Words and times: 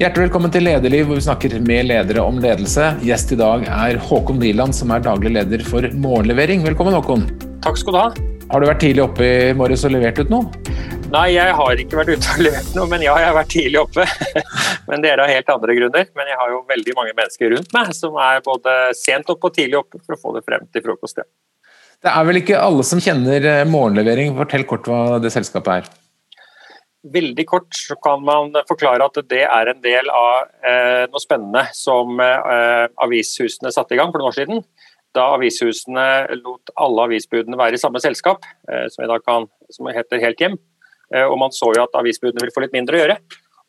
Hjertelig 0.00 0.30
velkommen 0.30 0.48
til 0.48 0.62
Lederliv, 0.64 1.10
hvor 1.10 1.18
vi 1.18 1.22
snakker 1.26 1.54
med 1.60 1.84
ledere 1.90 2.22
om 2.24 2.38
ledelse. 2.40 2.86
Gjest 3.04 3.34
i 3.34 3.36
dag 3.36 3.66
er 3.68 3.98
Håkon 4.00 4.38
Nieland, 4.40 4.72
som 4.72 4.88
er 4.94 5.02
daglig 5.04 5.34
leder 5.34 5.60
for 5.66 5.84
Morgenlevering. 5.92 6.62
Velkommen, 6.64 6.96
Håkon. 6.96 7.26
Takk 7.60 7.76
skal 7.76 7.92
du 7.92 7.98
ha. 7.98 8.06
Har 8.48 8.64
du 8.64 8.66
vært 8.70 8.80
tidlig 8.80 9.04
oppe 9.04 9.28
i 9.28 9.52
morges 9.52 9.84
og 9.84 9.92
levert 9.92 10.16
ut 10.16 10.32
noe? 10.32 10.48
Nei, 11.12 11.26
jeg 11.34 11.52
har 11.58 11.84
ikke 11.84 12.00
vært 12.00 12.14
ute 12.14 12.32
og 12.32 12.40
levert 12.46 12.72
noe, 12.78 12.88
men 12.88 13.04
ja, 13.04 13.18
jeg 13.20 13.28
har 13.28 13.36
vært 13.42 13.52
tidlig 13.52 13.82
oppe. 13.82 14.08
men 14.88 15.04
dere 15.04 15.28
har 15.28 15.36
helt 15.36 15.52
andre 15.58 15.76
grunner. 15.82 16.08
Men 16.16 16.32
jeg 16.32 16.40
har 16.46 16.56
jo 16.56 16.64
veldig 16.72 16.96
mange 16.96 17.16
mennesker 17.20 17.56
rundt 17.58 17.76
meg 17.76 17.94
som 18.00 18.16
er 18.32 18.40
både 18.48 18.80
sent 18.96 19.28
oppe 19.36 19.52
og 19.52 19.58
tidlig 19.60 19.82
oppe 19.82 20.00
for 20.00 20.16
å 20.16 20.22
få 20.22 20.36
det 20.38 20.46
frem 20.48 20.64
til 20.72 20.88
frokost. 20.88 21.20
Ja. 21.20 21.28
Det 22.00 22.16
er 22.16 22.30
vel 22.30 22.40
ikke 22.40 22.64
alle 22.64 22.88
som 22.88 23.04
kjenner 23.04 23.52
eh, 23.52 23.66
morgenlevering. 23.68 24.32
Fortell 24.40 24.64
kort 24.64 24.88
hva 24.88 25.20
det 25.20 25.36
selskapet 25.36 25.82
er. 25.82 25.96
Veldig 27.00 27.46
kort 27.48 27.72
så 27.72 27.96
kan 28.04 28.20
man 28.20 28.52
forklare 28.68 29.06
at 29.08 29.16
det 29.30 29.46
er 29.46 29.70
en 29.70 29.78
del 29.80 30.10
av 30.12 30.50
eh, 30.68 31.06
noe 31.08 31.22
spennende 31.22 31.62
som 31.72 32.20
eh, 32.20 32.86
avishusene 33.00 33.72
satte 33.72 33.96
i 33.96 34.00
gang 34.00 34.12
for 34.12 34.20
noen 34.20 34.28
år 34.28 34.36
siden. 34.36 34.64
Da 35.16 35.30
avishusene 35.34 36.04
lot 36.42 36.70
alle 36.76 37.06
avisbudene 37.08 37.58
være 37.58 37.78
i 37.78 37.80
samme 37.80 38.02
selskap, 38.04 38.44
eh, 38.68 38.84
som, 38.92 39.08
kan, 39.24 39.48
som, 39.72 39.88
heter 39.96 40.20
Helt 40.20 40.44
Hjem. 40.44 40.58
Eh, 41.14 41.24
og 41.24 41.38
man 41.40 41.56
så 41.56 41.72
jo 41.72 41.86
at 41.86 41.96
avisbudene 41.96 42.44
ville 42.44 42.54
få 42.54 42.66
litt 42.66 42.76
mindre 42.76 42.98
å 42.98 43.00
gjøre. 43.00 43.16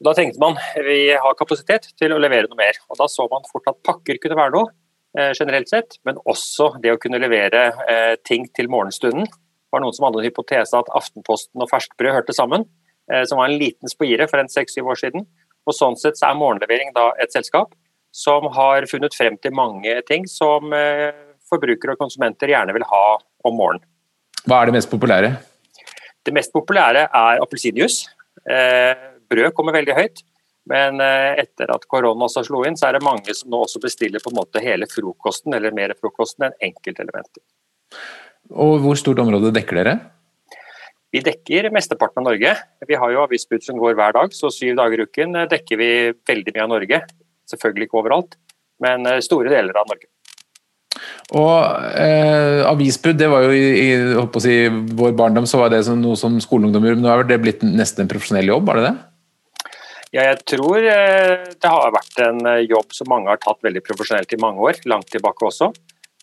Og 0.02 0.10
da 0.10 0.16
tenkte 0.18 0.42
man 0.44 0.60
vi 0.84 1.00
har 1.16 1.40
kapasitet 1.40 1.88
til 1.96 2.12
å 2.12 2.20
levere 2.20 2.52
noe 2.52 2.60
mer. 2.60 2.78
Og 2.92 3.00
da 3.00 3.08
så 3.10 3.30
man 3.32 3.48
fort 3.48 3.72
at 3.72 3.80
pakker 3.88 4.20
kunne 4.20 4.38
være 4.38 4.58
noe, 4.58 4.74
eh, 5.16 5.32
generelt 5.40 5.72
sett, 5.72 6.02
men 6.04 6.20
også 6.28 6.74
det 6.84 6.92
å 6.92 7.00
kunne 7.00 7.22
levere 7.22 7.70
eh, 7.88 8.16
ting 8.28 8.52
til 8.52 8.68
morgenstunden. 8.68 9.24
Det 9.24 9.72
var 9.72 9.86
noen 9.86 9.96
som 9.96 10.10
hadde 10.10 10.20
en 10.20 10.28
hypotese 10.28 10.84
at 10.84 10.92
Aftenposten 11.00 11.64
og 11.64 11.72
ferskbrød 11.72 12.18
hørte 12.20 12.36
sammen. 12.36 12.68
Eh, 13.12 13.24
som 13.26 13.38
var 13.38 13.50
en 13.50 13.58
liten 13.58 13.90
spire 13.90 14.28
for 14.28 14.40
en 14.40 14.50
seks-syv 14.50 14.88
år 14.94 15.00
siden. 15.04 15.26
Og 15.68 15.76
Sånn 15.76 15.98
sett 16.00 16.20
så 16.20 16.32
er 16.32 16.40
Morgenlevering 16.40 16.94
da 16.96 17.12
et 17.22 17.34
selskap 17.34 17.74
som 18.16 18.48
har 18.56 18.88
funnet 18.92 19.16
frem 19.16 19.38
til 19.40 19.56
mange 19.56 19.94
ting 20.08 20.26
som 20.28 20.74
eh, 20.76 21.12
forbrukere 21.48 21.96
og 21.96 22.02
konsumenter 22.02 22.52
gjerne 22.52 22.76
vil 22.76 22.88
ha 22.88 23.06
om 23.48 23.56
morgenen. 23.56 23.86
Hva 24.48 24.62
er 24.62 24.70
det 24.70 24.80
mest 24.80 24.92
populære? 24.92 25.32
Det 26.26 26.34
mest 26.34 26.54
populære 26.54 27.06
er 27.08 27.44
appelsinjuice. 27.44 28.10
Eh, 28.50 29.08
brød 29.32 29.56
kommer 29.58 29.76
veldig 29.78 29.98
høyt. 29.98 30.26
Men 30.72 31.02
etter 31.02 31.72
at 31.74 31.88
korona 31.90 32.28
også 32.28 32.44
slo 32.46 32.60
inn, 32.68 32.76
så 32.78 32.86
er 32.88 32.94
det 32.94 33.02
mange 33.04 33.34
som 33.34 33.50
nå 33.50 33.64
også 33.66 33.80
bestiller 33.82 34.22
på 34.22 34.30
en 34.30 34.38
måte 34.38 34.62
hele 34.62 34.86
frokosten 34.86 35.56
eller 35.58 35.74
mer 35.74 35.96
frokosten 35.98 36.46
enn 36.46 36.68
enkeltelementer. 36.68 37.42
Og 38.54 38.78
Hvor 38.84 39.00
stort 39.00 39.24
område 39.24 39.50
dekker 39.56 39.80
dere? 39.82 39.96
Vi 41.12 41.20
dekker 41.26 41.68
mesteparten 41.76 42.22
av 42.22 42.30
Norge. 42.30 42.54
Vi 42.88 42.96
har 42.96 43.12
jo 43.12 43.26
avisbud 43.26 43.66
som 43.66 43.80
går 43.80 43.98
hver 44.00 44.16
dag, 44.16 44.32
så 44.36 44.52
syv 44.54 44.78
dager 44.80 45.02
i 45.02 45.08
uken 45.10 45.36
dekker 45.52 45.80
vi 45.82 45.92
veldig 46.30 46.56
mye 46.56 46.64
av 46.64 46.72
Norge. 46.72 47.02
Selvfølgelig 47.52 47.90
ikke 47.90 48.00
overalt, 48.00 48.40
men 48.84 49.08
eh, 49.10 49.20
store 49.26 49.52
deler 49.52 49.76
av 49.76 49.92
Norge. 49.92 50.08
Og 51.40 51.54
eh, 51.96 52.60
Avisbud 52.68 53.16
det 53.20 53.30
var 53.32 53.46
jo 53.46 53.54
i, 53.56 53.92
i 53.92 54.42
si, 54.44 54.56
vår 55.00 55.14
barndom 55.20 55.48
så 55.48 55.62
var 55.62 55.72
det 55.72 55.86
noe 55.96 56.18
som 56.20 56.36
skoleungdom 56.44 56.84
gjorde, 56.84 57.00
men 57.00 57.08
nå 57.08 57.14
er 57.14 57.28
det 57.30 57.40
blitt 57.44 57.64
nesten 57.64 58.06
en 58.06 58.12
profesjonell 58.12 58.52
jobb, 58.52 58.68
var 58.68 58.80
det 58.80 58.90
det? 58.90 58.98
Ja, 60.12 60.26
jeg 60.28 60.42
tror 60.44 60.84
eh, 60.84 61.48
det 61.56 61.72
har 61.72 61.94
vært 61.96 62.20
en 62.26 62.44
eh, 62.50 62.66
jobb 62.68 62.92
som 62.96 63.08
mange 63.12 63.32
har 63.32 63.40
tatt 63.40 63.62
veldig 63.64 63.84
profesjonelt 63.86 64.36
i 64.36 64.40
mange 64.44 64.60
år, 64.68 64.82
langt 64.92 65.08
tilbake 65.14 65.48
også. 65.48 65.72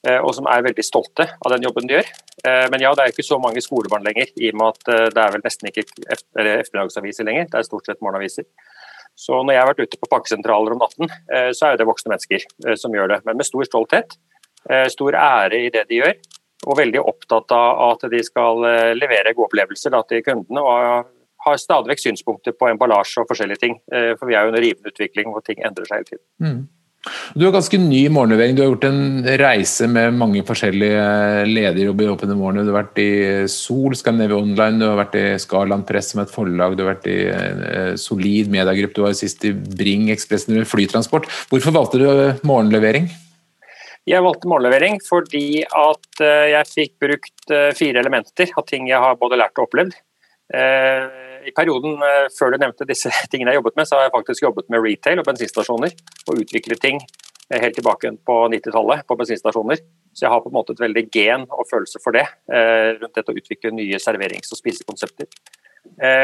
Eh, 0.07 0.21
og 0.23 0.31
som 0.37 0.47
er 0.47 0.63
veldig 0.63 0.85
stolte 0.87 1.27
av 1.27 1.53
den 1.55 1.65
jobben 1.67 1.89
de 1.89 1.97
gjør. 1.97 2.11
Eh, 2.47 2.67
men 2.71 2.83
ja, 2.85 2.93
det 2.95 3.05
er 3.05 3.13
ikke 3.13 3.27
så 3.27 3.41
mange 3.43 3.63
skolebarn 3.65 4.07
lenger, 4.07 4.31
i 4.39 4.53
og 4.53 4.61
med 4.61 4.77
at 4.77 4.91
eh, 4.95 5.07
det 5.15 5.25
er 5.25 5.35
vel 5.35 5.45
nesten 5.45 5.71
ikke 5.71 5.87
ettermiddagsaviser 6.15 7.27
lenger. 7.27 7.49
Det 7.51 7.59
er 7.59 7.67
stort 7.67 7.91
sett 7.91 8.03
morgenaviser. 8.05 8.47
Så 9.19 9.41
når 9.43 9.57
jeg 9.57 9.63
har 9.65 9.71
vært 9.73 9.83
ute 9.83 9.99
på 9.99 10.11
pakkesentraler 10.13 10.77
om 10.77 10.79
natten, 10.79 11.11
så 11.59 11.67
er 11.67 11.79
det 11.81 11.89
voksne 11.89 12.13
mennesker 12.13 12.45
som 12.79 12.93
gjør 12.95 13.09
det. 13.11 13.17
Men 13.27 13.41
med 13.41 13.49
stor 13.49 13.67
stolthet, 13.67 14.15
stor 14.95 15.17
ære 15.19 15.58
i 15.58 15.73
det 15.75 15.83
de 15.89 15.98
gjør, 15.98 16.13
og 16.69 16.79
veldig 16.79 17.03
opptatt 17.03 17.51
av 17.57 17.81
at 17.89 18.07
de 18.13 18.20
skal 18.23 18.63
levere 18.95 19.33
gode 19.35 19.48
opplevelser 19.48 19.91
da, 19.97 20.05
til 20.07 20.23
kundene. 20.23 20.63
og 20.63 21.11
har 21.48 21.58
stadig 21.58 21.91
vekk 21.91 22.05
synspunkter 22.05 22.55
på 22.55 22.70
emballasje 22.70 23.25
og 23.25 23.27
forskjellige 23.33 23.64
ting. 23.64 23.75
For 23.91 24.31
vi 24.31 24.39
er 24.39 24.47
jo 24.47 24.53
under 24.53 24.63
rivende 24.63 24.95
utvikling 24.95 25.35
hvor 25.35 25.42
ting 25.42 25.67
endrer 25.67 25.91
seg 25.91 25.98
hele 25.98 26.11
tiden. 26.13 26.25
Mm. 26.39 26.63
Du 27.39 27.45
er 27.47 27.53
ganske 27.55 27.79
ny 27.79 28.01
i 28.07 28.13
morgenlevering. 28.13 28.57
Du 28.57 28.63
har 28.63 28.73
gjort 28.73 28.86
en 28.89 29.29
reise 29.41 29.86
med 29.91 30.17
mange 30.19 30.42
forskjellige 30.47 31.45
lederjobber 31.47 32.11
i 32.11 32.35
morgen. 32.35 32.64
Du 32.67 32.73
har 32.73 32.81
vært 32.81 32.98
i 33.03 33.13
Sol, 33.53 33.95
Scandinavia 33.97 34.41
Online, 34.41 34.81
du 34.81 34.86
har 34.89 34.98
vært 34.98 35.14
i 35.20 35.25
Skarland 35.41 35.87
Press 35.89 36.11
som 36.13 36.23
et 36.25 36.33
forlag, 36.33 36.75
du 36.75 36.83
har 36.85 36.95
vært 36.97 37.07
i 37.11 37.20
eh, 37.31 37.92
Solid 38.01 38.51
mediegruppe, 38.53 38.97
du 38.98 39.07
var 39.07 39.17
sist 39.17 39.47
i 39.47 39.55
Bring 39.55 40.11
Ekspressen 40.14 40.58
flytransport. 40.69 41.31
Hvorfor 41.53 41.77
valgte 41.77 42.03
du 42.03 42.08
morgenlevering? 42.48 43.08
Jeg 44.08 44.25
valgte 44.25 44.48
morgenlevering 44.51 44.98
fordi 45.05 45.63
at 45.63 46.25
eh, 46.25 46.51
jeg 46.57 46.73
fikk 46.73 46.92
brukt 47.07 47.55
eh, 47.55 47.70
fire 47.79 48.03
elementer 48.03 48.51
av 48.57 48.67
ting 48.69 48.91
jeg 48.91 49.01
har 49.05 49.19
både 49.20 49.39
lært 49.39 49.57
og 49.58 49.69
opplevd. 49.69 49.97
I 51.48 51.55
perioden 51.57 52.01
før 52.35 52.53
du 52.53 52.61
nevnte 52.61 52.86
disse 52.89 53.13
tingene 53.33 53.55
jeg 53.55 53.63
jobbet 53.63 53.79
med, 53.79 53.89
så 53.89 53.98
har 53.98 54.09
jeg 54.09 54.17
faktisk 54.17 54.45
jobbet 54.45 54.69
med 54.73 54.85
retail 54.85 55.23
og 55.23 55.29
bensinstasjoner 55.29 55.95
og 56.27 56.42
utviklet 56.42 56.83
ting 56.83 57.01
helt 57.48 57.79
tilbake 57.79 58.11
på 58.29 58.35
90-tallet 58.53 59.07
på 59.09 59.17
bensinstasjoner. 59.17 59.81
Så 60.13 60.27
jeg 60.27 60.33
har 60.33 60.42
på 60.45 60.51
en 60.51 60.57
måte 60.58 60.75
et 60.75 60.83
veldig 60.83 61.05
gen 61.14 61.47
og 61.48 61.64
følelse 61.70 62.01
for 62.03 62.13
det, 62.13 62.27
rundt 62.98 63.14
dette 63.17 63.33
å 63.33 63.39
utvikle 63.39 63.73
nye 63.73 64.01
serverings- 64.03 64.53
og 64.53 64.61
spisekonsepter. 64.61 65.31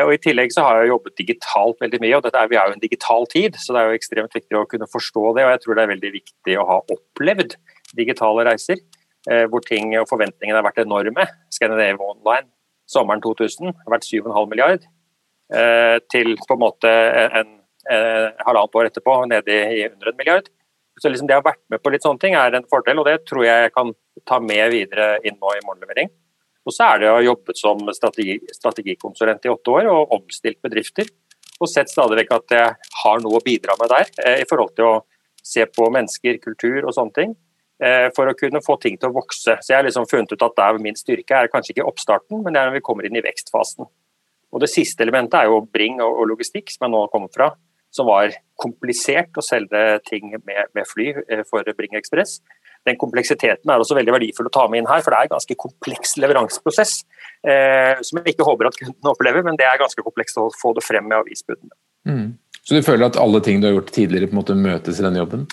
Og 0.04 0.10
I 0.12 0.18
tillegg 0.20 0.52
så 0.52 0.66
har 0.66 0.82
jeg 0.82 0.90
jobbet 0.90 1.16
digitalt 1.16 1.80
veldig 1.80 2.00
mye, 2.02 2.18
og 2.18 2.28
er, 2.28 2.50
vi 2.50 2.58
er 2.60 2.68
jo 2.68 2.76
en 2.76 2.82
digital 2.82 3.24
tid, 3.32 3.56
så 3.56 3.72
det 3.72 3.80
er 3.80 3.88
jo 3.88 4.00
ekstremt 4.02 4.36
viktig 4.36 4.58
å 4.60 4.66
kunne 4.68 4.90
forstå 4.90 5.24
det. 5.38 5.46
og 5.46 5.54
Jeg 5.54 5.62
tror 5.62 5.78
det 5.78 5.86
er 5.86 5.92
veldig 5.94 6.12
viktig 6.18 6.58
å 6.60 6.66
ha 6.68 6.76
opplevd 6.92 7.56
digitale 7.96 8.44
reiser, 8.50 8.84
hvor 9.48 9.64
ting 9.64 9.94
og 9.96 10.10
forventningene 10.10 10.60
har 10.60 10.68
vært 10.68 10.84
enorme. 10.84 11.24
Scandinavia 11.54 11.96
Online 11.96 12.50
sommeren 12.90 13.22
2000 13.24 13.72
har 13.72 13.94
vært 13.94 14.06
7,5 14.08 14.50
milliard, 14.50 14.84
eh, 14.84 14.88
til 16.10 16.30
på 16.40 16.54
en 16.56 16.60
måte 16.62 16.88
en, 16.88 17.50
en 17.92 18.30
halvannet 18.46 18.78
år 18.80 18.88
etterpå 18.88 19.16
nede 19.28 19.56
i 19.76 19.82
under 19.86 20.08
en 20.08 20.16
milliard. 20.16 20.46
Så 21.00 21.10
liksom 21.10 21.28
det 21.28 21.36
å 21.36 21.42
ha 21.42 21.48
vært 21.50 21.62
med 21.72 21.82
på 21.82 21.92
litt 21.92 22.04
sånne 22.06 22.22
ting 22.22 22.36
er 22.38 22.54
en 22.54 22.66
fordel, 22.70 23.00
og 23.02 23.08
det 23.08 23.18
tror 23.28 23.44
jeg 23.44 23.66
jeg 23.66 23.74
kan 23.74 23.92
ta 24.28 24.38
med 24.40 24.70
videre 24.72 25.18
inn 25.26 25.36
nå 25.40 25.52
i 25.56 25.64
morgenlevering. 25.66 26.10
Og 26.64 26.72
så 26.72 26.86
er 26.92 27.02
det 27.02 27.10
å 27.10 27.16
ha 27.18 27.24
jobbet 27.24 27.60
som 27.60 27.80
strategi, 27.92 28.38
strategikonsulent 28.54 29.44
i 29.44 29.52
åtte 29.52 29.72
år 29.74 29.88
og 29.90 30.14
omstilt 30.16 30.62
bedrifter. 30.64 31.10
Og 31.60 31.70
sett 31.70 31.90
stadig 31.92 32.22
vekk 32.22 32.32
at 32.38 32.54
jeg 32.56 32.92
har 33.02 33.24
noe 33.24 33.40
å 33.40 33.44
bidra 33.44 33.76
med 33.80 33.90
der, 33.92 34.08
eh, 34.24 34.40
i 34.42 34.46
forhold 34.48 34.74
til 34.78 34.88
å 34.88 35.02
se 35.44 35.66
på 35.66 35.90
mennesker, 35.92 36.38
kultur 36.40 36.86
og 36.86 36.94
sånne 36.94 37.14
ting. 37.14 37.36
Eh, 37.82 38.08
for 38.14 38.30
å 38.30 38.38
kunne 38.38 38.62
få 38.62 38.78
ting 38.80 38.96
til 38.96 39.10
å 39.10 39.18
vokse. 39.18 39.58
Så 39.60 39.72
jeg 39.72 39.76
har 39.76 39.84
liksom 39.84 40.06
funnet 40.08 40.32
ut 40.32 40.42
at 40.42 40.56
der 40.56 40.78
min 40.78 40.94
styrke 40.94 41.34
er 41.34 41.48
kanskje 41.48 41.74
ikke 41.74 41.88
oppstarten, 41.90 42.42
men 42.42 42.54
det 42.54 42.60
er 42.60 42.70
når 42.70 42.78
vi 42.78 42.86
kommer 42.86 43.04
inn 43.04 43.16
i 43.16 43.24
vekstfasen. 43.24 43.86
Og 44.54 44.62
Det 44.62 44.70
siste 44.70 45.02
elementet 45.02 45.40
er 45.40 45.50
jo 45.50 45.64
Bring 45.66 45.98
og 46.04 46.22
logistikk, 46.30 46.70
som 46.70 46.86
jeg 46.86 46.94
nå 46.94 47.04
har 47.04 47.12
kommet 47.12 47.34
fra. 47.34 47.50
Som 47.94 48.06
var 48.10 48.30
komplisert 48.58 49.34
å 49.38 49.42
selge 49.44 49.80
ting 50.06 50.30
med, 50.34 50.70
med 50.74 50.86
fly 50.86 51.10
eh, 51.26 51.42
for 51.48 51.66
Bring 51.78 51.98
Ekspress. 51.98 52.38
Den 52.84 52.98
kompleksiteten 53.00 53.70
er 53.70 53.80
også 53.80 53.96
veldig 53.96 54.12
verdifull 54.12 54.50
å 54.50 54.52
ta 54.52 54.66
med 54.68 54.82
inn 54.82 54.90
her, 54.90 55.00
for 55.02 55.14
det 55.14 55.18
er 55.18 55.28
en 55.28 55.34
ganske 55.36 55.56
kompleks 55.58 56.18
leveranseprosess. 56.20 56.98
Eh, 57.46 58.02
som 58.04 58.20
jeg 58.20 58.34
ikke 58.34 58.46
håper 58.46 58.68
at 58.68 58.78
kundene 58.78 59.14
opplever, 59.14 59.46
men 59.46 59.58
det 59.58 59.66
er 59.66 59.80
ganske 59.80 60.04
komplekst 60.04 60.38
å 60.42 60.50
få 60.60 60.74
det 60.76 60.84
frem 60.84 61.06
med 61.08 61.22
avisbudene. 61.22 61.74
Mm. 62.10 62.26
Så 62.64 62.76
du 62.76 62.84
føler 62.84 63.08
at 63.08 63.18
alle 63.20 63.40
ting 63.44 63.62
du 63.62 63.68
har 63.70 63.78
gjort 63.78 63.94
tidligere 63.94 64.28
på 64.28 64.36
en 64.36 64.42
måte 64.42 64.58
møtes 64.58 65.00
i 65.00 65.06
denne 65.06 65.22
jobben? 65.22 65.46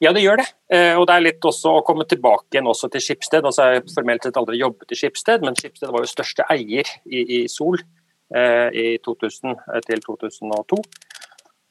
Ja, 0.00 0.14
det 0.16 0.22
gjør 0.24 0.40
det. 0.40 0.48
Eh, 0.72 0.94
og 0.96 1.04
det 1.08 1.16
er 1.16 1.26
litt 1.26 1.44
også 1.44 1.76
å 1.76 1.84
komme 1.84 2.06
tilbake 2.08 2.56
igjen 2.56 2.68
også 2.70 2.88
til 2.92 3.04
Skipsted. 3.04 3.44
Altså, 3.44 3.68
jeg 3.68 3.82
har 3.82 3.94
formelt 3.94 4.24
sett 4.24 4.38
aldri 4.40 4.60
jobbet 4.62 4.94
i 4.94 4.96
Skipsted, 4.96 5.44
men 5.44 5.58
Skipsted 5.58 5.92
var 5.92 6.06
jo 6.06 6.08
største 6.08 6.46
eier 6.52 6.88
i, 7.04 7.24
i 7.40 7.46
Sol 7.52 7.76
i 8.30 8.98
2000 9.04 9.54
eh, 9.56 9.80
til 9.86 10.02
2002. 10.04 10.82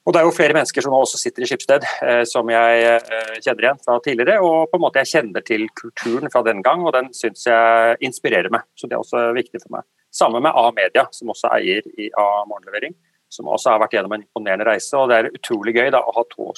Og 0.10 0.14
Det 0.14 0.22
er 0.22 0.26
jo 0.26 0.34
flere 0.34 0.56
mennesker 0.58 0.82
som 0.82 0.96
også 0.98 1.20
sitter 1.22 1.44
i 1.44 1.48
Skipsted, 1.50 1.84
eh, 2.02 2.24
som 2.26 2.48
jeg 2.50 2.86
eh, 2.88 3.36
kjenner 3.44 3.66
igjen 3.66 3.82
fra 3.84 4.00
tidligere. 4.02 4.40
Og 4.42 4.72
på 4.72 4.80
en 4.80 4.82
måte 4.82 5.04
jeg 5.04 5.12
kjenner 5.12 5.44
til 5.46 5.68
kulturen 5.78 6.32
fra 6.34 6.42
den 6.48 6.64
gang, 6.66 6.82
og 6.82 6.96
den 6.96 7.12
syns 7.14 7.46
jeg 7.46 8.00
inspirerer 8.10 8.50
meg. 8.54 8.66
Så 8.80 8.90
det 8.90 8.98
er 8.98 9.04
også 9.04 9.28
viktig 9.38 9.62
for 9.62 9.78
meg. 9.78 9.86
Sammen 10.10 10.42
med 10.42 10.58
A-media, 10.58 11.06
som 11.14 11.30
også 11.30 11.52
er 11.52 11.60
eier 11.60 11.92
i 12.02 12.10
A 12.18 12.26
Morgenlevering. 12.50 12.96
Som 13.30 13.52
også 13.54 13.76
har 13.76 13.84
vært 13.84 13.94
gjennom 13.94 14.16
en 14.16 14.24
imponerende 14.24 14.66
reise. 14.66 14.98
og 14.98 15.12
Det 15.12 15.20
er 15.20 15.30
utrolig 15.30 15.76
gøy 15.78 15.92
da, 15.94 16.02
å 16.02 16.16
ha 16.16 16.26
to 16.32 16.50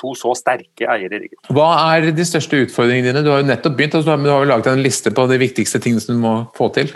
to 0.00 0.14
så 0.18 0.32
sterke 0.34 0.88
eiere 0.90 1.14
i 1.14 1.20
ryggen. 1.22 1.38
Hva 1.54 1.68
er 1.94 2.08
de 2.10 2.24
største 2.26 2.58
utfordringene 2.64 3.12
dine? 3.12 3.22
Du 3.22 3.30
har 3.30 3.44
jo 3.44 3.46
nettopp 3.46 3.76
begynt, 3.78 3.94
altså, 4.00 4.16
du 4.18 4.30
har 4.32 4.42
jo 4.42 4.48
laget 4.50 4.72
en 4.72 4.82
liste 4.82 5.12
på 5.14 5.26
de 5.30 5.38
viktigste 5.38 5.78
tingene 5.82 6.02
som 6.02 6.16
du 6.16 6.24
må 6.24 6.34
få 6.56 6.72
til? 6.74 6.90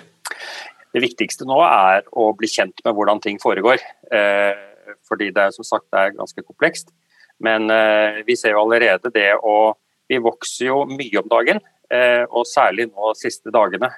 Det 0.95 1.03
viktigste 1.03 1.47
nå 1.49 1.57
er 1.67 2.05
å 2.15 2.29
bli 2.39 2.47
kjent 2.51 2.79
med 2.87 2.95
hvordan 2.95 3.21
ting 3.23 3.41
foregår. 3.43 3.83
Eh, 4.15 4.55
fordi 5.09 5.33
det 5.35 5.49
er 5.49 5.55
som 5.55 5.67
sagt 5.67 5.89
det 5.91 6.01
er 6.01 6.15
ganske 6.15 6.45
komplekst. 6.45 6.93
Men 7.43 7.67
eh, 7.73 8.23
vi 8.27 8.37
ser 8.39 8.55
jo 8.55 8.63
allerede 8.63 9.11
det 9.15 9.33
å 9.43 9.75
Vi 10.05 10.19
vokser 10.21 10.67
jo 10.67 10.83
mye 10.85 11.17
om 11.17 11.29
dagen. 11.33 11.59
Eh, 11.89 12.25
og 12.29 12.45
særlig 12.45 12.91
nå 12.91 13.15
de 13.15 13.23
siste 13.23 13.49
dagene 13.49 13.89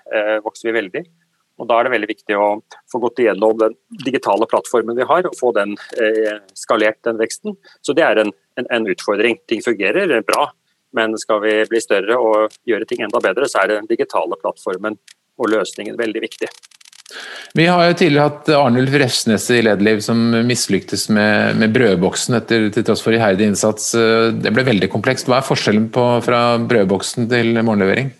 vokser 0.44 0.68
vi 0.68 0.74
veldig. 0.76 1.02
Og 1.58 1.66
Da 1.66 1.80
er 1.80 1.84
det 1.84 1.92
veldig 1.96 2.08
viktig 2.12 2.36
å 2.38 2.60
få 2.92 3.00
gått 3.02 3.18
igjennom 3.24 3.58
den 3.58 3.74
digitale 4.04 4.46
plattformen 4.46 4.94
vi 4.94 5.08
har, 5.08 5.26
og 5.26 5.34
få 5.34 5.50
den 5.56 5.74
skalert, 6.54 7.00
den 7.02 7.18
veksten. 7.18 7.56
Så 7.82 7.96
det 7.96 8.04
er 8.06 8.20
en, 8.22 8.30
en, 8.60 8.68
en, 8.70 8.86
utfordring. 8.86 9.40
Ting 9.48 9.64
fungerer 9.64 10.14
bra, 10.22 10.46
men 10.94 11.18
skal 11.18 11.42
vi 11.42 11.56
bli 11.66 11.82
større 11.82 12.20
og 12.22 12.54
gjøre 12.70 12.86
ting 12.86 13.02
enda 13.02 13.24
bedre, 13.24 13.50
så 13.50 13.64
er 13.64 13.74
den 13.74 13.90
digitale 13.90 14.38
plattformen 14.38 15.00
og 15.40 15.50
løsningen 15.56 15.98
veldig 15.98 16.22
viktig. 16.28 16.52
Vi 17.56 17.64
har 17.70 17.86
jo 17.86 17.94
tidligere 17.96 18.26
hatt 18.28 18.48
Arnulf 18.52 18.92
Refsnes 19.00 19.46
i 19.54 19.62
Lederliv 19.62 20.02
som 20.04 20.18
mislyktes 20.44 21.06
med, 21.08 21.56
med 21.60 21.72
brødboksen 21.72 22.36
etter, 22.36 22.66
til 22.74 22.84
tross 22.84 23.04
for 23.04 23.16
iherdig 23.16 23.46
innsats. 23.52 23.92
Det 24.36 24.52
ble 24.52 24.66
veldig 24.66 24.90
komplekst. 24.92 25.30
Hva 25.30 25.38
er 25.38 25.46
forskjellen 25.46 25.88
på, 25.94 26.04
fra 26.26 26.42
brødboksen 26.60 27.30
til 27.30 27.54
morgenlevering? 27.62 28.10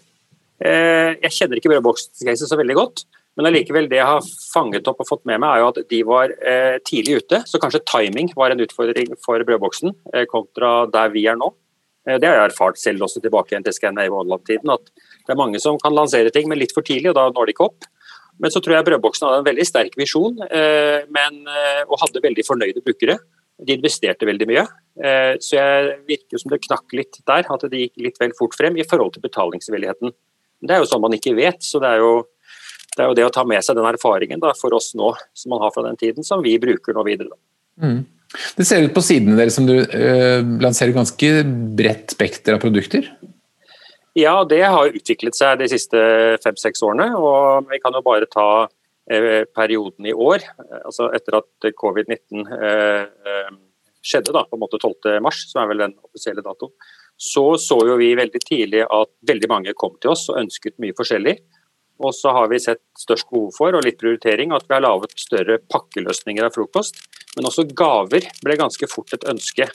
Eh, 0.65 1.13
jeg 1.21 1.35
kjenner 1.37 1.61
ikke 1.61 1.75
brødbokscaset 1.75 2.49
så 2.49 2.57
veldig 2.57 2.77
godt, 2.79 3.05
men 3.37 3.51
allikevel 3.51 3.91
det 3.91 3.99
jeg 3.99 4.09
har 4.09 4.29
fanget 4.55 4.89
opp 4.89 5.03
og 5.05 5.11
fått 5.11 5.27
med 5.29 5.43
meg, 5.43 5.51
er 5.53 5.63
jo 5.63 5.69
at 5.69 5.81
de 5.91 6.01
var 6.09 6.33
eh, 6.33 6.79
tidlig 6.89 7.21
ute. 7.21 7.43
Så 7.49 7.61
kanskje 7.61 7.85
timing 7.85 8.33
var 8.39 8.55
en 8.55 8.63
utfordring 8.65 9.13
for 9.25 9.45
brødboksen 9.45 9.93
eh, 10.15 10.25
kontra 10.31 10.87
der 10.93 11.13
vi 11.13 11.27
er 11.29 11.39
nå. 11.41 11.53
Det 12.07 12.23
har 12.23 12.37
jeg 12.37 12.53
erfart 12.53 12.77
selv 12.79 13.03
også 13.03 13.19
tilbake 13.19 13.51
igjen 13.51 13.65
til 13.67 13.75
Scandinavian 13.75 14.21
Online-tiden. 14.21 14.71
At 14.71 14.93
det 15.27 15.33
er 15.35 15.39
mange 15.41 15.59
som 15.59 15.75
kan 15.83 15.91
lansere 15.91 16.31
ting, 16.31 16.47
men 16.47 16.61
litt 16.61 16.71
for 16.71 16.87
tidlig, 16.87 17.11
og 17.11 17.17
da 17.19 17.25
når 17.35 17.49
de 17.49 17.55
ikke 17.57 17.67
opp. 17.67 17.89
Men 18.43 18.53
så 18.53 18.61
tror 18.61 18.77
jeg 18.77 18.87
Brødboksen 18.89 19.27
hadde 19.27 19.41
en 19.41 19.49
veldig 19.49 19.65
sterk 19.65 19.95
visjon 19.97 20.37
men, 20.37 21.39
og 21.89 21.95
hadde 22.03 22.21
veldig 22.21 22.45
fornøyde 22.45 22.83
brukere. 22.85 23.15
De 23.65 23.77
investerte 23.79 24.29
veldig 24.29 24.49
mye. 24.51 24.65
Så 25.41 25.57
jeg 25.57 25.95
virker 26.05 26.43
som 26.43 26.53
det 26.53 26.59
knakk 26.67 26.93
litt 26.99 27.17
der, 27.25 27.49
at 27.49 27.65
det 27.73 27.81
gikk 27.81 28.05
litt 28.05 28.21
vel 28.21 28.35
fort 28.37 28.53
frem 28.59 28.77
i 28.77 28.85
forhold 28.85 29.15
til 29.15 29.25
betalingsvilligheten. 29.25 30.13
Det 30.61 30.77
er 30.77 30.83
jo 30.83 30.91
sånn 30.91 31.05
man 31.05 31.17
ikke 31.17 31.33
vet. 31.39 31.65
så 31.65 31.81
det 31.81 31.95
er 31.95 32.05
jo 32.05 32.13
det, 32.97 33.05
er 33.05 33.11
jo 33.11 33.17
det 33.19 33.27
å 33.29 33.33
ta 33.35 33.45
med 33.49 33.65
seg 33.65 33.77
den 33.77 33.89
erfaringen 33.89 34.43
da, 34.43 34.53
for 34.57 34.75
oss 34.77 34.93
nå, 34.97 35.13
som 35.37 35.53
man 35.53 35.63
har 35.65 35.73
fra 35.75 35.85
den 35.85 35.99
tiden, 36.01 36.25
som 36.25 36.45
vi 36.45 36.57
bruker 36.61 36.97
nå 36.97 37.05
videre. 37.07 37.37
Mm. 37.81 38.05
Det 38.57 38.67
ser 38.67 38.85
ut 38.87 38.95
på 38.97 39.05
sidene 39.05 39.37
deres 39.39 39.57
som 39.59 39.69
du 39.69 39.77
øh, 39.79 40.47
lanserer 40.63 40.97
ganske 40.97 41.33
bredt 41.79 42.17
spekter 42.17 42.57
av 42.57 42.63
produkter? 42.65 43.11
Ja, 44.17 44.39
det 44.49 44.63
har 44.65 44.95
utviklet 44.97 45.37
seg 45.37 45.59
de 45.61 45.67
siste 45.69 45.99
fem-seks 46.41 46.81
årene. 46.87 47.11
og 47.21 47.69
Vi 47.69 47.81
kan 47.83 47.93
jo 47.93 48.01
bare 48.05 48.29
ta 48.33 48.49
eh, 49.13 49.45
perioden 49.45 50.09
i 50.09 50.15
år. 50.15 50.47
altså 50.87 51.11
Etter 51.13 51.37
at 51.43 51.67
covid-19 51.77 52.47
eh, 52.57 53.51
skjedde, 54.01 54.33
da, 54.33 54.47
på 54.49 54.57
en 54.57 54.63
måte 54.63 54.81
12. 54.81 55.19
mars, 55.21 55.43
som 55.51 55.61
er 55.61 55.69
vel 55.69 55.85
den 55.85 55.95
offisielle 56.01 56.45
datoen, 56.47 56.73
så 57.17 57.45
så 57.61 57.77
jo 57.89 57.99
vi 58.01 58.15
veldig 58.17 58.41
tidlig 58.45 58.83
at 58.85 59.13
veldig 59.29 59.51
mange 59.53 59.77
kom 59.77 59.95
til 60.01 60.15
oss 60.15 60.27
og 60.31 60.41
ønsket 60.41 60.79
mye 60.81 60.97
forskjellig. 60.97 61.37
Og 62.05 62.13
så 62.17 62.33
har 62.37 62.49
vi 62.49 62.61
sett 62.61 62.83
størst 62.97 63.29
behov 63.33 63.53
for, 63.57 63.77
og 63.77 63.85
litt 63.85 64.01
prioritering, 64.01 64.53
at 64.53 64.65
vi 64.69 64.77
har 64.77 64.85
laget 64.85 65.17
større 65.21 65.59
pakkeløsninger 65.73 66.45
av 66.45 66.57
frokost. 66.57 67.01
Men 67.37 67.49
også 67.49 67.65
gaver 67.77 68.29
ble 68.45 68.57
ganske 68.61 68.89
fort 68.89 69.13
et 69.17 69.25
ønske. 69.29 69.69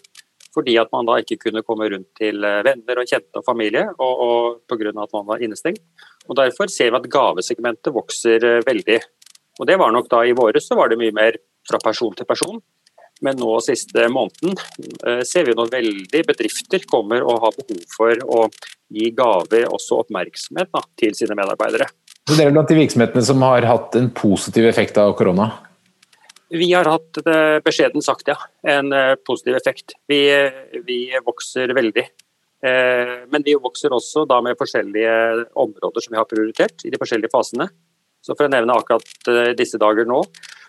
Fordi 0.55 0.75
at 0.81 0.91
man 0.91 1.07
da 1.07 1.17
ikke 1.21 1.39
kunne 1.45 1.63
komme 1.63 1.87
rundt 1.93 2.09
til 2.19 2.43
eh, 2.43 2.61
venner 2.67 3.01
og 3.01 3.07
kjente 3.07 3.39
og 3.39 3.47
familie, 3.47 3.85
og, 3.97 4.25
og 4.25 4.59
pga. 4.67 4.91
at 4.91 5.15
man 5.15 5.29
var 5.29 5.43
innestengt. 5.43 5.83
Og 6.27 6.37
Derfor 6.39 6.71
ser 6.71 6.91
vi 6.91 6.99
at 6.99 7.09
gavesegmentet 7.11 7.95
vokser 7.95 8.43
eh, 8.43 8.61
veldig. 8.67 8.99
Og 9.59 9.67
det 9.67 9.79
var 9.79 9.93
nok 9.93 10.09
da 10.11 10.23
I 10.25 10.35
våre 10.37 10.61
så 10.63 10.77
var 10.79 10.91
det 10.91 10.99
mye 10.99 11.15
mer 11.15 11.39
fra 11.67 11.79
person 11.83 12.13
til 12.17 12.27
person. 12.27 12.61
Men 13.21 13.37
nå 13.37 13.53
siste 13.61 14.07
måneden 14.09 14.55
eh, 15.05 15.21
ser 15.27 15.45
vi 15.45 15.55
noen 15.55 15.71
veldig 15.71 16.23
bedrifter 16.27 16.83
kommer 16.89 17.23
og 17.23 17.43
har 17.45 17.57
behov 17.57 17.81
for 17.93 18.23
å 18.25 18.45
gi 18.91 19.11
gaver, 19.15 19.67
også 19.69 20.01
oppmerksomhet, 20.01 20.71
da, 20.73 20.81
til 20.99 21.13
sine 21.15 21.37
medarbeidere. 21.37 21.87
Så 22.27 22.35
Dere 22.35 22.51
er 22.51 22.55
blant 22.55 22.69
de 22.69 22.77
virksomhetene 22.77 23.23
som 23.25 23.43
har 23.45 23.65
hatt 23.69 23.95
en 23.97 24.09
positiv 24.15 24.67
effekt 24.67 24.97
av 25.01 25.13
korona? 25.19 25.51
Vi 26.51 26.67
har 26.73 26.89
hatt 26.89 27.21
eh, 27.23 27.57
beskjeden 27.63 28.03
sagt, 28.03 28.27
ja. 28.27 28.35
En 28.67 28.91
eh, 28.93 29.13
positiv 29.27 29.55
effekt. 29.55 29.95
Vi, 30.11 30.21
vi 30.87 30.99
vokser 31.25 31.73
veldig. 31.77 32.09
Men 32.61 33.41
vi 33.41 33.55
vokser 33.57 33.89
også 33.89 34.21
da 34.29 34.35
med 34.45 34.53
forskjellige 34.53 35.13
områder 35.57 36.03
som 36.03 36.13
vi 36.13 36.19
har 36.19 36.27
prioritert 36.29 36.83
i 36.85 36.91
de 36.93 36.99
forskjellige 37.01 37.33
fasene. 37.33 37.65
Så 38.21 38.35
For 38.35 38.45
å 38.45 38.51
nevne 38.53 38.75
akkurat 38.77 39.55
disse 39.57 39.79
dager 39.81 40.05
nå, 40.05 40.19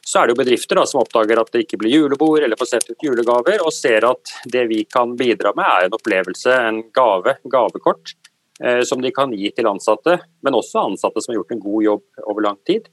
så 0.04 0.18
er 0.18 0.26
det 0.26 0.34
jo 0.34 0.40
bedrifter 0.40 0.78
da, 0.78 0.84
som 0.86 1.00
oppdager 1.02 1.38
at 1.38 1.52
det 1.54 1.62
ikke 1.64 1.78
blir 1.82 1.94
julebord 1.94 2.42
eller 2.42 2.58
får 2.58 2.72
sendt 2.72 2.90
ut 2.90 3.06
julegaver, 3.06 3.62
og 3.62 3.74
ser 3.74 4.06
at 4.08 4.34
det 4.50 4.64
vi 4.70 4.82
kan 4.90 5.14
bidra 5.18 5.54
med 5.58 5.68
er 5.68 5.86
en 5.86 5.96
opplevelse, 5.98 6.56
en 6.70 6.80
gave, 6.94 7.36
gavekort, 7.52 8.14
eh, 8.62 8.82
som 8.88 9.02
de 9.02 9.12
kan 9.14 9.34
gi 9.36 9.52
til 9.54 9.70
ansatte, 9.70 10.18
men 10.42 10.58
også 10.58 10.88
ansatte 10.88 11.22
som 11.22 11.32
har 11.32 11.40
gjort 11.40 11.54
en 11.54 11.62
god 11.62 11.86
jobb 11.86 12.24
over 12.24 12.48
lang 12.48 12.58
tid. 12.66 12.90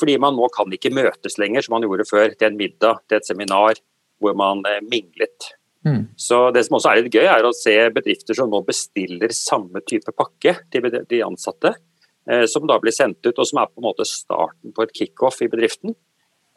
Fordi 0.00 0.16
man 0.22 0.36
nå 0.38 0.48
kan 0.54 0.72
ikke 0.72 0.92
møtes 0.94 1.38
lenger 1.40 1.64
som 1.64 1.76
man 1.76 1.86
gjorde 1.86 2.08
før, 2.08 2.32
til 2.34 2.50
en 2.50 2.58
middag, 2.58 3.02
til 3.08 3.20
et 3.20 3.28
seminar 3.28 3.80
hvor 4.20 4.36
man 4.36 4.64
eh, 4.68 4.82
minglet. 4.84 5.52
Mm. 5.86 6.10
Så 6.16 6.50
Det 6.52 6.64
som 6.66 6.76
også 6.76 6.90
er 6.90 7.00
litt 7.00 7.14
gøy, 7.14 7.24
er 7.24 7.46
å 7.46 7.54
se 7.56 7.76
bedrifter 7.94 8.36
som 8.36 8.50
nå 8.52 8.60
bestiller 8.66 9.32
samme 9.36 9.80
type 9.88 10.12
pakke 10.16 10.56
til 10.72 10.90
de 11.08 11.22
ansatte, 11.24 11.74
eh, 12.28 12.44
som 12.50 12.66
da 12.68 12.78
blir 12.82 12.94
sendt 12.96 13.24
ut, 13.24 13.36
og 13.36 13.46
som 13.48 13.62
er 13.62 13.70
på 13.70 13.80
en 13.80 13.88
måte 13.88 14.08
starten 14.08 14.76
på 14.76 14.84
et 14.84 14.96
kickoff 14.96 15.40
i 15.44 15.48
bedriften. 15.52 15.96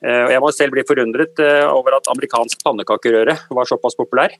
Eh, 0.04 0.34
jeg 0.36 0.44
må 0.44 0.52
selv 0.52 0.76
bli 0.76 0.84
forundret 0.88 1.40
over 1.72 1.96
at 1.96 2.12
amerikansk 2.12 2.64
pannekakerøre 2.66 3.38
var 3.56 3.70
såpass 3.70 3.96
populær. 3.96 4.36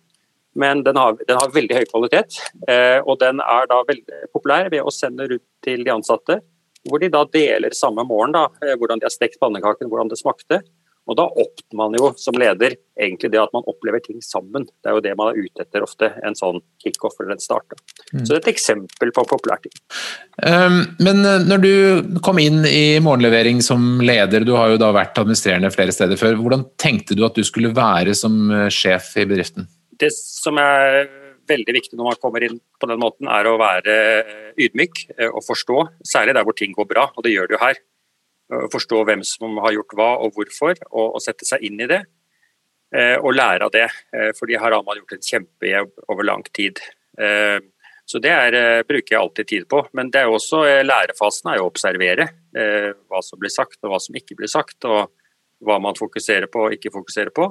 Men 0.54 0.84
den 0.86 0.98
har, 1.00 1.16
den 1.28 1.38
har, 1.40 1.50
veldig 1.54 1.80
høy 1.80 1.86
kvalitet, 1.90 2.38
eh, 2.70 3.00
og 3.02 3.18
den 3.24 3.42
er 3.42 3.70
da 3.70 3.80
veldig 3.88 4.28
populær 4.36 4.70
ved 4.70 4.86
å 4.86 4.94
sende 4.94 5.26
rundt 5.32 5.46
til 5.66 5.82
de 5.86 5.94
ansatte. 5.94 6.40
Hvor 6.90 7.00
de 7.00 7.12
da 7.12 7.24
deler 7.32 7.76
samme 7.78 8.04
morgen 8.08 8.36
da, 8.36 8.48
hvordan 8.80 9.00
de 9.00 9.08
har 9.08 9.14
stekt 9.14 9.40
pannekaken, 9.42 9.90
hvordan 9.92 10.12
det 10.12 10.20
smakte. 10.20 10.64
Og 11.10 11.18
da 11.20 11.26
oppnår 11.28 11.78
man 11.78 11.96
jo 11.98 12.10
som 12.20 12.36
leder 12.40 12.78
egentlig 13.00 13.34
det 13.34 13.40
at 13.42 13.52
man 13.56 13.66
opplever 13.68 14.00
ting 14.04 14.22
sammen. 14.24 14.66
Det 14.80 14.90
er 14.90 14.96
jo 14.96 15.04
det 15.04 15.16
man 15.20 15.34
er 15.34 15.40
ute 15.44 15.66
etter 15.66 15.84
ofte, 15.84 16.10
en 16.24 16.38
sånn 16.38 16.62
kickoff 16.84 17.18
eller 17.20 17.36
en 17.36 17.44
start. 17.44 17.76
Mm. 18.14 18.22
Så 18.22 18.30
det 18.30 18.38
er 18.38 18.44
et 18.46 18.52
eksempel 18.54 19.12
på 19.16 19.26
populær 19.28 19.60
ting. 19.64 19.76
Um, 20.40 20.80
men 21.04 21.20
eh, 21.28 21.44
når 21.44 21.64
du 21.64 21.74
kom 22.24 22.40
inn 22.40 22.64
i 22.70 23.02
morgenlevering 23.04 23.60
som 23.66 24.00
leder, 24.04 24.48
du 24.48 24.54
har 24.56 24.72
jo 24.72 24.80
da 24.80 24.94
vært 24.96 25.20
administrerende 25.20 25.74
flere 25.76 25.96
steder 25.96 26.20
før, 26.20 26.40
hvordan 26.40 26.70
tenkte 26.80 27.20
du 27.20 27.26
at 27.28 27.36
du 27.36 27.44
skulle 27.48 27.74
være 27.76 28.16
som 28.16 28.48
eh, 28.48 28.70
sjef 28.72 29.12
i 29.20 29.28
bedriften? 29.28 29.68
Det 30.00 30.12
som 30.16 30.56
er 30.62 31.04
veldig 31.50 31.76
viktig 31.76 31.98
når 32.00 32.12
man 32.12 32.20
kommer 32.22 32.46
inn 32.46 32.60
på 32.80 32.90
den 32.90 33.02
måten, 33.02 33.28
er 33.28 33.48
å 33.50 33.58
være 33.62 33.96
ydmyk 34.62 35.06
og 35.30 35.42
forstå, 35.46 35.80
særlig 36.08 36.38
der 36.38 36.46
hvor 36.48 36.56
ting 36.58 36.76
går 36.76 36.88
bra, 36.90 37.10
og 37.12 37.26
det 37.26 37.34
gjør 37.34 37.50
det 37.50 37.58
jo 37.58 37.64
her 37.64 37.82
forstå 38.74 39.00
hvem 39.08 39.24
som 39.26 39.58
har 39.64 39.74
gjort 39.74 39.96
hva 39.98 40.10
og 40.22 40.36
hvorfor, 40.36 40.78
og, 40.92 41.16
og 41.18 41.24
sette 41.24 41.48
seg 41.48 41.64
inn 41.66 41.80
i 41.82 41.90
det. 41.90 42.04
Eh, 42.94 43.16
og 43.18 43.34
lære 43.34 43.66
av 43.66 43.72
det, 43.74 43.88
eh, 44.14 44.32
fordi 44.38 44.58
her 44.60 44.76
har 44.76 44.84
man 44.86 45.00
gjort 45.00 45.16
en 45.16 45.26
kjempejobb 45.26 45.94
over 46.14 46.28
lang 46.28 46.44
tid. 46.54 46.78
Eh, 47.18 47.58
så 48.06 48.20
det 48.20 48.30
er, 48.30 48.84
bruker 48.84 49.16
jeg 49.16 49.22
alltid 49.22 49.48
tid 49.48 49.66
på. 49.72 49.80
Men 49.96 50.12
det 50.12 50.22
er 50.22 50.30
også, 50.30 50.60
lærefasen 50.84 51.50
er 51.50 51.58
jo 51.58 51.70
å 51.70 51.70
observere 51.72 52.26
hva 52.52 53.22
som 53.24 53.40
blir 53.40 53.50
sagt 53.50 53.80
og 53.80 53.94
hva 53.94 54.00
som 54.04 54.18
ikke 54.20 54.36
blir 54.36 54.52
sagt. 54.52 54.84
Og 54.84 55.08
hva 55.64 55.78
man 55.80 55.96
fokuserer 55.96 56.50
på 56.52 56.66
og 56.68 56.76
ikke 56.76 56.92
fokuserer 56.92 57.32
på. 57.32 57.48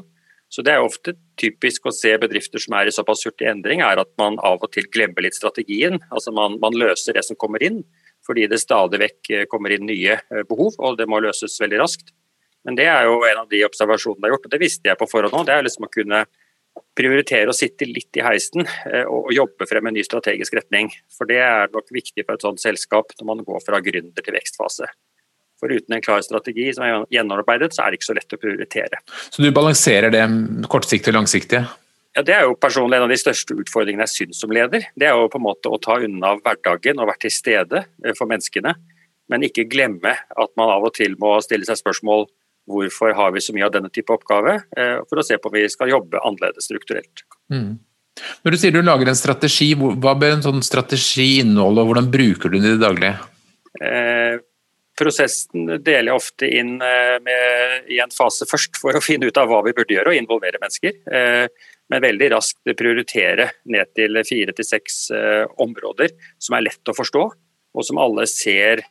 Så 0.53 0.61
Det 0.61 0.75
er 0.75 0.85
ofte 0.85 1.15
typisk 1.41 1.87
å 1.89 1.95
se 1.97 2.11
bedrifter 2.21 2.61
som 2.61 2.75
er 2.77 2.89
i 2.89 2.93
såpass 2.93 3.25
hurtig 3.25 3.49
endring, 3.49 3.81
er 3.81 3.97
at 4.03 4.11
man 4.21 4.37
av 4.45 4.61
og 4.61 4.73
til 4.75 4.85
glemmer 4.93 5.25
litt 5.25 5.39
strategien. 5.39 5.97
Altså 6.13 6.35
man, 6.37 6.59
man 6.61 6.77
løser 6.77 7.17
det 7.17 7.25
som 7.25 7.39
kommer 7.41 7.63
inn, 7.65 7.81
fordi 8.27 8.45
det 8.51 8.61
stadig 8.61 9.01
vekk 9.01 9.31
eh, 9.33 9.47
kommer 9.49 9.73
inn 9.73 9.87
nye 9.89 10.19
eh, 10.21 10.45
behov, 10.49 10.77
og 10.77 10.99
det 11.01 11.09
må 11.09 11.23
løses 11.25 11.57
veldig 11.63 11.81
raskt. 11.81 12.13
Men 12.69 12.77
det 12.79 12.85
er 12.87 13.09
jo 13.09 13.23
en 13.27 13.41
av 13.43 13.49
de 13.51 13.63
observasjonene 13.65 14.29
jeg 14.29 14.29
har 14.29 14.37
gjort, 14.37 14.47
og 14.47 14.53
det 14.53 14.61
visste 14.63 14.93
jeg 14.93 15.01
på 15.01 15.09
forhånd 15.11 15.39
òg. 15.41 15.47
Det 15.49 15.57
er 15.57 15.67
liksom 15.67 15.89
å 15.89 15.93
kunne 15.97 16.21
prioritere 16.97 17.49
å 17.49 17.57
sitte 17.57 17.89
litt 17.89 18.21
i 18.21 18.25
heisen 18.25 18.67
eh, 18.67 19.09
og 19.09 19.33
jobbe 19.33 19.67
frem 19.71 19.89
en 19.89 19.97
ny 19.97 20.05
strategisk 20.05 20.61
retning. 20.61 20.93
For 21.17 21.33
det 21.33 21.41
er 21.47 21.73
nok 21.73 21.89
viktig 21.97 22.27
for 22.27 22.37
et 22.37 22.45
sånt 22.45 22.61
selskap 22.61 23.17
når 23.17 23.31
man 23.33 23.43
går 23.49 23.65
fra 23.65 23.81
gründer 23.85 24.25
til 24.25 24.37
vekstfase. 24.37 24.93
For 25.63 25.71
uten 25.71 25.95
en 25.95 26.03
klar 26.03 26.25
strategi 26.27 26.73
som 26.75 26.83
er 26.83 27.05
gjennomarbeidet, 27.15 27.71
så 27.75 27.85
er 27.85 27.93
det 27.93 28.01
ikke 28.01 28.09
så 28.09 28.17
lett 28.19 28.35
å 28.35 28.41
prioritere. 28.43 28.99
Så 29.31 29.45
du 29.45 29.53
balanserer 29.55 30.11
det 30.11 30.25
kortsiktige 30.73 31.15
og 31.15 31.21
langsiktige? 31.21 31.63
Ja, 32.17 32.25
Det 32.27 32.35
er 32.35 32.43
jo 32.45 32.57
personlig 32.59 32.99
en 32.99 33.07
av 33.07 33.13
de 33.13 33.21
største 33.21 33.55
utfordringene 33.57 34.05
jeg 34.05 34.15
syns 34.27 34.43
som 34.43 34.53
leder. 34.53 34.89
Det 34.99 35.07
er 35.09 35.15
jo 35.17 35.31
på 35.33 35.39
en 35.39 35.47
måte 35.47 35.71
å 35.71 35.79
ta 35.81 36.01
unna 36.03 36.35
hverdagen 36.43 37.01
og 37.01 37.09
være 37.09 37.25
til 37.25 37.35
stede 37.39 37.85
eh, 38.05 38.13
for 38.19 38.29
menneskene. 38.29 38.75
Men 39.31 39.47
ikke 39.47 39.69
glemme 39.71 40.13
at 40.19 40.53
man 40.59 40.75
av 40.75 40.85
og 40.85 40.93
til 40.99 41.15
må 41.23 41.39
stille 41.45 41.65
seg 41.69 41.79
spørsmål 41.81 42.27
hvorfor 42.69 43.15
har 43.17 43.33
vi 43.35 43.43
så 43.43 43.55
mye 43.55 43.65
av 43.67 43.73
denne 43.75 43.91
type 43.91 44.13
oppgave, 44.15 44.61
eh, 44.77 44.99
for 45.09 45.19
å 45.19 45.25
se 45.27 45.39
på 45.39 45.49
om 45.49 45.57
vi 45.57 45.65
skal 45.71 45.91
jobbe 45.91 46.21
annerledes 46.21 46.69
strukturelt. 46.69 47.25
Mm. 47.51 47.79
Når 48.45 48.55
du 48.55 48.61
sier 48.61 48.75
du 48.75 48.83
lager 48.85 49.09
en 49.09 49.19
strategi, 49.19 49.73
hva 49.75 50.13
bør 50.19 50.37
en 50.37 50.45
sånn 50.45 50.63
strategi 50.63 51.41
inneholde, 51.41 51.83
og 51.83 51.91
hvordan 51.91 52.11
bruker 52.13 52.53
du 52.53 52.59
den 52.59 52.69
i 52.69 52.75
det 52.75 52.83
daglige? 52.85 53.17
Eh, 53.81 54.43
prosessen 55.03 55.69
deler 55.83 56.11
jeg 56.11 56.19
ofte 56.19 56.49
inn 56.49 56.75
eh, 56.83 57.19
med, 57.25 57.89
i 57.93 57.99
en 58.03 58.13
fase 58.15 58.47
først 58.49 58.79
for 58.81 58.97
å 58.97 59.05
finne 59.09 59.29
ut 59.29 59.41
av 59.41 59.51
hva 59.51 59.63
vi 59.67 59.75
burde 59.77 59.95
gjøre 59.97 60.13
og 60.13 60.19
involvere 60.19 60.61
mennesker. 60.63 60.99
Eh, 61.13 61.47
men 61.93 62.05
veldig 62.05 62.31
raskt 62.33 62.73
prioritere 62.79 63.51
ned 63.69 63.91
til 63.97 64.21
fire 64.25 64.55
til 64.57 64.67
seks 64.67 65.03
eh, 65.13 65.43
områder 65.61 66.15
som 66.41 66.57
er 66.57 66.69
lett 66.69 66.89
å 66.89 66.97
forstå, 66.97 67.25
og 67.73 67.87
som 67.87 68.01
alle 68.01 68.27
ser 68.29 68.83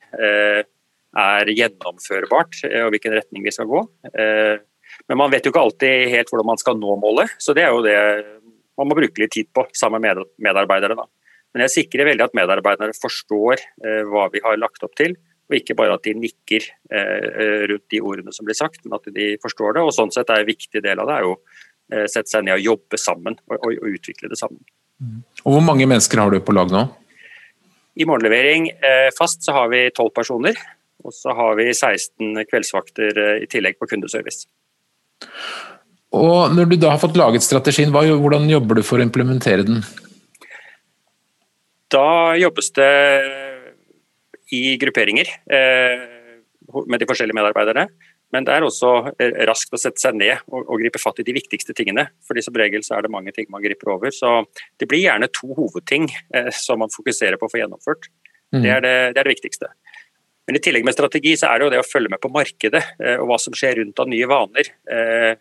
er 1.12 1.50
gjennomførbart, 1.52 2.62
og 2.66 2.94
hvilken 2.94 3.14
retning 3.14 3.44
vi 3.46 3.52
skal 3.54 3.68
gå. 3.70 3.82
Men 4.16 5.20
man 5.20 5.30
vet 5.34 5.46
jo 5.46 5.52
ikke 5.52 5.62
alltid 5.62 6.08
helt 6.14 6.32
hvordan 6.32 6.50
man 6.50 6.62
skal 6.62 6.80
nå 6.80 6.96
målet, 7.02 7.34
så 7.38 7.54
det 7.54 7.66
er 7.68 7.76
jo 7.76 7.84
det 7.86 7.98
man 8.80 8.90
må 8.90 8.98
bruke 8.98 9.22
litt 9.22 9.36
tid 9.36 9.52
på 9.54 9.68
sammen 9.78 10.02
med 10.02 10.24
medarbeidere. 10.42 10.98
Da. 10.98 11.06
Men 11.54 11.66
jeg 11.68 11.76
sikrer 11.76 12.10
veldig 12.10 12.26
at 12.26 12.38
medarbeidere 12.40 12.98
forstår 12.98 13.62
hva 14.10 14.26
vi 14.34 14.42
har 14.48 14.58
lagt 14.58 14.82
opp 14.88 14.98
til, 14.98 15.14
og 15.52 15.58
ikke 15.58 15.76
bare 15.76 15.98
at 15.98 16.06
de 16.08 16.14
nikker 16.16 16.64
eh, 16.96 17.66
rundt 17.68 17.92
de 17.92 18.00
ordene 18.00 18.32
som 18.32 18.48
blir 18.48 18.56
sagt, 18.56 18.80
men 18.86 18.96
at 18.96 19.10
de 19.12 19.34
forstår 19.44 19.76
det. 19.76 19.84
og 19.84 19.92
Sånn 19.96 20.14
sett 20.16 20.32
er 20.32 20.46
en 20.46 20.48
viktig 20.48 20.84
del 20.84 21.02
av 21.04 21.10
det 21.10 21.18
er 21.18 21.28
jo 21.28 21.34
eh, 21.92 22.06
sette 22.08 22.32
seg 22.32 22.46
ned 22.48 22.56
og 22.56 22.68
jobbe 22.70 23.00
sammen 23.02 23.36
og, 23.50 23.58
og, 23.60 23.74
og, 23.76 23.90
utvikle 23.92 24.32
det 24.32 24.40
sammen. 24.40 24.64
Mm. 25.04 25.20
Og 25.44 25.58
Hvor 25.58 25.66
mange 25.68 25.90
mennesker 25.90 26.24
har 26.24 26.32
du 26.32 26.40
på 26.40 26.56
lag 26.56 26.72
nå? 26.72 26.86
I 28.00 28.08
morgenlevering 28.08 28.70
eh, 28.72 29.10
fast 29.18 29.44
så 29.44 29.58
har 29.58 29.68
vi 29.74 29.90
12 29.90 30.14
personer. 30.16 30.56
Og 31.04 31.14
så 31.18 31.34
har 31.36 31.58
vi 31.58 31.68
16 31.74 32.46
kveldsvakter 32.48 33.20
eh, 33.20 33.44
i 33.44 33.50
tillegg 33.52 33.76
på 33.82 33.90
kundeservice. 33.92 34.48
Og 36.16 36.56
Når 36.56 36.72
du 36.72 36.78
da 36.80 36.94
har 36.94 37.02
fått 37.02 37.20
laget 37.20 37.44
strategien, 37.44 37.92
hva, 37.92 38.06
hvordan 38.08 38.48
jobber 38.52 38.80
du 38.80 38.86
for 38.88 39.00
å 39.00 39.06
implementere 39.06 39.68
den? 39.68 39.84
Da 41.92 42.38
jobbes 42.40 42.72
det 42.78 42.92
i 44.56 44.78
grupperinger 44.82 45.30
eh, 45.52 46.08
med 46.88 47.02
de 47.02 47.08
forskjellige 47.10 47.38
medarbeiderne. 47.38 47.88
Men 48.32 48.48
det 48.48 48.56
er 48.56 48.66
også 48.66 48.92
eh, 49.20 49.42
raskt 49.50 49.74
å 49.76 49.80
sette 49.80 50.00
seg 50.00 50.18
ned 50.20 50.44
og, 50.48 50.64
og, 50.64 50.76
gripe 50.80 51.02
fatt 51.02 51.20
i 51.20 51.28
de 51.28 51.36
viktigste 51.36 51.76
tingene. 51.78 52.08
fordi 52.28 52.44
som 52.46 52.58
regel 52.60 52.84
så 52.88 52.98
er 52.98 53.06
det 53.06 53.14
mange 53.14 53.34
ting 53.36 53.50
man 53.52 53.64
griper 53.64 53.94
over. 53.96 54.12
Så 54.16 54.44
det 54.80 54.88
blir 54.92 55.04
gjerne 55.04 55.32
to 55.36 55.52
hovedting 55.58 56.10
eh, 56.36 56.52
som 56.56 56.84
man 56.84 56.94
fokuserer 56.94 57.40
på 57.40 57.50
å 57.50 57.52
få 57.52 57.62
gjennomført. 57.62 58.08
Mm. 58.52 58.62
Det, 58.62 58.70
er 58.70 58.84
det, 58.84 58.96
det, 59.16 59.20
er 59.20 59.24
det, 59.24 59.36
viktigste. 59.36 59.72
Men 60.48 60.58
i 60.58 60.64
tillegg 60.64 60.88
med 60.88 60.96
strategi 60.96 61.36
så 61.40 61.52
er 61.52 61.60
det 61.60 61.68
jo 61.68 61.74
det 61.76 61.84
å 61.84 61.88
følge 61.88 62.12
med 62.12 62.20
på 62.24 62.32
markedet 62.34 62.82
og 63.22 63.30
hva 63.30 63.38
som 63.40 63.54
skjer 63.56 63.78
rundt 63.80 64.00
av 64.02 64.10
nye 64.12 64.28
vaner. 64.28 64.72
Eh, 64.92 65.34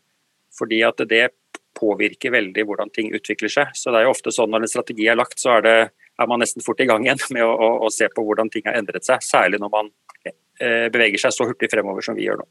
fordi 0.55 0.83
at 0.87 1.03
det 1.11 1.31
påvirker 1.79 2.35
veldig 2.35 2.67
hvordan 2.67 2.91
ting 2.95 3.11
utvikler 3.17 3.53
seg. 3.53 3.75
Så 3.79 3.91
det 3.91 4.01
er 4.01 4.09
jo 4.09 4.15
ofte 4.15 4.33
sånn 4.35 4.51
når 4.53 4.67
en 4.67 4.73
strategi 4.73 5.07
er 5.09 5.19
lagt, 5.19 5.39
så 5.41 5.57
er, 5.57 5.67
det, 5.67 5.77
er 6.21 6.31
man 6.31 6.43
nesten 6.43 6.65
fort 6.65 6.81
i 6.83 6.89
gang 6.89 7.07
igjen 7.07 7.21
med 7.35 7.45
å, 7.45 7.51
å, 7.51 7.71
å, 7.87 7.93
se 7.93 8.09
på 8.13 8.25
hvordan 8.25 8.51
ting 8.53 8.67
har 8.69 8.79
endret 8.81 9.07
seg. 9.07 9.23
Særlig 9.25 9.61
når 9.63 9.73
man 9.73 9.93
eh, 10.25 10.89
beveger 10.93 11.27
seg 11.27 11.37
så 11.37 11.49
hurtig 11.49 11.71
fremover 11.73 12.05
som 12.05 12.19
vi 12.19 12.29
gjør 12.29 12.43
nå. 12.43 12.49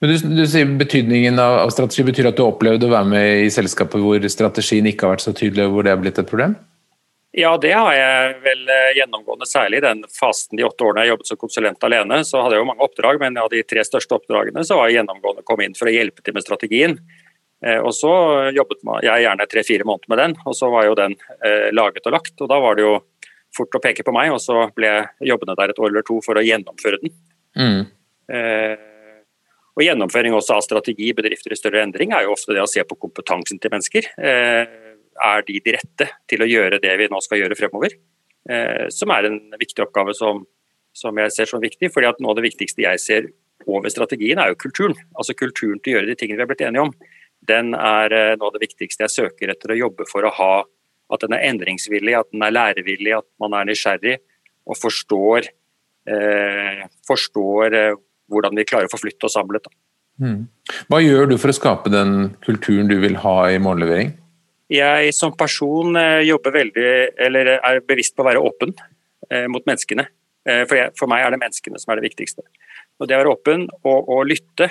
Men 0.00 0.12
du, 0.12 0.16
du 0.38 0.44
sier 0.48 0.68
Betydningen 0.78 1.40
av, 1.42 1.58
av, 1.64 1.74
strategi 1.74 2.04
betyr 2.06 2.30
at 2.30 2.38
du 2.38 2.44
opplevde 2.46 2.88
å 2.88 2.92
være 2.92 3.10
med 3.10 3.44
i 3.46 3.52
selskapet 3.52 4.00
hvor 4.02 4.30
strategien 4.30 4.86
ikke 4.88 5.06
har 5.06 5.16
vært 5.16 5.26
så 5.26 5.34
tydelig, 5.36 5.66
og 5.66 5.76
hvor 5.76 5.86
det 5.86 5.94
har 5.94 6.00
blitt 6.02 6.20
et 6.22 6.30
problem? 6.30 6.56
Ja, 7.36 7.50
det 7.60 7.74
har 7.76 7.92
jeg 7.92 8.36
vel 8.40 8.62
eh, 8.72 8.94
gjennomgående. 8.96 9.44
Særlig 9.48 9.82
i 9.82 9.84
den 9.84 9.98
fasen 10.08 10.56
de 10.56 10.64
åtte 10.64 10.86
årene 10.86 11.04
jeg 11.04 11.12
jobbet 11.12 11.28
som 11.28 11.40
konsulent 11.40 11.84
alene. 11.84 12.22
Så 12.24 12.40
hadde 12.40 12.56
jeg 12.56 12.62
jo 12.62 12.68
mange 12.70 12.86
oppdrag, 12.86 13.20
men 13.20 13.36
av 13.42 13.50
de 13.52 13.60
tre 13.68 13.84
største 13.84 14.16
oppdragene 14.16 14.64
så 14.64 14.78
var 14.78 14.88
jeg 14.88 15.02
gjennomgående 15.02 15.44
å 15.44 15.48
komme 15.48 15.66
inn 15.66 15.76
for 15.76 15.90
å 15.90 15.92
hjelpe 15.92 16.24
til 16.24 16.36
med 16.36 16.46
strategien. 16.46 16.96
Eh, 17.66 17.80
og 17.82 17.92
så 17.96 18.12
jobbet 18.54 18.84
jeg 19.02 19.26
gjerne 19.26 19.48
tre-fire 19.50 19.86
måneder 19.88 20.12
med 20.12 20.22
den, 20.22 20.38
og 20.46 20.56
så 20.58 20.70
var 20.70 20.86
jo 20.86 20.96
den 20.98 21.16
eh, 21.42 21.68
laget 21.74 22.06
og 22.06 22.14
lagt. 22.14 22.34
Og 22.38 22.50
da 22.52 22.60
var 22.62 22.78
det 22.78 22.86
jo 22.86 22.96
fort 23.56 23.78
å 23.78 23.82
peke 23.82 24.04
på 24.06 24.14
meg, 24.14 24.32
og 24.34 24.42
så 24.42 24.68
ble 24.76 24.90
jeg 24.90 25.32
jobbende 25.32 25.56
der 25.58 25.72
et 25.72 25.80
år 25.80 25.90
eller 25.90 26.06
to 26.06 26.20
for 26.24 26.38
å 26.38 26.44
gjennomføre 26.44 27.00
den. 27.02 27.14
Mm. 27.56 27.86
Eh, 28.36 28.76
og 29.76 29.84
Gjennomføring 29.84 30.32
også 30.32 30.56
av 30.56 30.64
strategi 30.64 31.10
i 31.10 31.16
bedrifter 31.16 31.52
i 31.52 31.58
større 31.58 31.82
endring 31.84 32.14
er 32.16 32.24
jo 32.24 32.32
ofte 32.32 32.54
det 32.56 32.62
å 32.62 32.70
se 32.70 32.80
på 32.88 32.96
kompetansen 32.96 33.60
til 33.60 33.72
mennesker. 33.72 34.08
Eh, 34.16 34.76
er 35.26 35.44
de 35.48 35.58
de 35.64 35.74
rette 35.76 36.08
til 36.28 36.44
å 36.44 36.48
gjøre 36.48 36.80
det 36.80 36.94
vi 37.00 37.08
nå 37.12 37.20
skal 37.24 37.42
gjøre 37.42 37.58
fremover? 37.58 37.96
Eh, 38.48 38.86
som 38.92 39.12
er 39.12 39.28
en 39.28 39.38
viktig 39.58 39.84
oppgave 39.84 40.14
som, 40.16 40.44
som 40.96 41.20
jeg 41.20 41.34
ser 41.34 41.50
som 41.50 41.60
viktig. 41.60 41.90
fordi 41.92 42.08
at 42.08 42.22
Noe 42.22 42.32
av 42.32 42.40
det 42.40 42.46
viktigste 42.48 42.86
jeg 42.86 43.02
ser 43.04 43.28
over 43.66 43.92
strategien, 43.92 44.40
er 44.40 44.52
jo 44.52 44.60
kulturen. 44.64 44.96
Altså 45.18 45.36
kulturen 45.36 45.80
til 45.82 45.92
å 45.92 45.98
gjøre 45.98 46.12
de 46.12 46.18
tingene 46.20 46.40
vi 46.40 46.44
har 46.46 46.50
blitt 46.52 46.64
enige 46.64 46.88
om 46.88 46.94
den 47.44 47.74
er 47.74 48.14
eh, 48.14 48.32
noe 48.38 48.50
av 48.50 48.56
det 48.56 48.64
viktigste 48.64 49.06
jeg 49.06 49.14
søker 49.14 49.52
etter 49.52 49.72
å 49.72 49.78
jobbe 49.78 50.06
for 50.10 50.26
å 50.26 50.32
ha. 50.38 50.54
At 51.12 51.22
den 51.22 51.36
er 51.36 51.44
endringsvillig, 51.46 52.16
at 52.18 52.32
den 52.32 52.42
er 52.42 52.54
lærevillig, 52.54 53.12
at 53.20 53.28
man 53.42 53.54
er 53.54 53.68
nysgjerrig 53.68 54.16
og 54.66 54.78
forstår, 54.80 55.48
eh, 56.10 56.82
forstår 57.06 57.76
eh, 57.78 57.98
hvordan 58.32 58.58
vi 58.58 58.66
klarer 58.66 58.90
å 58.90 58.92
forflytte 58.92 59.28
oss 59.28 59.36
samlet. 59.38 59.68
Mm. 60.18 60.46
Hva 60.90 61.02
gjør 61.04 61.30
du 61.30 61.36
for 61.38 61.52
å 61.52 61.56
skape 61.56 61.92
den 61.92 62.32
kulturen 62.44 62.90
du 62.90 62.96
vil 63.02 63.18
ha 63.22 63.36
i 63.52 63.60
morgenlevering? 63.62 64.14
Jeg 64.72 65.12
som 65.14 65.36
person 65.38 65.94
eh, 66.00 66.24
jobber 66.26 66.56
veldig, 66.56 66.90
eller 67.28 67.52
er 67.60 67.82
bevisst 67.86 68.16
på 68.16 68.24
å 68.24 68.30
være 68.32 68.42
åpen 68.42 68.74
eh, 69.30 69.46
mot 69.52 69.66
menneskene. 69.66 70.08
For, 70.46 70.76
jeg, 70.78 70.92
for, 70.94 71.10
meg 71.10 71.24
er 71.24 71.32
det 71.34 71.40
menneskene 71.42 71.80
som 71.82 71.90
er 71.90 71.98
det 71.98 72.04
viktigste. 72.04 72.44
Og 73.02 73.08
det 73.10 73.16
å 73.16 73.18
være 73.18 73.32
åpen 73.32 73.64
og, 73.80 73.96
og 74.14 74.28
lytte 74.30 74.68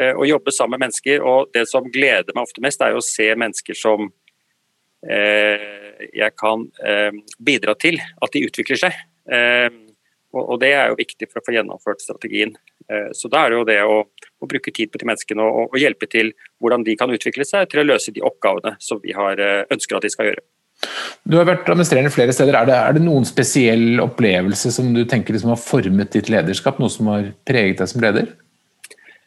Eh, 0.00 0.16
å 0.16 0.24
jobbe 0.24 0.54
sammen 0.54 0.78
med 0.78 0.86
mennesker. 0.88 1.22
Og 1.26 1.52
det 1.54 1.66
som 1.70 1.88
gleder 1.92 2.32
meg 2.34 2.46
ofte 2.46 2.64
mest, 2.64 2.82
er 2.82 2.96
å 2.96 3.04
se 3.04 3.28
mennesker 3.36 3.76
som 3.78 4.08
eh, 5.04 5.68
jeg 6.12 6.34
kan 6.40 6.66
eh, 6.84 7.10
bidra 7.38 7.76
til 7.78 8.00
at 8.00 8.32
de 8.32 8.46
utvikler 8.48 8.80
seg. 8.80 8.96
Eh, 9.30 9.68
og, 10.32 10.42
og, 10.46 10.54
det 10.62 10.72
er 10.72 10.88
jo 10.88 11.00
viktig 11.00 11.28
for 11.28 11.42
å 11.42 11.44
få 11.44 11.54
gjennomført 11.58 12.00
strategien. 12.00 12.54
Eh, 12.88 13.10
så 13.16 13.28
da 13.32 13.44
er 13.44 13.52
det 13.52 13.58
jo 13.60 13.68
det 13.68 13.78
å, 13.84 13.98
å 14.42 14.48
bruke 14.48 14.72
tid 14.74 14.92
på 14.92 15.02
de 15.02 15.08
menneskene 15.10 15.44
og, 15.44 15.68
og, 15.68 15.78
hjelpe 15.80 16.08
til 16.10 16.32
hvordan 16.62 16.86
de 16.88 16.96
kan 16.98 17.12
utvikle 17.12 17.46
seg 17.48 17.68
til 17.70 17.82
å 17.82 17.86
løse 17.92 18.14
de 18.14 18.24
oppgavene 18.24 18.78
som 18.82 19.00
vi 19.04 19.14
har 19.16 19.40
eh, 19.42 19.62
ønsker 19.72 19.98
at 19.98 20.06
de 20.06 20.12
skal 20.12 20.30
gjøre. 20.30 20.44
Du 21.28 21.36
har 21.36 21.46
vært 21.46 21.68
administrerende 21.68 22.10
flere 22.10 22.32
steder. 22.34 22.56
Er 22.58 22.66
det, 22.66 22.78
er 22.78 22.96
det 22.96 23.04
noen 23.04 23.26
spesiell 23.28 24.00
opplevelse 24.02 24.72
som 24.74 24.88
du 24.96 25.04
tenker 25.06 25.36
liksom 25.36 25.52
har 25.52 25.60
formet 25.60 26.16
ditt 26.16 26.32
lederskap? 26.32 26.80
Noe 26.82 26.90
som 26.90 27.12
har 27.12 27.28
preget 27.46 27.84
deg 27.84 27.92
som 27.92 28.02
leder? 28.02 28.32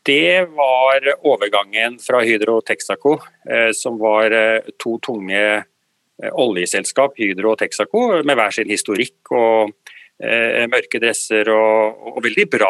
Det 0.06 0.46
var 0.46 1.02
overgangen 1.26 1.98
fra 2.00 2.22
Hydro 2.22 2.60
Texaco, 2.62 3.18
eh, 3.50 3.72
som 3.74 3.98
var 3.98 4.32
eh, 4.32 4.68
to 4.78 5.00
tunge 5.02 5.42
eh, 5.42 6.32
oljeselskap, 6.32 7.18
Hydro 7.18 7.56
og 7.56 7.60
Texaco, 7.64 8.04
med 8.22 8.38
hver 8.38 8.54
sin 8.54 8.70
historikk 8.72 9.36
og 9.36 9.76
mørke 10.16 10.96
dresser 11.04 11.50
og, 11.52 12.06
og 12.08 12.22
veldig 12.24 12.44
bra. 12.48 12.70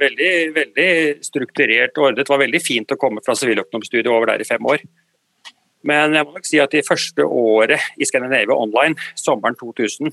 veldig, 0.00 0.30
veldig 0.54 0.92
strukturert 1.20 1.98
og 1.98 2.06
ordnet. 2.06 2.24
Det 2.24 2.32
var 2.32 2.40
veldig 2.40 2.60
fint 2.64 2.94
å 2.94 2.96
komme 2.96 3.20
fra 3.20 3.34
siviløkonomstudiet 3.36 4.08
over 4.08 4.30
der 4.30 4.40
i 4.40 4.46
fem 4.48 4.64
år. 4.64 4.86
Men 5.84 6.16
jeg 6.16 6.24
må 6.24 6.32
nok 6.38 6.48
si 6.48 6.56
at 6.64 6.72
det 6.72 6.86
første 6.88 7.26
året 7.28 7.84
i 8.00 8.08
Scandinavia 8.08 8.56
Online, 8.56 8.96
sommeren 9.12 9.60
2000, 9.60 10.08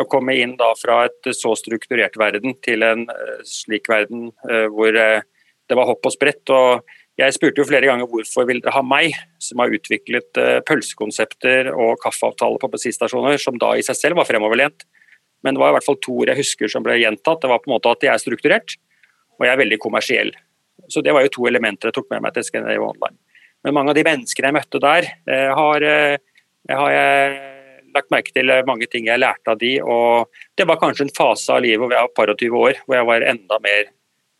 å 0.00 0.08
komme 0.08 0.38
inn 0.40 0.56
da 0.56 0.70
fra 0.80 1.02
et 1.10 1.30
så 1.36 1.52
strukturert 1.60 2.16
verden 2.16 2.56
til 2.64 2.88
en 2.88 3.04
slik 3.44 3.92
verden 3.92 4.30
hvor 4.72 4.96
det 5.68 5.76
var 5.76 5.88
hopp 5.88 6.08
og 6.08 6.14
sprett. 6.14 6.42
og 6.50 6.84
jeg 7.18 7.34
spurte 7.34 7.58
jo 7.58 7.66
flere 7.66 7.88
ganger 7.88 8.06
hvorfor 8.06 8.46
vil 8.46 8.60
dere 8.62 8.76
ha 8.76 8.82
meg, 8.86 9.16
som 9.42 9.58
har 9.58 9.72
utviklet 9.74 10.38
uh, 10.38 10.60
pølsekonsepter 10.66 11.72
og 11.72 11.98
kaffeavtaler 12.04 12.62
på 12.62 12.70
bensinstasjoner, 12.70 13.40
som 13.42 13.58
da 13.58 13.72
i 13.74 13.82
seg 13.82 13.98
selv 13.98 14.20
var 14.20 14.28
fremoverlent. 14.28 14.86
Men 15.42 15.56
det 15.56 15.62
var 15.62 15.72
i 15.72 15.76
hvert 15.78 15.86
fall 15.86 15.98
to 16.02 16.14
ord 16.22 16.30
jeg 16.30 16.38
husker 16.38 16.70
som 16.70 16.86
ble 16.86 16.94
gjentatt. 17.00 17.40
Det 17.42 17.50
var 17.50 17.58
på 17.64 17.70
en 17.70 17.74
måte 17.74 17.90
at 17.90 18.06
jeg 18.06 18.12
er 18.12 18.22
strukturert, 18.22 18.76
og 19.34 19.46
jeg 19.46 19.54
er 19.54 19.62
veldig 19.64 19.80
kommersiell. 19.82 20.32
Så 20.86 21.02
Det 21.02 21.14
var 21.14 21.26
jo 21.26 21.34
to 21.34 21.50
elementer 21.50 21.90
jeg 21.90 21.98
tok 21.98 22.06
med 22.14 22.22
meg 22.22 22.36
til 22.36 22.46
Scandinavia 22.46 22.86
Online. 22.86 23.18
Men 23.66 23.74
mange 23.74 23.90
av 23.90 23.98
de 23.98 24.06
menneskene 24.06 24.52
jeg 24.52 24.58
møtte 24.60 24.84
der, 24.86 25.12
uh, 25.26 25.50
har, 25.58 25.90
uh, 25.90 26.46
har, 26.70 26.90
jeg 26.94 27.38
lagt 27.98 28.14
merke 28.14 28.30
til 28.30 28.54
mange 28.68 28.86
ting 28.86 29.10
jeg 29.10 29.18
lærte 29.18 29.56
av 29.56 29.58
de, 29.58 29.74
og 29.82 30.30
Det 30.54 30.66
var 30.70 30.78
kanskje 30.78 31.08
en 31.08 31.16
fase 31.18 31.50
av 31.50 31.64
livet 31.66 31.82
hvor 31.82 31.90
jeg 31.90 32.06
var 32.06 32.14
par 32.14 32.30
og 32.30 32.38
20 32.38 32.62
år, 32.62 32.82
hvor 32.86 32.94
jeg 32.94 33.10
var 33.10 33.26
enda 33.26 33.58
mer 33.64 33.90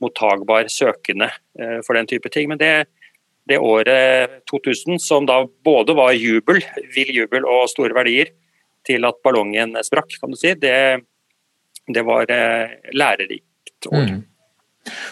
mottagbar 0.03 0.71
søkende 0.73 1.31
eh, 1.59 1.79
for 1.87 1.99
den 1.99 2.09
type 2.11 2.31
ting. 2.33 2.49
Men 2.51 2.61
det, 2.61 2.89
det 3.49 3.61
året 3.63 4.41
2000, 4.51 5.01
som 5.03 5.27
da 5.29 5.43
både 5.65 5.97
var 5.99 6.15
jubel, 6.17 6.63
vill 6.95 7.13
jubel 7.15 7.47
og 7.49 7.69
store 7.73 7.97
verdier, 7.97 8.33
til 8.87 9.05
at 9.05 9.21
ballongen 9.25 9.77
sprakk, 9.85 10.15
kan 10.21 10.33
du 10.33 10.39
si, 10.39 10.55
det, 10.57 10.79
det 11.91 12.05
var 12.07 12.31
eh, 12.33 12.79
lærerikt 12.97 13.91
år. 13.91 14.09
Mm. 14.15 14.25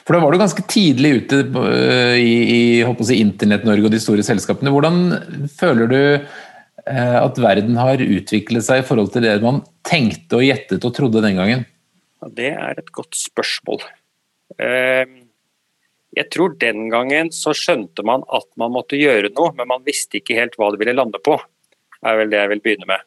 For 0.06 0.16
Da 0.16 0.22
var 0.22 0.32
du 0.32 0.40
ganske 0.40 0.62
tidlig 0.70 1.10
ute 1.20 1.42
eh, 1.44 2.16
i, 2.22 2.34
i 2.56 3.04
si, 3.04 3.20
Internett-Norge 3.20 3.90
og 3.90 3.92
de 3.92 4.00
store 4.00 4.24
selskapene. 4.24 4.72
Hvordan 4.72 5.48
føler 5.58 5.90
du 5.92 6.02
at 6.86 7.38
verden 7.42 7.74
har 7.80 7.98
utviklet 7.98 8.62
seg 8.62 8.78
i 8.78 8.84
forhold 8.86 9.08
til 9.10 9.24
det 9.24 9.32
man 9.42 9.56
tenkte 9.82 10.38
og 10.38 10.44
gjettet 10.46 10.84
og 10.86 10.92
trodde 10.94 11.18
den 11.24 11.34
gangen? 11.34 11.64
Det 12.38 12.52
er 12.54 12.78
et 12.78 12.92
godt 12.94 13.18
spørsmål. 13.18 13.82
Ehm, 14.62 15.26
jeg 16.16 16.30
tror 16.32 16.56
den 16.60 16.88
gangen 16.92 17.30
så 17.34 17.52
skjønte 17.56 18.04
man 18.06 18.24
at 18.32 18.48
man 18.60 18.72
måtte 18.72 18.98
gjøre 18.98 19.32
noe, 19.34 19.52
men 19.56 19.68
man 19.68 19.84
visste 19.86 20.20
ikke 20.20 20.38
helt 20.38 20.56
hva 20.56 20.70
det 20.72 20.80
ville 20.80 20.96
lande 20.96 21.20
på. 21.22 21.38
er 22.06 22.18
vel 22.20 22.30
det 22.30 22.38
jeg 22.38 22.50
vil 22.52 22.62
begynne 22.64 22.88
med. 22.88 23.06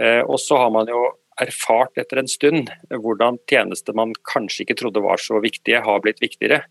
Ehm, 0.00 0.24
og 0.28 0.40
så 0.40 0.58
har 0.60 0.72
man 0.74 0.90
jo 0.90 1.04
erfart 1.40 1.98
etter 1.98 2.20
en 2.20 2.30
stund 2.30 2.70
hvordan 2.90 3.40
tjenester 3.50 3.94
man 3.96 4.12
kanskje 4.30 4.62
ikke 4.64 4.78
trodde 4.78 5.02
var 5.02 5.18
så 5.18 5.40
viktige, 5.42 5.82
har 5.82 6.02
blitt 6.04 6.22
viktigere. 6.22 6.64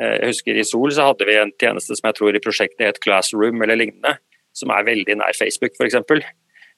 Ehm, 0.00 0.20
jeg 0.20 0.32
husker 0.32 0.56
I 0.56 0.64
Sol 0.64 0.92
så 0.92 1.10
hadde 1.10 1.28
vi 1.28 1.36
en 1.40 1.52
tjeneste 1.60 1.96
som 1.96 2.08
jeg 2.10 2.20
tror 2.20 2.34
i 2.34 2.44
prosjektet 2.44 2.86
het 2.86 3.02
Classroom 3.04 3.62
eller 3.62 3.80
lignende, 3.80 4.16
som 4.54 4.70
er 4.70 4.88
veldig 4.88 5.20
nær 5.20 5.36
Facebook 5.36 5.76
f.eks. 5.76 6.00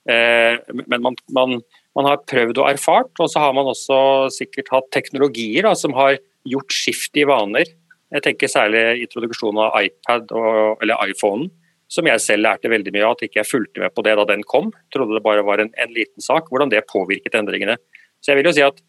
Men 0.06 1.02
man, 1.02 1.16
man, 1.34 1.56
Man 1.96 2.04
har 2.04 2.24
prøvd 2.28 2.58
og 2.60 2.68
erfart, 2.68 3.12
og 3.22 3.30
så 3.32 3.40
har 3.40 3.54
man 3.56 3.70
også 3.70 4.28
sikkert 4.34 4.68
hatt 4.74 4.90
teknologier 4.92 5.64
da, 5.64 5.72
som 5.78 5.94
har 5.96 6.18
gjort 6.50 6.74
skift 6.74 7.18
i 7.18 7.26
vaner. 7.28 7.68
Jeg 8.14 8.22
tenker 8.22 8.50
særlig 8.50 8.82
introduksjonen 9.04 9.64
av 9.66 9.78
iPad 9.82 10.34
og, 10.38 10.82
eller 10.84 11.10
iPhonen, 11.10 11.48
som 11.90 12.06
jeg 12.06 12.22
selv 12.22 12.46
lærte 12.46 12.70
veldig 12.70 12.92
mye 12.94 13.06
av. 13.06 13.16
At 13.16 13.26
ikke 13.26 13.40
jeg 13.42 13.50
fulgte 13.50 13.82
med 13.82 13.94
på 13.94 14.04
det 14.06 14.14
da 14.18 14.26
den 14.28 14.44
kom. 14.46 14.70
Trodde 14.94 15.18
det 15.18 15.24
bare 15.26 15.44
var 15.46 15.62
en, 15.62 15.72
en 15.74 15.94
liten 15.94 16.22
sak. 16.22 16.50
Hvordan 16.50 16.72
det 16.72 16.86
påvirket 16.90 17.38
endringene. 17.38 17.78
Så 18.22 18.32
jeg 18.32 18.40
vil 18.40 18.50
jo 18.50 18.56
si 18.56 18.64
at 18.66 18.80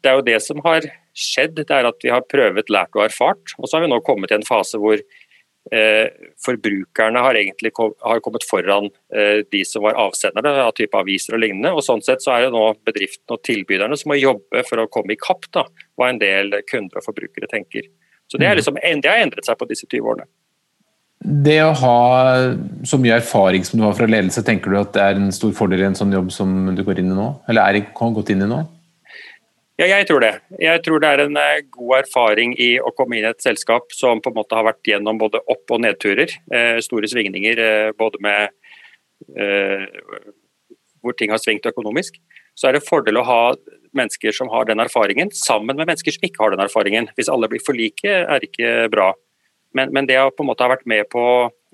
det 0.00 0.10
er 0.10 0.18
jo 0.18 0.26
det 0.26 0.38
som 0.42 0.60
har 0.64 0.86
skjedd. 1.16 1.58
Det 1.58 1.74
er 1.74 1.88
at 1.88 2.04
vi 2.04 2.12
har 2.12 2.26
prøvet, 2.30 2.72
lært 2.72 2.94
og 2.96 3.04
erfart. 3.06 3.54
Og 3.58 3.68
så 3.68 3.76
har 3.76 3.86
vi 3.86 3.92
nå 3.92 4.00
kommet 4.06 4.32
i 4.32 4.38
en 4.38 4.46
fase 4.46 4.80
hvor 4.80 5.00
forbrukerne 6.40 7.20
har 7.22 7.36
egentlig 7.38 7.70
har 7.76 8.20
kommet 8.24 8.46
foran 8.48 8.88
eh, 9.14 9.44
de 9.52 9.60
som 9.68 9.84
var 9.84 9.98
avsendere 10.00 10.54
av 10.64 10.72
type 10.78 10.96
aviser 10.96 11.36
og 11.36 11.42
lignende. 11.44 11.74
og 11.76 11.84
Sånn 11.84 12.02
sett 12.02 12.24
så 12.24 12.34
er 12.34 12.46
det 12.46 12.54
nå 12.54 12.64
bedriftene 12.88 13.36
og 13.36 13.44
tilbyderne 13.46 13.98
som 14.00 14.12
må 14.12 14.18
jobbe 14.18 14.64
for 14.68 14.82
å 14.82 14.88
komme 14.92 15.14
i 15.14 15.20
kapp 15.20 15.46
da, 15.54 15.66
hva 16.00 16.10
en 16.10 16.20
del 16.22 16.56
kunder 16.70 17.02
og 17.02 17.06
forbrukere 17.06 17.50
tenker. 17.50 17.90
Så 18.30 18.38
Det, 18.38 18.46
er 18.46 18.54
mm. 18.54 18.60
liksom, 18.62 18.78
det 19.02 19.10
har 19.10 19.24
endret 19.24 19.46
seg 19.46 19.58
på 19.58 19.68
disse 19.70 19.88
20 19.90 20.12
årene. 20.14 20.30
Det 21.20 21.58
å 21.60 21.72
ha 21.76 21.96
så 22.88 22.96
mye 22.96 23.18
erfaring 23.20 23.64
som 23.66 23.76
du 23.76 23.84
har 23.84 23.96
fra 23.98 24.08
ledelse, 24.08 24.40
tenker 24.46 24.72
du 24.72 24.78
at 24.80 24.94
det 24.94 25.02
er 25.04 25.18
en 25.18 25.32
stor 25.34 25.52
fordel 25.52 25.82
i 25.82 25.88
en 25.90 25.98
sånn 25.98 26.14
jobb 26.16 26.30
som 26.32 26.70
du 26.72 26.80
går 26.86 27.02
inn 27.02 27.10
i 27.12 27.16
nå? 27.18 27.26
Eller 27.50 27.82
er 27.82 27.90
gått 28.16 28.32
inn 28.32 28.46
i 28.46 28.48
nå? 28.48 28.62
Ja, 29.80 29.86
jeg 29.88 30.10
tror 30.10 30.20
det. 30.20 30.34
Jeg 30.60 30.82
tror 30.84 31.00
det 31.00 31.08
er 31.08 31.22
en 31.22 31.38
eh, 31.40 31.62
god 31.72 32.02
erfaring 32.02 32.50
i 32.60 32.74
å 32.84 32.90
komme 32.92 33.16
inn 33.16 33.24
i 33.24 33.30
et 33.30 33.40
selskap 33.40 33.94
som 33.96 34.18
på 34.20 34.28
en 34.28 34.36
måte 34.36 34.58
har 34.58 34.66
vært 34.66 34.84
gjennom 34.84 35.16
både 35.16 35.40
opp- 35.48 35.72
og 35.72 35.80
nedturer. 35.80 36.34
Eh, 36.52 36.80
store 36.84 37.08
svingninger 37.08 37.62
eh, 37.64 37.92
både 37.96 38.20
med 38.20 38.56
hvor 41.00 41.12
ting 41.16 41.32
har 41.32 41.40
svingt 41.40 41.66
økonomisk. 41.68 42.14
Så 42.56 42.68
er 42.68 42.76
det 42.76 42.86
fordel 42.86 43.20
å 43.20 43.24
ha 43.24 43.40
mennesker 43.96 44.32
som 44.36 44.48
har 44.52 44.68
den 44.68 44.80
erfaringen, 44.80 45.32
sammen 45.36 45.76
med 45.76 45.88
mennesker 45.88 46.14
som 46.16 46.24
ikke 46.24 46.40
har 46.40 46.54
den 46.54 46.64
erfaringen. 46.64 47.08
Hvis 47.16 47.28
alle 47.32 47.48
blir 47.52 47.60
for 47.64 47.76
like, 47.76 48.04
er 48.04 48.46
ikke 48.46 48.88
bra. 48.92 49.10
Men, 49.76 49.92
men, 49.96 50.08
det 50.08 50.16
å 50.20 50.32
på 50.32 50.44
en 50.44 50.50
måte 50.50 50.64
ha 50.64 50.72
vært 50.72 50.88
med 50.88 51.08
på 51.12 51.22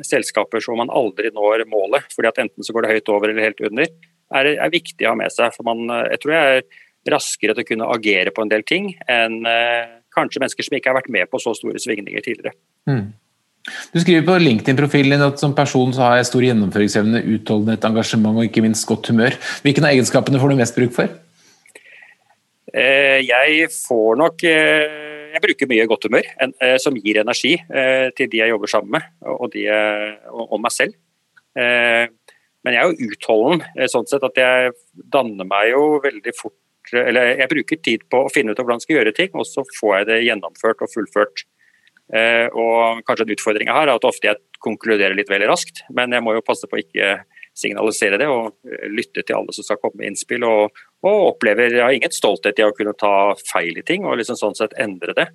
selskaper 0.04 0.62
som 0.62 0.78
man 0.82 0.90
aldri 0.90 1.30
når 1.34 1.66
målet, 1.70 2.10
fordi 2.14 2.30
at 2.30 2.42
enten 2.42 2.66
så 2.66 2.74
går 2.74 2.86
det 2.86 2.96
høyt 2.96 3.14
over 3.14 3.30
eller 3.30 3.46
helt 3.46 3.62
under, 3.70 3.94
er, 4.34 4.50
er 4.58 4.74
viktig 4.74 5.06
å 5.06 5.14
ha 5.14 5.20
med 5.22 5.32
seg. 5.32 5.54
For 5.54 5.66
man, 5.66 5.86
jeg 6.10 6.22
tror 6.22 6.34
jeg 6.34 6.58
er 6.58 6.66
raskere 7.12 7.54
til 7.54 7.64
å 7.64 7.68
kunne 7.68 7.92
agere 7.96 8.32
på 8.34 8.44
en 8.44 8.50
del 8.52 8.64
ting 8.66 8.90
enn 9.10 9.42
eh, 9.48 9.94
kanskje 10.16 10.42
mennesker 10.42 10.66
som 10.66 10.78
ikke 10.78 10.92
har 10.92 10.98
vært 10.98 11.12
med 11.12 11.30
på 11.30 11.40
så 11.42 11.52
store 11.56 11.80
svingninger 11.82 12.24
tidligere. 12.24 12.56
Mm. 12.88 13.12
Du 13.92 13.98
skriver 13.98 14.22
på 14.26 14.36
LinkedIn-profilen 14.38 15.24
at 15.26 15.40
som 15.42 15.54
person 15.56 15.90
så 15.94 16.04
har 16.04 16.20
jeg 16.20 16.28
stor 16.28 16.44
gjennomføringsevne, 16.46 17.22
utholdenhet, 17.34 17.86
engasjement 17.88 18.38
og 18.38 18.46
ikke 18.46 18.62
minst 18.62 18.86
godt 18.88 19.10
humør. 19.10 19.34
Hvilke 19.64 19.82
av 19.82 19.90
egenskapene 19.90 20.40
får 20.42 20.52
du 20.52 20.60
mest 20.60 20.78
bruk 20.78 20.94
for? 20.94 21.10
Eh, 22.76 23.22
jeg 23.24 23.68
får 23.72 24.18
nok 24.20 24.42
eh, 24.44 25.02
Jeg 25.36 25.42
bruker 25.44 25.68
mye 25.70 25.86
godt 25.88 26.06
humør 26.08 26.26
som 26.80 26.96
gir 26.96 27.18
energi 27.20 27.52
til 28.16 28.28
de 28.32 28.38
jeg 28.40 28.48
jobber 28.48 28.70
sammen 28.72 28.94
med, 28.94 29.08
og, 29.28 29.50
de, 29.52 29.66
og, 30.32 30.54
meg 30.64 30.72
selv. 30.72 30.94
Eh, 31.52 32.08
men 32.64 32.74
jeg 32.74 32.80
er 32.80 32.88
jo 32.88 33.10
utholden, 33.10 33.60
sånn 33.92 34.08
sett 34.08 34.24
at 34.24 34.40
jeg 34.40 34.72
danner 35.12 35.44
meg 35.44 35.74
jo 35.74 35.98
veldig 36.06 36.32
fort 36.38 36.56
eller 36.94 37.32
jeg 37.40 37.50
bruker 37.50 37.80
tid 37.82 38.06
på 38.12 38.24
å 38.24 38.32
finne 38.32 38.52
ut 38.52 38.60
hvordan 38.60 38.80
jeg 38.80 38.86
skal 38.86 38.98
gjøre 39.00 39.14
ting, 39.16 39.30
og 39.34 39.46
så 39.48 39.64
får 39.78 39.94
jeg 39.98 40.08
det 40.10 40.18
gjennomført 40.26 40.84
og 40.84 40.92
fullført. 40.92 41.46
Eh, 42.14 42.46
og 42.54 43.02
kanskje 43.06 43.26
en 43.26 43.32
utfordring 43.34 43.70
her 43.72 43.88
er 43.88 43.96
at 43.96 44.06
ofte 44.06 44.28
jeg 44.30 44.38
konkluderer 44.62 45.16
litt 45.18 45.30
veldig 45.30 45.48
raskt, 45.50 45.82
men 45.94 46.14
jeg 46.14 46.22
må 46.22 46.36
jo 46.36 46.44
passe 46.46 46.68
på 46.70 46.78
å 46.78 46.82
ikke 46.84 47.16
signalisere 47.56 48.20
det 48.20 48.28
og 48.30 48.52
eh, 48.68 48.86
lytte 48.92 49.24
til 49.24 49.38
alle 49.38 49.54
som 49.56 49.66
skal 49.66 49.80
komme 49.80 50.02
med 50.02 50.12
innspill. 50.12 50.44
Og, 50.46 50.84
og 51.06 51.24
opplever 51.32 51.72
Jeg 51.72 51.84
har 51.84 51.96
ingen 51.96 52.14
stolthet 52.14 52.60
i 52.60 52.66
å 52.66 52.74
kunne 52.76 52.94
ta 52.98 53.34
feil 53.48 53.80
i 53.80 53.86
ting 53.86 54.06
og 54.06 54.20
liksom 54.20 54.38
sånn 54.38 54.58
sett 54.58 54.76
endre 54.82 55.16
det. 55.16 55.30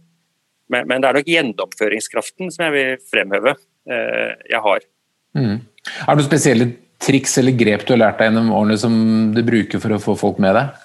Men, 0.71 0.87
men 0.87 1.03
det 1.03 1.09
er 1.09 1.19
nok 1.19 1.33
gjennomføringskraften 1.33 2.53
som 2.53 2.67
jeg 2.67 2.75
vil 2.77 3.09
fremheve 3.11 3.57
eh, 3.57 4.37
jeg 4.53 4.63
har. 4.63 4.87
Mm. 5.35 5.57
Er 5.59 6.07
det 6.07 6.19
noen 6.19 6.29
spesielle 6.29 6.69
triks 7.01 7.33
eller 7.41 7.55
grep 7.57 7.83
du 7.87 7.95
har 7.95 8.03
lært 8.03 8.21
deg 8.21 8.29
gjennom 8.29 8.53
årene 8.55 8.77
som 8.79 8.95
du 9.35 9.41
bruker 9.45 9.81
for 9.81 9.95
å 9.95 10.01
få 10.01 10.15
folk 10.19 10.39
med 10.43 10.55
deg? 10.55 10.79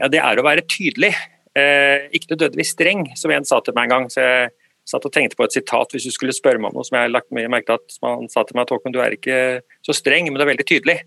Ja, 0.00 0.08
Det 0.12 0.20
er 0.20 0.36
å 0.36 0.44
være 0.44 0.66
tydelig, 0.68 1.14
eh, 1.56 2.08
ikke 2.12 2.34
nødvendigvis 2.34 2.74
streng, 2.76 3.16
som 3.16 3.30
en 3.30 3.44
sa 3.44 3.60
til 3.60 3.74
meg 3.74 3.84
en 3.84 3.94
gang. 3.94 4.08
så 4.08 4.20
jeg 4.20 4.50
satt 4.86 5.04
og 5.04 5.12
tenkte 5.12 5.36
på 5.36 5.44
et 5.44 5.52
sitat 5.52 5.90
hvis 5.90 6.06
du 6.06 6.12
skulle 6.14 6.36
spørre 6.36 6.60
meg 6.60 6.70
om 6.70 6.78
noe 6.78 6.86
som 6.86 6.96
jeg 6.96 7.08
har 7.08 7.14
lagt 7.14 7.32
mye 7.34 7.50
merke 7.50 7.66
til 7.66 7.80
at 7.80 7.98
man 8.02 8.28
sa 8.28 8.44
til 8.44 8.54
meg 8.54 8.70
at 8.70 8.92
du 8.92 9.00
er 9.00 9.16
ikke 9.16 9.62
så 9.82 9.94
streng, 9.96 10.30
men 10.30 10.38
du 10.38 10.44
er 10.44 10.52
veldig 10.52 10.66
tydelig. 10.68 11.00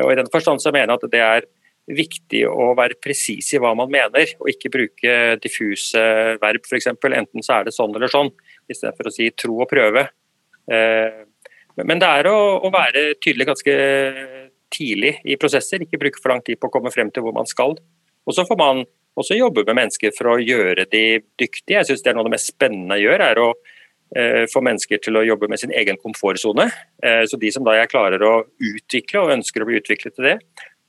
Og 0.00 0.12
I 0.12 0.18
den 0.18 0.30
forstand 0.32 0.62
så 0.62 0.72
mener 0.72 0.94
jeg 0.94 0.98
at 0.98 1.10
det 1.12 1.20
er 1.20 1.46
viktig 1.90 2.42
å 2.48 2.74
være 2.78 2.98
presis 3.02 3.52
i 3.54 3.60
hva 3.62 3.72
man 3.78 3.90
mener, 3.90 4.34
og 4.40 4.50
ikke 4.50 4.72
bruke 4.72 5.14
diffuse 5.42 6.02
verb 6.42 6.66
f.eks. 6.66 6.90
Enten 6.90 7.42
så 7.42 7.60
er 7.60 7.68
det 7.68 7.74
sånn 7.74 7.94
eller 7.94 8.10
sånn, 8.10 8.30
istedenfor 8.70 9.10
å 9.10 9.14
si 9.14 9.30
tro 9.34 9.60
og 9.62 9.70
prøve. 9.70 10.06
Eh, 10.70 11.22
men 11.80 12.02
det 12.02 12.10
er 12.18 12.28
å 12.30 12.70
være 12.72 13.14
tydelig 13.22 13.48
ganske 13.48 13.74
tidlig 14.70 15.16
i 15.26 15.38
prosesser, 15.40 15.82
ikke 15.82 15.98
bruke 16.02 16.20
for 16.22 16.34
lang 16.34 16.42
tid 16.46 16.60
på 16.60 16.68
å 16.68 16.74
komme 16.74 16.92
frem 16.94 17.10
til 17.14 17.24
hvor 17.26 17.34
man 17.34 17.48
skal. 17.48 17.76
Og 18.28 18.36
så 18.36 18.44
får 18.48 18.58
man 18.60 18.84
også 19.18 19.36
jobbe 19.38 19.64
med 19.68 19.78
mennesker 19.80 20.14
for 20.16 20.32
å 20.32 20.40
gjøre 20.40 20.86
de 20.90 21.04
dyktige. 21.40 21.80
Jeg 21.80 21.88
synes 21.88 22.04
det 22.04 22.12
er 22.12 22.16
Noe 22.18 22.24
av 22.24 22.30
det 22.30 22.36
mest 22.36 22.52
spennende 22.52 22.98
jeg 22.98 23.08
gjør, 23.08 23.24
er 23.26 23.40
å 23.42 23.48
eh, 24.16 24.42
få 24.50 24.62
mennesker 24.64 25.02
til 25.04 25.18
å 25.18 25.26
jobbe 25.26 25.50
med 25.50 25.62
sin 25.62 25.74
egen 25.76 25.98
komfortsone. 26.00 26.68
Eh, 27.04 27.22
så 27.28 27.40
de 27.40 27.52
som 27.54 27.66
da 27.66 27.76
jeg 27.78 27.92
klarer 27.92 28.24
å 28.26 28.34
utvikle 28.70 29.24
og 29.24 29.34
ønsker 29.38 29.64
å 29.64 29.70
bli 29.70 29.80
utviklet 29.80 30.16
til 30.16 30.30
det, 30.30 30.36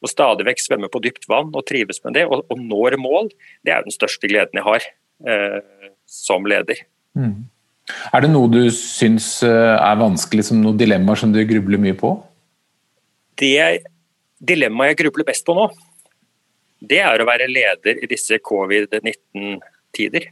og 0.02 0.10
stadig 0.10 0.48
vekk 0.48 0.64
svømme 0.64 0.90
på 0.90 1.02
dypt 1.04 1.28
vann 1.30 1.52
og 1.54 1.66
trives 1.70 2.02
med 2.06 2.18
det, 2.18 2.26
og, 2.30 2.46
og 2.50 2.62
når 2.62 2.98
mål, 3.02 3.32
det 3.68 3.76
er 3.76 3.86
den 3.86 3.94
største 3.94 4.30
gleden 4.30 4.62
jeg 4.62 4.68
har 4.68 4.90
eh, 5.30 5.60
som 6.10 6.48
leder. 6.50 6.84
Mm. 7.18 7.46
Er 8.16 8.24
det 8.24 8.32
noe 8.32 8.48
du 8.50 8.64
syns 8.74 9.42
er 9.44 9.98
vanskelig, 10.00 10.46
som 10.48 10.62
noen 10.62 10.78
dilemmaer 10.80 11.20
som 11.20 11.34
du 11.34 11.42
grubler 11.50 11.82
mye 11.82 11.98
på? 11.98 12.14
Det 13.42 13.82
dilemmaet 14.42 14.94
jeg 14.94 15.04
grubler 15.04 15.28
best 15.28 15.44
på 15.46 15.56
nå, 15.58 15.66
det 16.82 17.02
er 17.06 17.22
å 17.22 17.28
være 17.30 17.50
leder 17.50 18.00
i 18.02 18.10
disse 18.10 18.40
covid-19-tider. 18.42 20.28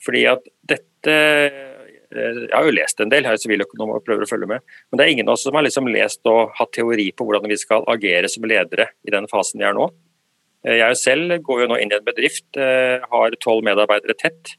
Fordi 0.00 0.22
at 0.30 0.46
dette 0.70 1.16
eh, 1.16 1.66
Jeg 2.10 2.50
har 2.50 2.66
jo 2.66 2.74
lest 2.74 3.00
en 3.02 3.10
del, 3.12 3.26
jeg 3.28 3.36
er 3.36 3.42
siviløkonom 3.44 3.92
og 3.94 4.04
prøver 4.06 4.24
å 4.24 4.30
følge 4.30 4.48
med. 4.50 4.64
Men 4.90 4.98
det 4.98 5.04
er 5.04 5.12
ingen 5.12 5.28
av 5.28 5.36
oss 5.36 5.44
som 5.46 5.54
har 5.54 5.62
liksom 5.62 5.86
lest 5.92 6.26
og 6.26 6.56
hatt 6.58 6.72
teori 6.74 7.10
på 7.14 7.26
hvordan 7.26 7.46
vi 7.46 7.58
skal 7.60 7.84
agere 7.92 8.30
som 8.32 8.48
ledere 8.50 8.88
i 9.06 9.12
den 9.14 9.28
fasen 9.30 9.60
vi 9.60 9.68
er 9.68 9.76
nå. 9.76 9.86
Eh, 10.66 10.80
jeg 10.80 10.98
selv 10.98 11.36
går 11.46 11.64
jo 11.64 11.68
nå 11.70 11.78
inn 11.78 11.92
i 11.92 11.98
en 12.00 12.08
bedrift, 12.08 12.48
eh, 12.56 13.04
har 13.12 13.38
tolv 13.44 13.62
medarbeidere 13.68 14.16
tett. 14.18 14.56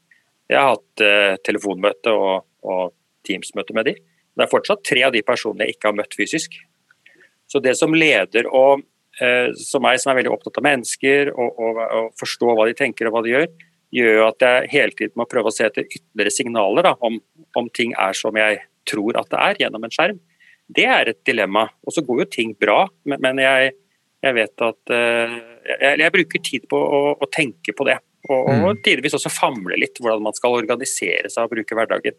Jeg 0.48 0.58
har 0.58 0.74
hatt 0.74 1.42
telefonmøte 1.46 2.12
og, 2.12 2.42
og 2.68 2.90
Teams-møte 3.24 3.72
med 3.76 3.86
de. 3.88 3.94
Det 4.36 4.44
er 4.44 4.50
fortsatt 4.50 4.82
tre 4.84 5.04
av 5.06 5.14
de 5.14 5.22
personene 5.24 5.64
jeg 5.64 5.76
ikke 5.76 5.88
har 5.88 5.96
møtt 5.96 6.16
fysisk. 6.18 6.56
Så 7.48 7.60
det 7.62 7.72
som 7.78 7.94
leder 7.96 8.48
og 8.48 8.82
som 9.60 9.82
meg, 9.84 9.98
som 10.00 10.08
er 10.08 10.22
veldig 10.22 10.30
opptatt 10.32 10.56
av 10.56 10.64
mennesker 10.64 11.28
og, 11.34 11.58
og, 11.60 11.80
og, 11.84 12.06
forstå 12.16 12.54
hva 12.56 12.64
de 12.64 12.76
tenker 12.78 13.08
og 13.08 13.12
hva 13.16 13.20
de 13.26 13.34
gjør, 13.34 13.48
gjør 13.92 14.20
at 14.30 14.44
jeg 14.44 14.70
hele 14.72 14.96
tiden 14.96 15.20
må 15.20 15.26
prøve 15.28 15.50
å 15.50 15.54
se 15.54 15.66
etter 15.68 15.84
ytterligere 15.84 16.32
signaler 16.32 16.88
da, 16.88 16.94
om, 17.04 17.18
om, 17.58 17.68
ting 17.76 17.92
er 18.00 18.16
som 18.16 18.36
jeg 18.40 18.62
tror 18.88 19.18
at 19.20 19.28
det 19.32 19.40
er 19.40 19.60
gjennom 19.64 19.84
en 19.84 19.92
skjerm. 19.92 20.20
Det 20.72 20.86
er 20.88 21.10
et 21.12 21.20
dilemma. 21.28 21.66
Og 21.84 21.94
så 21.94 22.04
går 22.06 22.22
jo 22.22 22.30
ting 22.32 22.54
bra, 22.58 22.86
men, 23.04 23.20
men 23.22 23.42
jeg, 23.42 23.74
jeg, 24.24 24.36
vet 24.38 24.64
at 24.64 24.94
uh, 24.94 25.36
jeg, 25.68 26.00
jeg, 26.00 26.14
bruker 26.16 26.44
tid 26.48 26.66
på 26.72 26.80
å, 26.80 27.02
å 27.20 27.28
tenke 27.28 27.76
på 27.76 27.86
det. 27.90 27.98
Og, 28.30 28.38
og 28.38 28.68
mm. 28.78 28.82
tidvis 28.86 29.18
også 29.18 29.32
famle 29.34 29.76
litt 29.76 29.98
hvordan 30.00 30.24
man 30.24 30.36
skal 30.36 30.56
organisere 30.56 31.28
seg 31.30 31.44
og 31.44 31.56
bruke 31.56 31.76
hverdagen. 31.76 32.16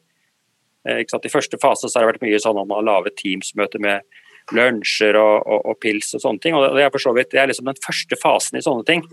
Eh, 0.90 1.04
I 1.04 1.32
første 1.32 1.60
fase 1.62 1.88
så 1.88 2.00
har 2.00 2.06
det 2.06 2.14
vært 2.14 2.26
mye 2.26 2.42
sånn 2.44 2.60
om 2.60 2.74
å 2.76 2.84
lage 2.84 3.14
Teams-møter 3.18 3.82
med 3.84 4.04
lunsjer 4.52 5.18
og, 5.20 5.48
og, 5.48 5.60
og, 5.72 5.78
pils 5.82 6.14
og 6.18 6.24
sånne 6.24 6.44
ting. 6.44 6.58
og 6.58 6.76
Det 6.76 6.84
er 6.84 6.92
for 6.94 7.04
så 7.04 7.14
vidt 7.16 7.32
det 7.32 7.42
er 7.42 7.52
liksom 7.52 7.70
den 7.70 7.80
første 7.84 8.20
fasen 8.20 8.60
i 8.60 8.66
sånne 8.66 8.88
ting. 8.90 9.04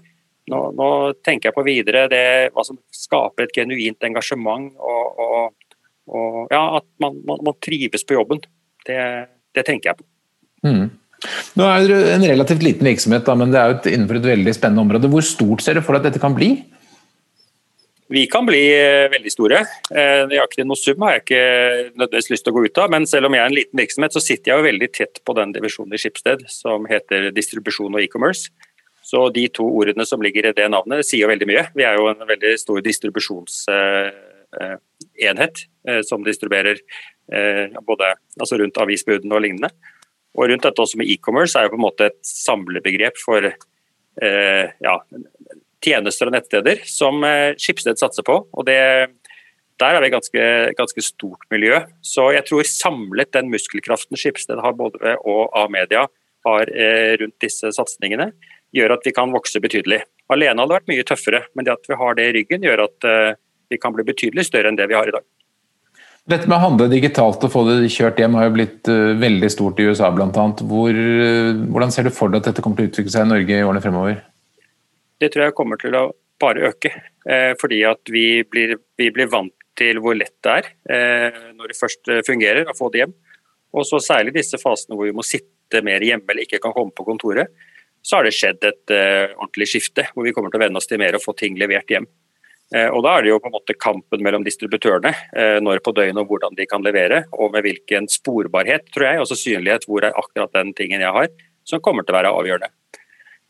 Nå, 0.50 0.60
nå 0.74 0.88
tenker 1.22 1.50
jeg 1.50 1.56
på 1.56 1.66
videre 1.66 2.06
det, 2.10 2.50
hva 2.54 2.64
som 2.66 2.80
skaper 2.94 3.46
et 3.46 3.54
genuint 3.54 4.08
engasjement 4.08 4.72
og, 4.80 5.20
og 6.10 6.50
ja, 6.50 6.62
at 6.80 6.86
man, 7.02 7.20
man, 7.26 7.44
man, 7.46 7.58
trives 7.62 8.02
på 8.06 8.16
jobben. 8.16 8.42
Det, 8.86 8.98
det 9.54 9.66
tenker 9.68 9.92
jeg 9.92 10.00
på. 10.00 10.08
Mm. 10.66 10.88
Nå 11.60 11.66
er 11.68 11.86
det 11.86 11.98
en 12.14 12.26
relativt 12.32 12.64
liten 12.64 12.88
virksomhet, 12.88 13.24
da, 13.26 13.36
men 13.36 13.52
det 13.52 13.60
er 13.60 13.70
jo 13.70 13.78
et, 13.78 13.88
innenfor 13.92 14.18
et 14.18 14.28
veldig 14.32 14.54
spennende 14.56 14.84
område. 14.86 15.10
Hvor 15.12 15.26
stort 15.26 15.64
ser 15.64 15.76
du 15.76 15.84
for 15.84 15.94
deg 15.94 16.02
at 16.02 16.10
dette 16.10 16.22
kan 16.22 16.34
bli? 16.36 16.54
Vi 18.10 18.26
kan 18.26 18.42
bli 18.46 18.58
eh, 18.74 19.10
veldig 19.12 19.30
store. 19.30 19.60
Eh, 19.94 20.24
nøyaktig 20.26 20.64
noe 20.66 20.74
sum 20.78 21.02
har 21.06 21.12
jeg 21.14 21.22
ikke 21.22 21.42
nødvendigvis 21.94 22.30
lyst 22.32 22.42
til 22.42 22.50
å 22.50 22.54
gå 22.56 22.64
ut 22.66 22.78
av, 22.82 22.90
men 22.90 23.06
selv 23.06 23.26
om 23.28 23.34
jeg 23.36 23.42
er 23.44 23.50
en 23.52 23.54
liten 23.54 23.78
virksomhet, 23.78 24.12
så 24.16 24.22
sitter 24.24 24.50
jeg 24.50 24.58
jo 24.58 24.66
veldig 24.66 24.88
tett 24.96 25.20
på 25.22 25.30
den 25.38 25.54
divisjonen 25.54 25.94
i 25.94 26.00
Skipsted 26.02 26.42
som 26.50 26.88
heter 26.90 27.30
distribusjon 27.36 27.94
og 27.94 28.02
e-commerce. 28.02 28.50
Så 29.06 29.30
de 29.34 29.44
to 29.54 29.62
ordene 29.62 30.02
som 30.10 30.22
ligger 30.26 30.50
i 30.50 30.56
det 30.58 30.66
navnet, 30.74 31.06
sier 31.06 31.30
veldig 31.30 31.46
mye. 31.52 31.62
Vi 31.78 31.86
er 31.86 31.94
jo 32.00 32.10
en 32.10 32.26
veldig 32.26 32.52
stor 32.58 32.82
distribusjonsenhet 32.82 35.56
eh, 35.86 36.02
som 36.10 36.26
distribuerer 36.26 36.82
både 37.86 38.18
altså 38.42 38.58
rundt 38.58 38.82
avisbudene 38.82 39.38
og 39.38 39.42
lignende. 39.44 39.70
Og 40.34 40.50
rundt 40.50 40.66
dette 40.66 40.82
også 40.82 40.98
med 40.98 41.06
e-commerce 41.14 41.54
er 41.54 41.62
jo 41.68 41.74
på 41.76 41.78
en 41.78 41.86
måte 41.86 42.10
et 42.10 42.18
samlebegrep 42.26 43.14
for 43.22 43.46
ja, 44.18 44.94
tjenester 45.84 46.28
og 46.28 46.36
nettsteder 46.36 46.84
som 46.88 47.24
Skipsted 47.56 48.00
satser 48.00 48.26
på. 48.26 48.36
og 48.52 48.66
det, 48.68 48.76
Der 49.80 49.96
er 49.96 50.04
vi 50.04 50.10
ganske, 50.12 50.42
ganske 50.76 51.02
stort 51.02 51.46
miljø. 51.50 51.80
Så 52.02 52.30
jeg 52.36 52.44
tror 52.48 52.68
samlet 52.68 53.32
den 53.32 53.48
muskelkraften 53.52 54.16
Skipsted 54.16 54.60
har 54.60 54.76
både 54.76 55.16
og 55.24 55.48
A-media 55.56 56.06
har 56.44 56.70
eh, 56.72 57.16
rundt 57.20 57.36
disse 57.42 57.72
satsingene, 57.76 58.30
gjør 58.76 58.96
at 58.96 59.04
vi 59.06 59.14
kan 59.16 59.32
vokse 59.34 59.60
betydelig. 59.62 60.02
Alene 60.30 60.62
hadde 60.62 60.70
det 60.70 60.78
vært 60.78 60.92
mye 60.92 61.06
tøffere, 61.06 61.42
men 61.54 61.66
det 61.66 61.74
at 61.74 61.90
vi 61.90 61.98
har 62.00 62.16
det 62.16 62.28
i 62.28 62.32
ryggen, 62.38 62.64
gjør 62.64 62.86
at 62.86 63.10
eh, 63.10 63.36
vi 63.70 63.78
kan 63.82 63.94
bli 63.94 64.06
betydelig 64.06 64.46
større 64.48 64.70
enn 64.70 64.78
det 64.78 64.88
vi 64.90 64.98
har 64.98 65.10
i 65.10 65.14
dag. 65.14 65.26
Dette 66.30 66.46
med 66.46 66.58
å 66.58 66.62
handle 66.62 66.90
digitalt 66.92 67.42
og 67.46 67.50
få 67.50 67.64
det 67.66 67.90
kjørt 67.90 68.20
hjem 68.20 68.36
har 68.36 68.46
jo 68.46 68.54
blitt 68.54 68.88
veldig 69.18 69.48
stort 69.50 69.80
i 69.80 69.86
USA 69.88 70.10
bl.a. 70.14 70.28
Hvor, 70.28 70.98
hvordan 71.72 71.94
ser 71.94 72.06
du 72.06 72.12
for 72.14 72.30
deg 72.30 72.42
at 72.42 72.50
dette 72.50 72.62
kommer 72.62 72.76
til 72.78 72.86
å 72.86 72.90
utvikle 72.90 73.14
seg 73.14 73.24
i 73.24 73.30
Norge 73.30 73.56
i 73.56 73.64
årene 73.64 73.82
fremover? 73.82 74.18
Det 75.20 75.28
tror 75.32 75.48
jeg 75.48 75.56
kommer 75.56 75.80
til 75.80 75.96
å 75.98 76.06
bare 76.40 76.70
øke. 76.70 76.92
Eh, 77.28 77.52
fordi 77.60 77.82
at 77.84 78.12
vi 78.12 78.42
blir, 78.48 78.78
vi 78.96 79.10
blir, 79.12 79.28
vant 79.32 79.54
til 79.78 80.00
hvor 80.00 80.16
lett 80.16 80.36
det 80.44 80.54
er 80.60 80.68
eh, 80.92 81.42
når 81.56 81.72
det 81.72 81.78
først 81.78 82.08
eh, 82.12 82.22
fungerer, 82.26 82.68
å 82.68 82.76
få 82.76 82.88
det 82.92 83.04
hjem. 83.04 83.12
Og 83.76 83.84
så 83.86 84.00
særlig 84.02 84.34
disse 84.38 84.58
fasene 84.60 84.96
hvor 84.96 85.08
vi 85.08 85.16
må 85.16 85.24
sitte 85.26 85.82
mer 85.86 86.02
hjemme 86.02 86.32
eller 86.32 86.46
ikke 86.46 86.62
kan 86.64 86.74
komme 86.74 86.94
på 86.96 87.06
kontoret. 87.06 87.52
Så 88.02 88.16
har 88.16 88.24
det 88.24 88.32
skjedd 88.32 88.64
et 88.64 88.92
ordentlig 89.36 89.66
skifte, 89.68 90.06
hvor 90.14 90.24
vi 90.24 90.32
kommer 90.32 90.48
til 90.50 90.56
å 90.56 90.62
venne 90.62 90.80
oss 90.80 90.88
til 90.88 90.98
mer 90.98 91.18
å 91.18 91.20
få 91.20 91.34
ting 91.36 91.58
levert 91.60 91.92
hjem. 91.92 92.06
Og 92.94 93.02
Da 93.04 93.12
er 93.12 93.26
det 93.26 93.28
jo 93.28 93.38
på 93.44 93.50
en 93.50 93.54
måte 93.58 93.76
kampen 93.76 94.24
mellom 94.24 94.46
distributørene, 94.46 95.12
når 95.60 95.82
på 95.84 95.92
døgnet 95.92 96.22
og 96.22 96.32
hvordan 96.32 96.56
de 96.56 96.64
kan 96.70 96.80
levere, 96.80 97.26
og 97.36 97.52
med 97.52 97.66
hvilken 97.68 98.08
sporbarhet, 98.08 98.88
tror 98.94 99.04
jeg, 99.04 99.20
altså 99.20 99.36
synlighet, 99.36 99.84
hvor 99.84 100.08
er 100.08 100.16
akkurat 100.16 100.56
den 100.56 100.72
tingen 100.80 101.04
jeg 101.04 101.12
har, 101.12 101.28
som 101.68 101.84
kommer 101.84 102.08
til 102.08 102.16
å 102.16 102.18
være 102.22 102.32
avgjørende. 102.40 102.72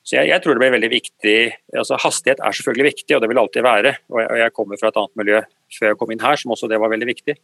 Så 0.06 0.16
jeg, 0.16 0.30
jeg 0.30 0.42
tror 0.42 0.56
det 0.56 0.62
blir 0.62 0.72
veldig 0.74 0.90
viktig, 0.90 1.38
altså 1.76 1.98
Hastighet 2.00 2.40
er 2.40 2.56
selvfølgelig 2.56 2.88
viktig, 2.88 3.14
og 3.16 3.20
det 3.22 3.28
vil 3.30 3.40
alltid 3.42 3.66
være. 3.66 3.92
og 4.08 4.22
Jeg, 4.22 4.30
og 4.32 4.38
jeg 4.40 4.54
kommer 4.56 4.80
fra 4.80 4.90
et 4.90 5.00
annet 5.00 5.20
miljø 5.20 5.40
før 5.76 5.92
jeg 5.92 5.98
kom 6.00 6.14
inn 6.14 6.24
her, 6.24 6.40
som 6.40 6.54
også 6.54 6.70
det 6.70 6.80
var 6.80 6.92
veldig 6.92 7.08
viktig. 7.10 7.34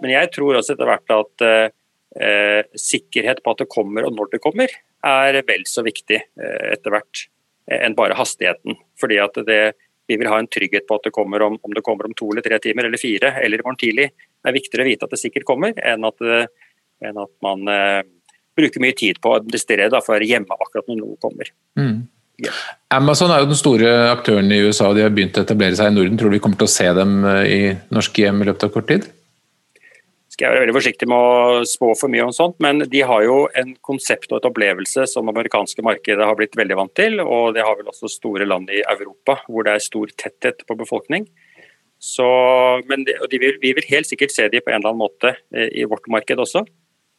Men 0.00 0.14
jeg 0.14 0.30
tror 0.34 0.58
også 0.58 0.74
etter 0.74 0.88
hvert 0.88 1.14
at 1.14 1.44
eh, 1.48 2.62
sikkerhet 2.80 3.42
på 3.44 3.54
at 3.54 3.62
det 3.62 3.68
kommer 3.70 4.08
og 4.08 4.16
når 4.16 4.32
det 4.32 4.42
kommer, 4.44 4.72
er 5.06 5.42
vel 5.46 5.66
så 5.68 5.84
viktig 5.86 6.18
eh, 6.18 6.64
etter 6.72 6.96
hvert 6.96 7.28
enn 7.68 7.96
bare 7.98 8.16
hastigheten. 8.16 8.78
Fordi 8.98 9.20
at 9.20 9.36
det, 9.46 9.60
vi 10.08 10.16
vil 10.16 10.30
ha 10.32 10.40
en 10.40 10.48
trygghet 10.48 10.88
på 10.88 10.96
at 10.96 11.10
det 11.10 11.14
kommer 11.14 11.44
om, 11.44 11.58
om 11.60 11.76
det 11.76 11.84
kommer 11.86 12.08
om 12.08 12.16
to 12.16 12.30
eller 12.32 12.46
tre 12.46 12.58
timer 12.64 12.88
eller 12.88 13.00
fire 13.00 13.34
eller 13.42 13.60
i 13.60 13.66
morgen 13.66 13.82
tidlig. 13.84 14.08
Det 14.16 14.48
er 14.48 14.56
viktigere 14.56 14.86
å 14.86 14.88
vite 14.88 15.04
at 15.04 15.12
det 15.12 15.20
sikkert 15.20 15.46
kommer, 15.48 15.76
enn 15.76 16.08
at, 16.08 16.24
eh, 16.24 16.70
enn 17.04 17.20
at 17.20 17.34
man 17.44 17.68
bruker 18.58 18.84
mye 18.84 18.96
tid 18.98 19.20
på 19.22 19.32
å 19.32 19.40
administrere 19.40 19.90
for 20.02 20.14
å 20.14 20.18
være 20.18 20.30
hjemme 20.30 20.58
akkurat 20.58 20.90
når 20.90 21.00
noe 21.00 21.18
kommer. 21.22 21.50
Mm. 21.78 21.98
Yeah. 22.38 22.58
Amazon 22.94 23.32
er 23.34 23.42
jo 23.42 23.50
den 23.50 23.58
store 23.58 23.92
aktøren 24.12 24.52
i 24.54 24.60
USA, 24.62 24.90
og 24.90 24.98
de 24.98 25.02
har 25.02 25.14
begynt 25.14 25.40
å 25.40 25.42
etablere 25.42 25.74
seg 25.78 25.90
i 25.90 25.96
Norden. 25.96 26.18
Tror 26.20 26.30
du 26.30 26.36
vi 26.36 26.42
kommer 26.44 26.60
til 26.60 26.68
å 26.68 26.74
se 26.74 26.86
dem 26.94 27.16
eh, 27.26 27.44
i 27.50 27.62
norske 27.94 28.22
hjem 28.22 28.44
i 28.44 28.50
løpet 28.50 28.68
av 28.68 28.74
kort 28.76 28.90
tid? 28.92 29.08
skal 30.38 30.52
jeg 30.52 30.54
være 30.54 30.62
veldig 30.68 30.76
forsiktig 30.76 31.06
med 31.10 31.18
å 31.18 31.62
spå 31.66 31.88
for 31.98 32.12
mye 32.12 32.22
om 32.28 32.34
sånt, 32.34 32.54
men 32.62 32.84
de 32.86 33.00
har 33.02 33.24
jo 33.26 33.38
en 33.58 33.72
konsept 33.82 34.30
og 34.30 34.38
et 34.38 34.46
opplevelse 34.46 35.08
som 35.10 35.26
amerikanske 35.32 35.82
markedet 35.82 36.22
har 36.22 36.36
blitt 36.38 36.54
veldig 36.54 36.76
vant 36.78 36.92
til. 36.94 37.18
Og 37.24 37.56
det 37.56 37.64
har 37.66 37.74
vel 37.74 37.90
også 37.90 38.06
store 38.12 38.46
land 38.46 38.70
i 38.70 38.84
Europa 38.84 39.40
hvor 39.48 39.66
det 39.66 39.74
er 39.74 39.82
stor 39.82 40.12
tetthet 40.14 40.62
på 40.68 40.76
befolkning. 40.78 41.26
Så, 41.98 42.28
men 42.86 43.02
de, 43.02 43.16
de 43.32 43.40
vil, 43.42 43.58
vi 43.58 43.72
vil 43.74 43.88
helt 43.90 44.06
sikkert 44.06 44.30
se 44.30 44.46
de 44.46 44.62
på 44.62 44.70
en 44.70 44.78
eller 44.78 44.92
annen 44.92 45.02
måte 45.02 45.34
eh, 45.50 45.72
i 45.74 45.88
vårt 45.90 46.06
marked 46.06 46.38
også. 46.46 46.62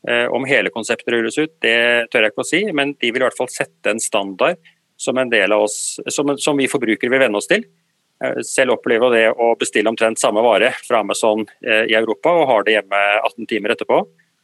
Eh, 0.08 0.28
om 0.32 0.46
hele 0.48 0.72
konseptet 0.72 1.12
rulles 1.12 1.38
ut, 1.38 1.52
det 1.60 2.08
tør 2.12 2.24
jeg 2.24 2.32
ikke 2.32 2.44
å 2.46 2.48
si, 2.48 2.62
men 2.72 2.94
de 3.02 3.10
vil 3.12 3.20
i 3.20 3.26
hvert 3.26 3.36
fall 3.36 3.52
sette 3.52 3.92
en 3.92 4.00
standard 4.00 4.60
som 5.00 5.18
en 5.20 5.34
oss, 5.56 6.00
som, 6.08 6.32
som 6.40 6.60
vi 6.60 6.70
forbrukere 6.72 7.12
vil 7.12 7.24
venne 7.26 7.40
oss 7.40 7.50
til. 7.52 7.66
Eh, 8.24 8.40
selv 8.48 8.78
opplever 8.78 9.12
det 9.16 9.26
å 9.36 9.52
bestille 9.60 9.92
omtrent 9.92 10.20
samme 10.20 10.44
vare 10.46 10.72
fra 10.86 11.02
Amazon 11.04 11.44
eh, 11.66 11.84
i 11.92 11.98
Europa 12.00 12.32
og 12.32 12.48
har 12.48 12.64
det 12.64 12.78
hjemme 12.78 13.02
18 13.26 13.50
timer 13.52 13.76
etterpå. 13.76 14.00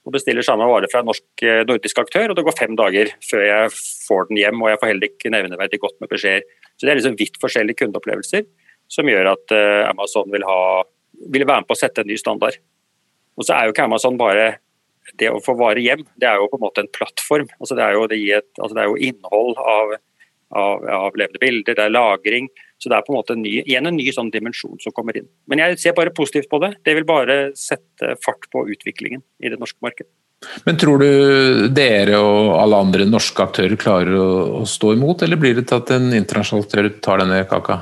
Og 0.05 0.13
bestiller 0.13 0.45
samme 0.45 0.67
vare 0.69 0.89
fra 0.91 0.99
en 1.01 1.07
norsk 1.09 1.41
nordisk 1.65 1.97
aktør, 1.97 2.29
og 2.29 2.37
det 2.37 2.43
går 2.45 2.53
fem 2.59 2.75
dager 2.77 3.09
før 3.25 3.41
jeg 3.41 3.71
får 4.05 4.27
den 4.29 4.37
hjem. 4.37 4.59
Og 4.61 4.69
jeg 4.69 4.77
får 4.77 4.91
heller 4.91 5.09
ikke 5.09 5.31
nevneverdig 5.33 5.79
godt 5.81 5.95
med 5.97 6.11
beskjeder. 6.11 6.45
Så 6.75 6.85
det 6.85 6.91
er 6.91 6.99
liksom 6.99 7.15
vidt 7.17 7.39
forskjellige 7.41 7.79
kundeopplevelser 7.79 8.45
som 8.93 9.09
gjør 9.09 9.31
at 9.31 9.55
Amazon 9.89 10.29
vil, 10.29 10.45
ha, 10.45 10.83
vil 11.33 11.47
være 11.47 11.63
med 11.63 11.69
på 11.71 11.73
å 11.73 11.79
sette 11.79 12.05
en 12.05 12.11
ny 12.11 12.19
standard. 12.21 12.59
Og 13.33 13.47
så 13.47 13.55
er 13.55 13.65
jo 13.65 13.73
ikke 13.73 13.87
Amazon 13.89 14.21
bare 14.21 14.45
det 15.19 15.29
å 15.31 15.41
få 15.43 15.55
vare 15.59 15.83
hjem, 15.83 16.03
det 16.19 16.27
er 16.29 16.41
jo 16.41 16.49
på 16.51 16.59
en 16.59 16.65
måte 16.65 16.83
en 16.83 16.91
plattform. 16.93 17.47
Altså 17.59 17.77
det, 17.77 17.85
er 17.85 17.97
jo, 17.97 18.05
det, 18.11 18.19
et, 18.39 18.51
altså 18.59 18.75
det 18.77 18.83
er 18.83 18.91
jo 18.91 19.09
innhold 19.09 19.61
av, 19.61 19.95
av, 20.57 20.85
av 20.99 21.19
levende 21.19 21.41
bilder, 21.43 21.77
det 21.77 21.85
er 21.85 21.93
lagring. 21.93 22.49
Så 22.81 22.91
det 22.91 22.97
er 22.97 23.05
på 23.05 23.13
en 23.13 23.19
måte 23.21 23.33
en 23.37 23.41
ny, 23.45 23.61
igjen 23.63 23.87
en 23.87 23.95
ny 23.95 24.09
sånn 24.11 24.33
dimensjon 24.33 24.81
som 24.83 24.93
kommer 24.95 25.15
inn. 25.17 25.29
Men 25.49 25.61
jeg 25.63 25.79
ser 25.81 25.95
bare 25.97 26.13
positivt 26.15 26.49
på 26.51 26.59
det. 26.63 26.73
Det 26.83 26.97
vil 26.97 27.07
bare 27.07 27.37
sette 27.57 28.17
fart 28.25 28.49
på 28.51 28.65
utviklingen 28.73 29.23
i 29.39 29.51
det 29.53 29.61
norske 29.61 29.79
markedet. 29.85 30.11
Men 30.67 30.77
tror 30.77 30.99
du 30.99 31.67
dere 31.73 32.19
og 32.19 32.51
alle 32.59 32.81
andre 32.83 33.07
norske 33.07 33.41
aktører 33.41 33.79
klarer 33.79 34.17
å, 34.19 34.29
å 34.59 34.63
stå 34.67 34.91
imot, 34.93 35.23
eller 35.25 35.39
blir 35.39 35.55
det 35.57 35.69
til 35.69 35.79
at 35.79 35.93
en 35.95 36.11
internasjonal 36.13 36.65
aktør 36.67 36.89
tar 37.01 37.23
denne 37.23 37.39
kaka? 37.49 37.79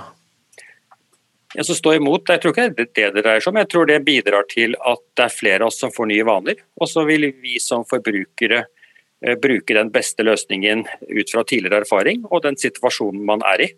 Ja, 1.54 1.63
så 1.63 1.76
stå 1.78 1.94
imot, 1.94 2.30
Jeg 2.30 2.42
tror 2.42 2.54
ikke 2.54 2.70
det 2.74 2.88
er 2.88 2.94
det 2.96 3.10
det 3.18 3.24
dreier 3.26 3.44
seg 3.44 3.54
om. 3.54 3.60
Jeg 3.62 3.70
tror 3.70 3.86
det 3.89 4.00
bidrar 4.06 4.48
til 4.50 4.74
at 4.80 5.04
det 5.18 5.26
er 5.28 5.34
flere 5.34 5.62
av 5.62 5.70
oss 5.70 5.80
som 5.84 5.94
får 5.94 6.10
nye 6.10 6.26
vaner. 6.26 6.63
Og 6.82 6.89
så 6.89 7.06
vil 7.06 7.30
vi 7.44 7.60
som 7.62 7.86
forbrukere 7.86 8.63
eh, 8.63 9.38
bruke 9.38 9.78
den 9.78 9.92
beste 9.94 10.26
løsningen 10.26 10.86
ut 11.10 11.30
fra 11.30 11.46
tidligere 11.46 11.86
erfaring 11.86 12.26
og 12.30 12.42
den 12.48 12.58
situasjonen 12.58 13.22
man 13.30 13.46
er 13.54 13.68
i. 13.68 13.70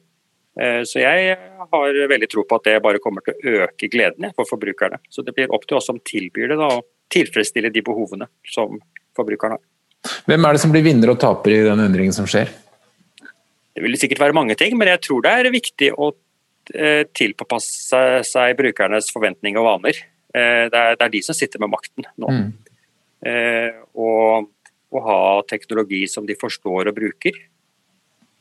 Eh, 0.55 0.81
så 0.87 1.03
jeg 1.03 1.35
har 1.75 2.01
veldig 2.15 2.31
tro 2.31 2.45
på 2.47 2.59
at 2.61 2.67
det 2.69 2.79
bare 2.83 3.03
kommer 3.03 3.25
til 3.25 3.35
å 3.35 3.67
øke 3.67 3.91
gleden 3.91 4.31
for 4.37 4.47
forbrukerne. 4.47 5.01
Så 5.11 5.25
det 5.27 5.35
blir 5.35 5.51
opp 5.51 5.67
til 5.67 5.81
oss 5.81 5.91
som 5.91 5.99
tilbyr 5.99 6.53
det, 6.53 6.59
da, 6.61 6.71
å 6.79 6.85
tilfredsstille 7.11 7.73
de 7.75 7.83
behovene 7.85 8.29
som 8.47 8.79
forbrukerne 9.15 9.59
har. 9.59 9.65
Hvem 10.29 10.45
er 10.47 10.55
det 10.55 10.61
som 10.61 10.71
blir 10.71 10.85
vinner 10.85 11.11
og 11.11 11.19
taper 11.19 11.51
i 11.51 11.63
den 11.65 11.81
endringen 11.81 12.15
som 12.15 12.27
skjer? 12.29 12.51
Det 13.75 13.83
vil 13.83 13.97
sikkert 13.99 14.21
være 14.23 14.37
mange 14.37 14.55
ting, 14.55 14.77
men 14.79 14.87
jeg 14.93 15.01
tror 15.03 15.25
det 15.25 15.33
er 15.35 15.51
viktig 15.51 15.89
å 15.99 16.13
tilpasse 17.15 18.01
seg 18.25 18.55
brukernes 18.57 19.11
forventninger 19.13 19.61
og 19.61 19.67
vaner. 19.69 19.99
Eh, 20.35 20.65
det 20.71 20.83
er, 20.95 21.09
de 21.13 21.21
som 21.25 21.37
sitter 21.37 21.61
med 21.63 21.73
makten 21.73 22.07
nå. 22.21 22.31
Mm. 22.31 22.53
Og, 23.97 24.49
og 24.93 25.05
ha 25.07 25.19
teknologi 25.49 26.03
som 26.11 26.27
de 26.29 26.37
forstår 26.37 26.91
og 26.91 26.97
bruker. 26.97 27.37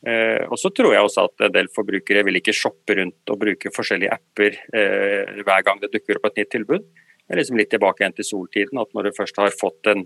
Eh, 0.05 0.43
og 0.53 0.59
så 0.61 0.69
tror 0.69 0.93
jeg 0.93 1.01
også 1.01 1.23
at 1.25 1.47
en 1.47 1.53
del 1.55 1.67
forbrukere 1.73 2.21
vil 2.27 2.37
ikke 2.37 2.53
shoppe 2.53 2.93
rundt 2.99 3.31
og 3.33 3.39
bruke 3.41 3.71
forskjellige 3.73 4.13
apper 4.13 4.57
eh, 4.77 5.41
hver 5.41 5.63
gang 5.65 5.81
det 5.81 5.89
dukker 5.95 6.19
opp 6.19 6.29
et 6.29 6.43
nytt 6.43 6.51
tilbud. 6.53 6.85
Det 7.25 7.33
er 7.33 7.41
liksom 7.41 7.57
litt 7.57 7.71
tilbake 7.73 8.03
igjen 8.03 8.13
til 8.19 8.27
soltiden, 8.27 8.81
at 8.83 8.91
når 8.93 9.07
du 9.07 9.15
først 9.17 9.39
har 9.41 9.55
fått 9.57 9.89
en, 9.89 10.03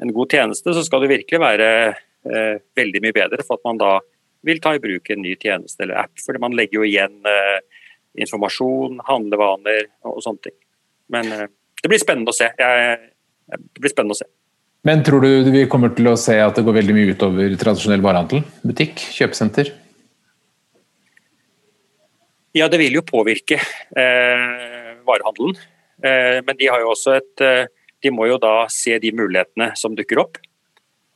en 0.00 0.12
god 0.16 0.32
tjeneste, 0.32 0.72
så 0.72 0.84
skal 0.86 1.04
du 1.04 1.10
virkelig 1.12 1.42
være 1.42 1.68
eh, 1.92 2.54
veldig 2.80 3.02
mye 3.04 3.16
bedre 3.18 3.44
for 3.44 3.60
at 3.60 3.68
man 3.68 3.82
da 3.82 3.92
vil 4.46 4.62
ta 4.62 4.74
i 4.76 4.82
bruk 4.82 5.10
en 5.10 5.22
ny 5.24 5.34
tjeneste 5.34 5.84
eller 5.84 6.06
app. 6.06 6.14
For 6.22 6.38
man 6.42 6.56
legger 6.56 6.80
jo 6.80 6.86
igjen 6.88 7.18
eh, 7.26 7.58
informasjon, 8.22 9.00
handlevaner 9.06 9.86
og, 10.06 10.20
sånne 10.24 10.48
ting. 10.48 10.56
Men 11.12 11.30
eh, 11.34 11.46
det 11.82 11.92
blir 11.92 12.02
spennende 12.02 12.32
å 12.32 12.36
se. 12.36 12.50
Jeg, 12.58 12.98
det 13.52 13.82
blir 13.82 13.92
spennende 13.92 14.16
å 14.16 14.20
se. 14.22 14.28
Men 14.86 15.02
tror 15.02 15.24
du 15.24 15.50
vi 15.50 15.64
kommer 15.70 15.90
til 15.96 16.06
å 16.12 16.18
se 16.20 16.36
at 16.38 16.58
det 16.58 16.62
går 16.66 16.78
veldig 16.78 16.94
mye 16.94 17.14
utover 17.16 17.56
tradisjonell 17.58 18.04
varehandel? 18.04 18.44
Butikk, 18.62 19.02
kjøpesenter? 19.16 19.72
Ja, 22.56 22.68
det 22.72 22.78
vil 22.80 22.94
jo 22.96 23.02
påvirke 23.04 23.58
eh, 23.58 24.92
varehandelen. 25.04 25.58
Eh, 26.06 26.38
men 26.46 26.58
de 26.60 26.70
har 26.70 26.84
jo 26.84 26.92
også 26.94 27.16
et 27.18 27.42
eh, 27.44 27.66
De 28.04 28.12
må 28.12 28.26
jo 28.28 28.36
da 28.38 28.66
se 28.70 28.98
de 29.00 29.10
mulighetene 29.16 29.70
som 29.80 29.94
dukker 29.96 30.20
opp. 30.22 30.38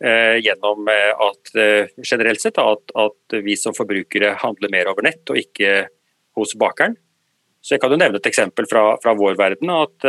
Eh, 0.01 0.39
gjennom 0.41 0.89
eh, 0.89 1.11
at 1.13 1.51
eh, 1.61 1.91
generelt 2.01 2.41
sett 2.41 2.57
at, 2.59 2.93
at, 2.97 3.35
vi 3.45 3.53
som 3.57 3.75
forbrukere 3.77 4.31
handler 4.41 4.73
mer 4.73 4.89
over 4.89 5.05
nett 5.05 5.29
og 5.29 5.37
ikke 5.37 5.91
hos 6.39 6.55
bakeren. 6.57 6.95
Så 7.61 7.75
jeg 7.75 7.83
kan 7.83 7.93
jo 7.93 7.99
nevne 8.01 8.17
et 8.17 8.29
eksempel 8.31 8.65
fra, 8.71 8.95
fra 9.03 9.13
vår 9.19 9.37
verden. 9.37 9.69
at 9.69 10.07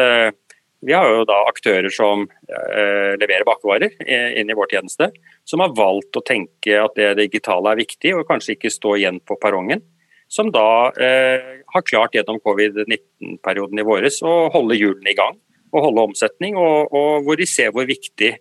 vi 0.81 0.93
har 0.95 1.05
jo 1.11 1.25
da 1.27 1.35
aktører 1.45 1.91
som 1.93 2.23
uh, 2.23 3.11
leverer 3.19 3.43
bakevarer 3.45 3.91
inn 4.39 4.49
i 4.49 4.55
vår 4.57 4.71
tjeneste, 4.71 5.11
som 5.45 5.61
har 5.61 5.75
valgt 5.77 6.17
å 6.17 6.23
tenke 6.25 6.79
at 6.79 6.95
det 6.97 7.11
digitale 7.19 7.73
er 7.73 7.81
viktig, 7.83 8.15
og 8.15 8.25
kanskje 8.29 8.55
ikke 8.55 8.71
stå 8.73 8.95
igjen 8.97 9.19
på 9.21 9.37
perrongen. 9.43 9.83
Som 10.31 10.49
da 10.55 10.89
eh, 10.95 11.59
har 11.67 11.85
klart 11.85 12.15
gjennom 12.15 12.39
covid-19-perioden 12.39 13.81
i 13.83 13.85
våres 13.85 14.21
å 14.23 14.47
holde 14.53 14.79
hjulene 14.79 15.11
i 15.11 15.17
gang 15.17 15.35
og 15.71 15.85
holde 15.85 16.05
omsetning, 16.07 16.55
og, 16.55 16.87
og, 16.95 17.27
hvor 17.27 17.37
de 17.39 17.47
ser 17.47 17.75
hvor 17.75 17.85
viktig 17.87 18.31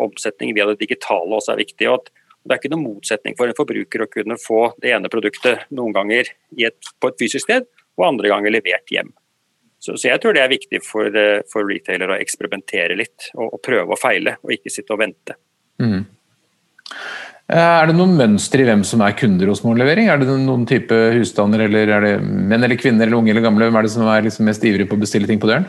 omsetning 0.00 0.54
via 0.56 0.66
det 0.68 0.80
digitale 0.82 1.36
også 1.36 1.54
er 1.54 1.62
viktig. 1.62 1.88
og 1.88 2.00
at 2.00 2.10
det 2.44 2.54
er 2.54 2.60
ikke 2.60 2.72
noen 2.72 2.86
motsetning 2.86 3.36
for 3.36 3.50
en 3.50 3.56
forbruker 3.56 4.04
å 4.04 4.08
kunne 4.08 4.36
få 4.40 4.60
det 4.80 4.94
ene 4.96 5.10
produktet 5.12 5.66
noen 5.76 5.92
ganger 5.92 6.30
et, 6.56 6.92
på 7.00 7.10
et 7.10 7.18
fysisk 7.20 7.44
sted, 7.44 7.66
og 8.00 8.06
andre 8.06 8.30
ganger 8.32 8.54
levert 8.54 8.92
hjem. 8.92 9.10
Så, 9.80 9.94
så, 9.96 10.10
jeg 10.10 10.20
tror 10.20 10.36
det 10.36 10.42
er 10.44 10.52
viktig 10.52 10.80
for, 10.84 11.08
eh, 11.08 11.40
for 11.48 11.68
retailere 11.68 12.16
å 12.16 12.20
eksperimentere 12.20 12.96
litt 13.00 13.30
og, 13.32 13.46
og, 13.46 13.58
prøve 13.64 13.96
å 13.96 14.00
feile, 14.00 14.36
og 14.44 14.52
ikke 14.56 14.72
sitte 14.72 14.92
og 14.92 15.00
vente. 15.00 15.36
Mm. 15.80 16.02
Er 17.50 17.88
det 17.88 17.96
noen 17.96 18.12
mønster 18.18 18.62
i 18.62 18.66
hvem 18.68 18.84
som 18.86 19.00
er 19.04 19.16
kunder 19.18 19.48
hos 19.50 19.64
Morgenlevering? 19.64 20.10
Er 20.12 20.20
det 20.20 20.28
noen 20.44 20.66
type 20.68 20.96
husstander, 21.16 21.64
eller 21.64 21.92
er 21.96 22.06
det 22.06 22.14
menn 22.22 22.60
eller 22.60 22.78
kvinner, 22.80 23.08
eller 23.08 23.20
unge 23.20 23.32
eller 23.32 23.44
gamle? 23.44 23.68
Hvem 23.68 23.80
er 23.80 23.88
det 23.88 23.94
som 23.96 24.08
er 24.12 24.28
liksom 24.28 24.48
mest 24.48 24.68
ivrig 24.68 24.86
på 24.88 25.00
å 25.00 25.02
bestille 25.02 25.28
ting 25.28 25.40
på 25.40 25.48
døren? 25.50 25.66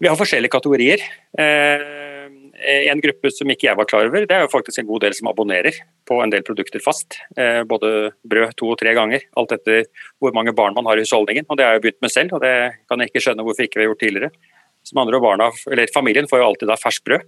Vi 0.00 0.08
har 0.08 0.16
forskjellige 0.16 0.56
kategorier. 0.56 1.04
Eh, 1.36 1.84
en 2.60 3.00
gruppe 3.02 3.30
som 3.32 3.50
ikke 3.52 3.68
jeg 3.68 3.78
var 3.78 3.88
klar 3.88 4.08
over, 4.08 4.26
det 4.28 4.36
er 4.36 4.44
jo 4.44 4.52
faktisk 4.52 4.82
en 4.82 4.88
god 4.88 5.04
del 5.06 5.16
som 5.16 5.30
abonnerer 5.30 5.76
på 6.08 6.18
en 6.22 6.32
del 6.32 6.44
produkter 6.46 6.82
fast. 6.84 7.18
Eh, 7.36 7.62
både 7.68 8.12
brød 8.28 8.56
to 8.60 8.72
og 8.74 8.80
tre 8.80 8.94
ganger, 8.96 9.24
alt 9.40 9.54
etter 9.56 9.86
hvor 10.20 10.34
mange 10.36 10.54
barn 10.56 10.76
man 10.76 10.88
har 10.90 11.00
i 11.00 11.04
husholdningen. 11.06 11.48
Og 11.48 11.56
Det 11.56 11.66
har 11.66 11.76
jeg 11.76 11.84
begynt 11.86 12.02
med 12.06 12.14
selv, 12.14 12.34
og 12.36 12.44
det 12.44 12.54
kan 12.90 13.00
jeg 13.00 13.12
ikke 13.12 13.24
skjønne 13.26 13.46
hvorfor 13.46 13.66
ikke 13.66 13.80
vi 13.80 13.86
har 13.86 13.92
gjort 13.92 14.04
tidligere. 14.06 14.32
Som 14.84 15.02
andre 15.02 15.20
barna, 15.20 15.50
eller 15.70 15.92
Familien 15.92 16.28
får 16.28 16.40
jo 16.40 16.50
alltid 16.50 16.70
da 16.72 16.78
ferskt 16.80 17.04
brød 17.04 17.26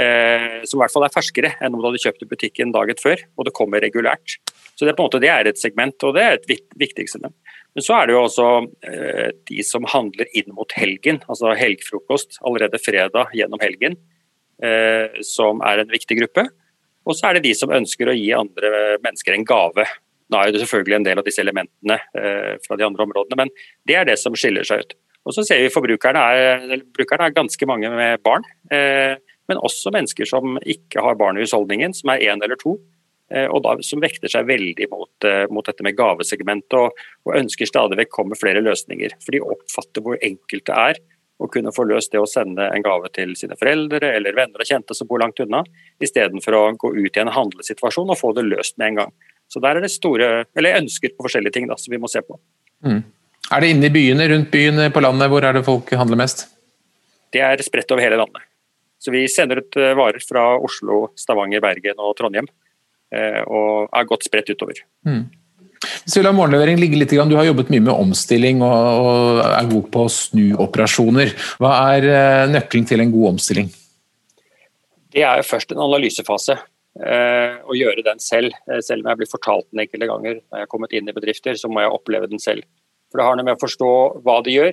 eh, 0.00 0.62
som 0.66 0.78
i 0.78 0.82
hvert 0.82 0.94
fall 0.94 1.06
er 1.06 1.14
ferskere 1.14 1.52
enn 1.60 1.74
om 1.74 1.80
du 1.80 1.88
hadde 1.88 2.02
kjøpt 2.02 2.24
i 2.24 2.30
butikken 2.30 2.74
dagen 2.74 3.00
før, 3.00 3.22
og 3.38 3.48
det 3.48 3.54
kommer 3.56 3.82
regulært. 3.84 4.38
Så 4.74 4.86
det, 4.86 4.96
på 4.96 5.04
en 5.04 5.10
måte, 5.10 5.22
det 5.22 5.30
er 5.30 5.48
et 5.48 5.60
segment, 5.60 5.96
og 6.06 6.16
det 6.16 6.24
er 6.24 6.38
et 6.38 6.64
viktigste. 6.80 7.20
Men 7.22 7.84
så 7.84 7.98
er 7.98 8.08
det 8.08 8.16
jo 8.16 8.24
også 8.24 8.48
eh, 8.90 9.30
de 9.50 9.66
som 9.66 9.86
handler 9.90 10.30
inn 10.34 10.50
mot 10.54 10.74
helgen, 10.78 11.22
altså 11.30 11.54
helgfrokost 11.58 12.40
allerede 12.46 12.82
fredag 12.82 13.34
gjennom 13.38 13.62
helgen, 13.62 13.98
eh, 13.98 14.13
som 15.26 15.60
er 15.66 15.82
en 15.82 15.90
viktig 15.90 16.16
gruppe. 16.20 16.44
Og 17.04 17.16
så 17.18 17.28
er 17.28 17.36
det 17.36 17.44
de 17.48 17.54
som 17.56 17.72
ønsker 17.74 18.08
å 18.08 18.16
gi 18.16 18.30
andre 18.36 18.96
mennesker 19.04 19.36
en 19.36 19.46
gave. 19.48 19.86
Nå 20.32 20.40
er 20.40 20.52
det 20.52 20.62
selvfølgelig 20.62 20.98
en 20.98 21.08
del 21.08 21.20
av 21.20 21.26
disse 21.26 21.42
elementene 21.44 21.98
eh, 22.16 22.54
fra 22.64 22.78
de 22.80 22.86
andre 22.86 23.04
områdene, 23.04 23.44
men 23.44 23.52
det 23.88 23.98
er 24.00 24.08
det 24.08 24.16
som 24.20 24.36
skiller 24.38 24.66
seg 24.66 24.84
ut. 24.84 24.96
Og 25.24 25.36
så 25.36 25.44
ser 25.46 25.62
vi 25.62 25.72
forbrukerne 25.72 26.20
er, 26.36 26.82
brukerne 26.96 27.28
er 27.28 27.36
ganske 27.36 27.68
mange 27.68 27.92
med 27.92 28.24
barn. 28.24 28.44
Eh, 28.72 29.16
men 29.48 29.60
også 29.60 29.92
mennesker 29.92 30.28
som 30.28 30.58
ikke 30.60 31.04
har 31.04 31.16
barn 31.20 31.36
i 31.36 31.44
husholdningen, 31.44 31.92
som 31.96 32.12
er 32.12 32.24
én 32.30 32.44
eller 32.44 32.60
to. 32.60 32.78
Eh, 33.32 33.46
og 33.48 33.62
da, 33.64 33.76
som 33.84 34.02
vekter 34.04 34.32
seg 34.32 34.48
veldig 34.48 34.88
mot, 34.92 35.28
eh, 35.28 35.44
mot 35.52 35.64
dette 35.64 35.84
med 35.84 35.96
gavesegment 35.96 36.76
og, 36.76 36.96
og, 37.24 37.36
ønsker 37.40 37.68
stadig 37.68 38.00
vekk 38.00 38.12
komme 38.16 38.40
flere 38.40 38.64
løsninger. 38.64 39.16
For 39.24 39.36
de 39.36 39.44
oppfatter 39.44 40.04
hvor 40.04 40.20
enkelt 40.24 40.66
det 40.68 40.80
er 40.88 41.00
å 41.44 41.50
kunne 41.52 41.72
få 41.74 41.86
løst 41.88 42.12
det 42.12 42.22
å 42.22 42.28
sende 42.28 42.66
en 42.72 42.84
gave 42.84 43.10
til 43.14 43.34
sine 43.38 43.56
foreldre 43.60 44.14
eller 44.16 44.36
venner 44.36 44.62
og 44.62 44.68
kjente 44.68 44.96
som 44.96 45.08
bor 45.10 45.22
langt 45.22 45.40
unna, 45.44 45.62
istedenfor 46.02 46.56
å 46.58 46.64
gå 46.80 46.94
ut 46.96 47.16
i 47.16 47.22
en 47.22 47.32
handlesituasjon 47.34 48.12
og 48.12 48.20
få 48.20 48.32
det 48.36 48.46
løst 48.48 48.78
med 48.80 48.92
en 48.92 49.02
gang. 49.02 49.12
Så 49.52 49.60
der 49.62 49.78
er 49.78 49.84
det 49.84 49.92
store, 49.92 50.30
eller 50.56 50.80
ønsker 50.80 51.12
på 51.14 51.26
forskjellige 51.26 51.58
ting 51.58 51.68
da, 51.70 51.76
som 51.80 51.92
vi 51.92 52.00
må 52.00 52.10
se 52.10 52.24
på. 52.24 52.38
Mm. 52.86 53.02
Er 53.52 53.60
det 53.60 53.70
inne 53.74 53.88
i 53.90 53.92
byene, 53.92 54.26
rundt 54.32 54.50
byene, 54.52 54.88
på 54.90 55.02
landet? 55.04 55.30
Hvor 55.30 55.44
er 55.44 55.56
det 55.56 55.66
folk 55.66 55.92
handler 56.00 56.20
mest? 56.20 56.46
Det 57.34 57.42
er 57.44 57.60
spredt 57.66 57.92
over 57.92 58.04
hele 58.04 58.18
landet. 58.20 58.46
Så 58.98 59.12
vi 59.12 59.26
sender 59.28 59.60
ut 59.60 59.76
eh, 59.76 59.92
varer 59.98 60.22
fra 60.24 60.54
Oslo, 60.56 61.10
Stavanger, 61.18 61.60
Bergen 61.60 62.00
og 62.00 62.14
Trondheim. 62.16 62.48
Eh, 63.12 63.42
og 63.44 63.90
er 63.92 64.08
godt 64.08 64.24
spredt 64.24 64.48
utover. 64.54 64.80
Mm. 65.04 65.26
Hvis 66.04 66.18
vi 66.18 66.24
lar 66.24 66.36
morgenlevering 66.36 66.80
ligge 66.80 66.98
litt, 67.00 67.14
Du 67.14 67.36
har 67.36 67.48
jobbet 67.48 67.70
mye 67.72 67.84
med 67.84 67.94
omstilling 67.94 68.62
og 68.64 69.40
er 69.44 69.70
god 69.70 69.88
på 69.94 70.04
snuoperasjoner. 70.10 71.34
Hva 71.62 71.72
er 71.94 72.08
eh, 72.10 72.44
nøkkelen 72.52 72.86
til 72.88 73.00
en 73.00 73.12
god 73.14 73.34
omstilling? 73.34 73.72
Det 75.14 75.22
er 75.22 75.42
først 75.46 75.72
en 75.72 75.82
analysefase. 75.84 76.58
Å 76.94 77.74
gjøre 77.74 78.04
den 78.06 78.20
selv. 78.22 78.54
Selv 78.86 79.02
om 79.02 79.08
jeg 79.10 79.18
blir 79.18 79.30
fortalt 79.30 79.66
den 79.72 79.80
enkelte 79.82 80.06
ganger 80.06 80.36
når 80.38 80.60
jeg 80.60 80.62
har 80.62 80.70
kommet 80.70 80.92
inn 80.94 81.08
i 81.10 81.14
bedrifter, 81.14 81.56
så 81.58 81.66
må 81.66 81.82
jeg 81.82 81.90
oppleve 81.90 82.28
den 82.30 82.38
selv. 82.42 82.62
For 83.10 83.18
Det 83.18 83.26
har 83.26 83.38
noe 83.38 83.46
med 83.46 83.56
å 83.58 83.62
forstå 83.62 83.90
hva 84.26 84.36
de 84.46 84.54
gjør, 84.54 84.72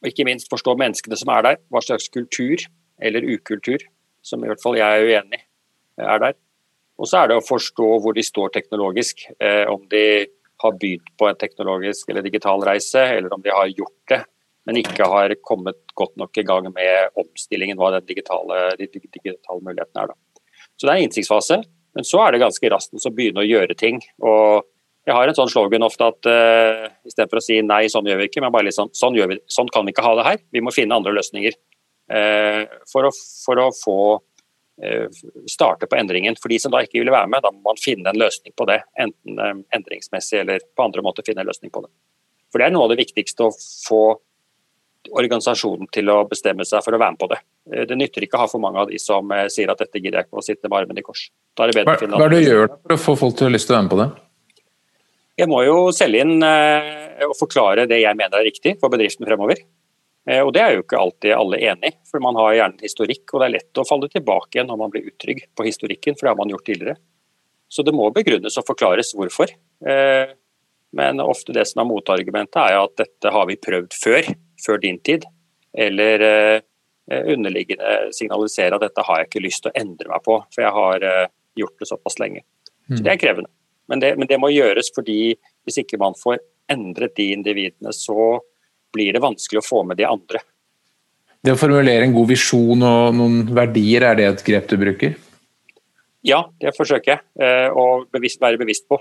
og 0.00 0.08
ikke 0.10 0.26
minst 0.26 0.50
forstå 0.50 0.76
menneskene 0.78 1.18
som 1.18 1.30
er 1.34 1.46
der. 1.46 1.56
Hva 1.70 1.82
slags 1.82 2.10
kultur 2.10 2.62
eller 3.02 3.26
ukultur, 3.26 3.82
som 4.22 4.44
i 4.44 4.50
hvert 4.50 4.62
fall 4.62 4.78
jeg 4.78 4.86
er 4.86 5.08
uenig 5.08 5.40
er 6.00 6.22
der. 6.22 6.36
Og 7.00 7.08
så 7.08 7.22
er 7.22 7.30
det 7.30 7.38
å 7.40 7.44
forstå 7.44 7.88
hvor 8.04 8.16
de 8.16 8.24
står 8.24 8.52
teknologisk. 8.54 9.24
Eh, 9.40 9.64
om 9.72 9.82
de 9.90 10.28
har 10.60 10.76
begynt 10.80 11.08
på 11.18 11.28
en 11.28 11.38
teknologisk 11.40 12.10
eller 12.10 12.26
digital 12.26 12.62
reise, 12.66 13.02
eller 13.16 13.32
om 13.34 13.42
de 13.44 13.52
har 13.54 13.70
gjort 13.72 14.12
det, 14.12 14.20
men 14.68 14.80
ikke 14.80 15.08
har 15.08 15.34
kommet 15.46 15.78
godt 15.98 16.16
nok 16.20 16.36
i 16.38 16.44
gang 16.46 16.68
med 16.72 17.20
omstillingen, 17.20 17.78
hva 17.80 17.94
den 17.96 18.08
digitale, 18.08 18.62
de 18.78 18.88
digitale 18.92 19.60
mulighetene 19.60 20.04
er. 20.04 20.12
Da. 20.12 20.42
Så 20.76 20.86
det 20.86 20.92
er 20.92 20.98
en 20.98 21.06
innsiktsfase, 21.08 21.62
men 21.96 22.06
så 22.06 22.20
er 22.24 22.34
det 22.34 22.44
ganske 22.44 22.72
raskt 22.72 23.08
å 23.08 23.14
begynne 23.14 23.42
å 23.42 23.48
gjøre 23.48 23.78
ting. 23.78 24.02
og 24.20 24.68
jeg 25.08 25.16
har 25.16 25.30
en 25.30 25.36
sånn 25.36 25.50
slogan 25.50 25.84
ofte 25.86 26.06
at 26.06 26.28
uh, 26.28 26.34
eh, 26.84 26.88
istedenfor 27.08 27.40
å 27.40 27.44
si 27.44 27.56
nei, 27.64 27.86
sånn 27.90 28.06
gjør 28.06 28.20
vi 28.20 28.28
ikke, 28.28 28.42
men 28.44 28.52
bare 28.52 28.68
litt 28.68 28.76
sånn 28.76 28.92
sånn, 28.94 29.16
gjør 29.16 29.32
vi, 29.32 29.38
sånn 29.50 29.70
kan 29.72 29.86
vi 29.86 29.94
ikke 29.94 30.04
ha 30.04 30.12
det 30.18 30.26
her. 30.26 30.42
Vi 30.52 30.62
må 30.64 30.74
finne 30.76 30.98
andre 30.98 31.14
løsninger. 31.16 31.56
Uh, 32.10 32.66
for 32.90 33.08
å, 33.08 33.10
for 33.44 33.62
å 33.62 33.68
få 33.74 33.96
starte 35.50 35.86
på 35.86 35.96
endringen. 35.96 36.36
For 36.40 36.52
de 36.52 36.58
som 36.62 36.72
da 36.72 36.82
ikke 36.84 37.00
ville 37.00 37.12
være 37.14 37.28
med, 37.30 37.44
da 37.44 37.52
må 37.52 37.72
man 37.72 37.80
finne 37.80 38.10
en 38.10 38.20
løsning 38.20 38.54
på 38.56 38.66
det. 38.70 38.80
Enten 39.00 39.38
eh, 39.38 39.54
endringsmessig 39.76 40.40
eller 40.42 40.64
på 40.76 40.86
andre 40.86 41.04
måter 41.04 41.26
finne 41.26 41.44
en 41.44 41.50
løsning 41.50 41.72
på 41.74 41.84
det. 41.84 41.90
For 42.50 42.60
det 42.60 42.68
er 42.68 42.74
noe 42.74 42.88
av 42.88 42.94
det 42.94 43.00
viktigste 43.02 43.46
å 43.46 43.54
få 43.54 44.02
organisasjonen 45.16 45.88
til 45.94 46.10
å 46.12 46.22
bestemme 46.28 46.66
seg 46.68 46.82
for 46.84 46.96
å 46.96 47.00
være 47.00 47.14
med 47.14 47.20
på 47.22 47.28
det. 47.30 47.38
Det 47.88 47.96
nytter 47.96 48.26
ikke 48.26 48.36
å 48.36 48.42
ha 48.42 48.48
for 48.50 48.60
mange 48.60 48.82
av 48.82 48.90
de 48.90 48.98
som 49.00 49.30
sier 49.52 49.70
at 49.72 49.80
dette 49.80 50.00
gidder 50.00 50.18
jeg 50.18 50.28
ikke 50.28 50.42
å 50.42 50.44
sitte 50.44 50.68
med 50.68 50.76
armene 50.82 51.00
i 51.00 51.06
kors. 51.06 51.22
hva, 51.56 51.68
hva 51.70 52.26
er 52.26 52.34
det 52.34 52.40
du 52.42 52.50
gjør 52.50 52.66
for 52.74 52.96
å 52.96 52.98
få 53.00 53.14
folk 53.22 53.38
til 53.38 53.46
å 53.46 53.48
ha 53.48 53.54
lyst 53.54 53.70
til 53.70 53.76
å 53.76 53.78
være 53.78 53.86
med 53.86 53.94
på 53.94 54.00
det? 54.02 54.08
Jeg 55.40 55.48
må 55.48 55.62
jo 55.64 55.76
selge 55.96 56.26
inn 56.26 56.44
og 56.44 57.32
forklare 57.38 57.86
det 57.88 58.02
jeg 58.02 58.18
mener 58.18 58.42
er 58.42 58.48
riktig 58.50 58.74
for 58.82 58.92
bedriften 58.92 59.24
fremover. 59.30 59.62
Eh, 60.30 60.42
og 60.46 60.52
Det 60.52 60.62
er 60.62 60.76
jo 60.76 60.84
ikke 60.84 61.00
alltid 61.00 61.34
alle 61.34 61.58
enig 61.72 61.94
for 62.10 62.22
man 62.22 62.38
har 62.38 62.54
gjerne 62.58 62.84
historikk. 62.86 63.24
og 63.32 63.40
Det 63.40 63.46
er 63.48 63.56
lett 63.56 63.80
å 63.80 63.86
falle 63.88 64.10
tilbake 64.12 64.56
igjen 64.56 64.70
når 64.70 64.78
man 64.78 64.92
blir 64.92 65.08
utrygg 65.10 65.42
på 65.56 65.66
historikken, 65.66 66.14
for 66.14 66.26
det 66.26 66.34
har 66.34 66.40
man 66.40 66.52
gjort 66.52 66.66
tidligere. 66.66 66.96
Så 67.70 67.84
det 67.86 67.94
må 67.94 68.10
begrunnes 68.14 68.58
og 68.58 68.66
forklares 68.66 69.14
hvorfor. 69.14 69.50
Eh, 69.86 70.34
men 70.92 71.22
ofte 71.22 71.54
det 71.54 71.66
som 71.70 71.82
er 71.82 71.90
motargumentet 71.90 72.58
er 72.62 72.78
at 72.80 72.96
dette 72.98 73.30
har 73.30 73.46
vi 73.46 73.56
prøvd 73.56 73.94
før, 73.94 74.26
før 74.64 74.80
din 74.82 74.98
tid. 74.98 75.26
Eller 75.74 76.20
eh, 76.26 76.60
underliggende 77.10 78.10
signalisere 78.14 78.74
at 78.74 78.86
dette 78.86 79.02
har 79.06 79.20
jeg 79.20 79.30
ikke 79.30 79.44
lyst 79.46 79.64
til 79.64 79.72
å 79.72 79.78
endre 79.78 80.10
meg 80.10 80.22
på, 80.26 80.36
for 80.50 80.62
jeg 80.62 80.74
har 80.74 81.06
gjort 81.58 81.78
det 81.78 81.88
såpass 81.90 82.18
lenge. 82.22 82.42
Så 82.90 83.02
Det 83.02 83.10
er 83.12 83.18
krevende. 83.22 83.50
Men 83.90 83.98
det, 84.02 84.12
men 84.18 84.28
det 84.30 84.38
må 84.38 84.50
gjøres 84.50 84.92
fordi 84.94 85.34
hvis 85.66 85.80
ikke 85.82 85.98
man 85.98 86.14
får 86.14 86.38
endret 86.70 87.16
de 87.18 87.32
individene, 87.34 87.90
så 87.94 88.38
blir 88.94 89.14
det 89.14 89.22
vanskelig 89.22 89.60
å 89.62 89.66
få 89.66 89.82
med 89.88 90.00
de 90.00 90.08
andre. 90.08 90.42
Det 91.40 91.54
å 91.54 91.60
formulere 91.60 92.04
en 92.04 92.14
god 92.14 92.28
visjon 92.28 92.84
og 92.84 93.14
noen 93.16 93.44
verdier, 93.56 94.04
er 94.10 94.18
det 94.18 94.26
et 94.28 94.42
grep 94.44 94.66
du 94.68 94.76
bruker? 94.80 95.14
Ja, 96.26 96.42
det 96.60 96.74
forsøker 96.76 97.14
jeg 97.14 97.22
eh, 97.40 97.70
å 97.72 98.04
bevisst, 98.12 98.42
være 98.42 98.60
bevisst 98.60 98.84
på. 98.90 98.98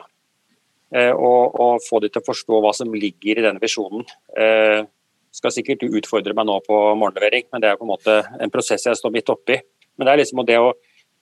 Eh, 0.96 1.12
og, 1.12 1.58
og, 1.60 1.84
få 1.84 2.00
de 2.00 2.08
til 2.10 2.24
å 2.24 2.30
forstå 2.30 2.62
hva 2.64 2.72
som 2.76 2.96
ligger 2.96 3.42
i 3.42 3.44
denne 3.44 3.62
visjonen. 3.62 4.08
Jeg 4.40 4.88
skal 5.36 5.54
sikkert 5.54 5.84
du 5.84 5.98
utfordre 6.00 6.34
meg 6.34 6.48
nå 6.48 6.56
på 6.66 6.78
morgenlevering, 6.98 7.50
men 7.52 7.62
det 7.62 7.74
er 7.74 7.78
på 7.78 7.86
en 7.86 7.92
måte 7.92 8.22
en 8.40 8.54
prosess 8.54 8.88
jeg 8.88 8.98
står 8.98 9.14
midt 9.14 9.30
oppi. 9.30 9.60
Men 10.00 10.08
det 10.08 10.14
er 10.14 10.22
liksom 10.24 10.46
det 10.48 10.58
å 10.64 10.72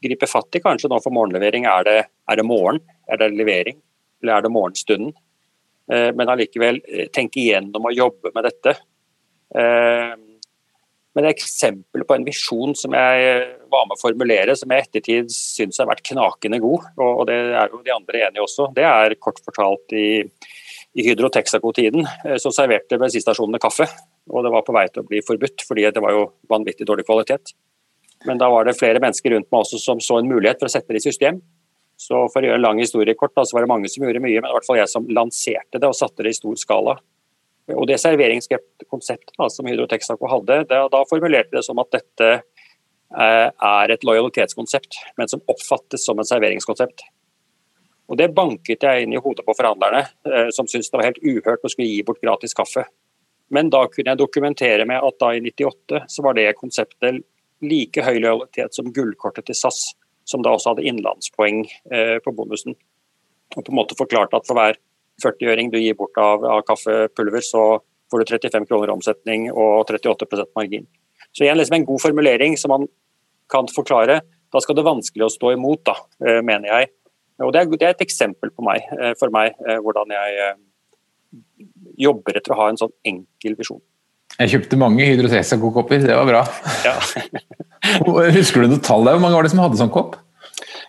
gripe 0.06 0.30
fatt 0.30 0.56
i 0.56 0.62
kanskje 0.64 0.92
nå 0.92 1.02
for 1.04 1.16
morgenlevering. 1.16 1.66
Er 1.68 1.88
det, 1.88 1.98
er 2.30 2.40
det 2.40 2.46
morgen? 2.46 2.80
Er 3.10 3.20
det 3.20 3.34
levering? 3.34 3.80
Eller 4.22 4.38
er 4.38 4.46
det 4.46 4.54
morgenstunden? 4.54 5.16
Eh, 5.92 6.10
men 6.16 6.30
allikevel 6.30 6.82
eh, 6.84 7.10
tenke 7.14 7.40
igjennom 7.42 7.88
og 7.88 7.96
jobbe 7.96 8.34
med 8.36 8.48
dette. 8.50 8.74
Eh, 9.56 10.16
men 11.18 11.26
er 11.26 11.32
eksempel 11.32 12.04
på 12.06 12.14
en 12.14 12.26
visjon 12.28 12.76
som 12.78 12.94
jeg 12.94 13.46
var 13.72 13.88
med 13.88 13.96
å 13.96 14.02
formulere, 14.02 14.54
som 14.60 14.70
jeg 14.70 14.86
ettertid 14.86 15.32
syns 15.34 15.80
har 15.82 15.90
vært 15.90 16.04
knakende 16.12 16.60
god, 16.62 16.92
og 17.02 17.24
det 17.26 17.38
er 17.58 17.72
jo 17.74 17.80
de 17.82 17.94
andre 17.96 18.22
enige 18.28 18.44
også. 18.44 18.68
Det 18.76 18.86
er 18.86 19.16
kort 19.18 19.42
fortalt 19.42 19.96
i, 19.98 20.22
i 20.94 21.08
Hydro 21.08 21.32
Texaco-tiden 21.34 22.06
så 22.38 22.54
serverte 22.54 23.00
bensinstasjonene 23.02 23.58
kaffe. 23.64 23.90
Og 24.30 24.46
det 24.46 24.52
var 24.54 24.68
på 24.68 24.76
vei 24.78 24.86
til 24.92 25.02
å 25.02 25.08
bli 25.10 25.24
forbudt, 25.26 25.66
fordi 25.66 25.88
det 25.90 26.06
var 26.06 26.14
jo 26.14 26.28
vanvittig 26.54 26.86
dårlig 26.86 27.08
kvalitet. 27.08 27.56
Men 28.30 28.38
da 28.38 28.52
var 28.54 28.70
det 28.70 28.78
flere 28.78 29.02
mennesker 29.02 29.34
rundt 29.34 29.50
meg 29.50 29.66
også 29.66 29.82
som 29.82 30.04
så 30.04 30.20
en 30.22 30.30
mulighet 30.30 30.62
for 30.62 30.70
å 30.70 30.76
sette 30.76 30.94
det 30.94 31.02
i 31.02 31.08
system. 31.10 31.42
Så 31.98 32.20
for 32.30 32.46
å 32.46 32.50
gjøre 32.50 32.60
en 32.60 32.66
lang 32.66 32.80
historie 32.80 33.18
kort, 33.18 33.34
da, 33.34 33.44
så 33.46 33.58
var 33.58 33.66
det 33.66 33.72
mange 33.72 33.90
som 33.90 34.06
gjorde 34.06 34.22
mye, 34.22 34.38
men 34.38 34.52
i 34.52 34.56
hvert 34.56 34.68
fall 34.68 34.78
jeg 34.78 34.92
som 34.92 35.08
lanserte 35.10 35.82
det 35.82 35.90
og 35.90 35.98
satte 35.98 36.26
det 36.26 36.36
i 36.36 36.38
stor 36.38 36.60
skala. 36.62 36.94
Og 37.74 37.88
det 37.90 37.98
serveringskonseptet 38.00 39.36
som 39.52 39.68
Hydro 39.68 39.88
Texaco 39.90 40.30
hadde, 40.32 40.62
det, 40.70 40.82
da 40.94 41.02
formulerte 41.10 41.58
det 41.58 41.66
som 41.66 41.82
at 41.82 41.90
dette 41.98 42.30
eh, 42.38 43.50
er 43.50 43.94
et 43.94 44.06
lojalitetskonsept, 44.08 45.02
men 45.18 45.32
som 45.32 45.44
oppfattes 45.52 46.06
som 46.06 46.22
en 46.22 46.30
serveringskonsept. 46.30 47.04
Og 48.08 48.22
Det 48.22 48.30
banket 48.32 48.86
jeg 48.86 49.04
inn 49.04 49.18
i 49.18 49.20
hodet 49.20 49.44
på 49.44 49.58
forhandlerne, 49.58 50.06
eh, 50.30 50.48
som 50.56 50.70
syntes 50.70 50.94
det 50.94 51.02
var 51.02 51.10
helt 51.10 51.24
uhørt 51.26 51.66
å 51.66 51.74
skulle 51.74 51.90
gi 51.90 52.06
bort 52.08 52.24
gratis 52.24 52.56
kaffe. 52.56 52.86
Men 53.52 53.72
da 53.74 53.88
kunne 53.90 54.14
jeg 54.14 54.22
dokumentere 54.22 54.86
med 54.88 55.04
at 55.04 55.20
da 55.20 55.34
i 55.34 55.42
98 55.44 56.06
så 56.14 56.24
var 56.24 56.38
det 56.38 56.54
konseptet 56.60 57.24
like 57.64 58.04
høy 58.06 58.20
lojalitet 58.20 58.76
som 58.76 58.94
gullkortet 58.94 59.50
til 59.50 59.58
SAS 59.58 59.90
som 60.28 60.44
da 60.44 60.54
også 60.54 60.74
hadde 60.74 60.86
innenlandspoeng 60.88 61.64
eh, 61.94 62.18
på 62.24 62.34
bonusen. 62.36 62.76
Og 63.56 63.64
på 63.64 63.72
en 63.72 63.80
måte 63.80 63.98
forklarte 63.98 64.40
at 64.40 64.48
for 64.48 64.60
hver 64.60 64.80
40-øring 65.24 65.72
du 65.74 65.80
gir 65.80 65.96
bort 65.98 66.18
av, 66.22 66.44
av, 66.46 66.64
kaffepulver, 66.68 67.44
så 67.46 67.64
får 68.12 68.24
du 68.24 68.34
35 68.36 68.68
kroner 68.70 68.92
omsetning 68.94 69.48
og 69.54 69.88
38% 69.90 70.52
margin. 70.58 70.86
Så 71.32 71.46
igjen 71.46 71.58
liksom 71.60 71.80
en 71.80 71.88
god 71.88 72.04
formulering 72.04 72.58
som 72.60 72.76
man 72.76 72.90
kan 73.52 73.70
forklare, 73.72 74.22
Da 74.48 74.62
skal 74.64 74.78
det 74.78 74.86
vanskelig 74.88 75.26
å 75.26 75.28
stå 75.28 75.50
imot, 75.58 75.82
da, 75.84 75.94
mener 76.40 76.70
jeg. 76.70 76.88
Og 77.44 77.50
det 77.52 77.60
er, 77.60 77.66
det 77.68 77.84
er 77.84 77.96
et 77.98 78.04
eksempel 78.06 78.54
meg, 78.64 78.86
for 79.20 79.28
meg 79.28 79.58
hvordan 79.84 80.14
jeg 80.16 80.54
jobber 82.00 82.40
etter 82.40 82.56
å 82.56 82.60
ha 82.62 82.70
en 82.72 82.80
sånn 82.80 82.94
enkel 83.12 83.58
visjon. 83.60 83.82
Jeg 84.38 84.54
kjøpte 84.54 84.80
mange 84.80 85.04
Hydro 85.04 85.28
Texaco-kopper, 85.32 86.04
det 86.08 86.16
var 86.16 86.30
bra. 86.30 86.46
Ja. 86.86 86.96
Husker 88.38 88.64
du 88.64 88.72
noe 88.72 88.84
tall 88.84 89.06
der? 89.08 89.18
Hvor 89.18 89.24
mange 89.24 89.38
var 89.40 89.48
det 89.48 89.54
som 89.54 89.62
hadde 89.64 89.80
sånn 89.80 89.94
kopp? 89.94 90.18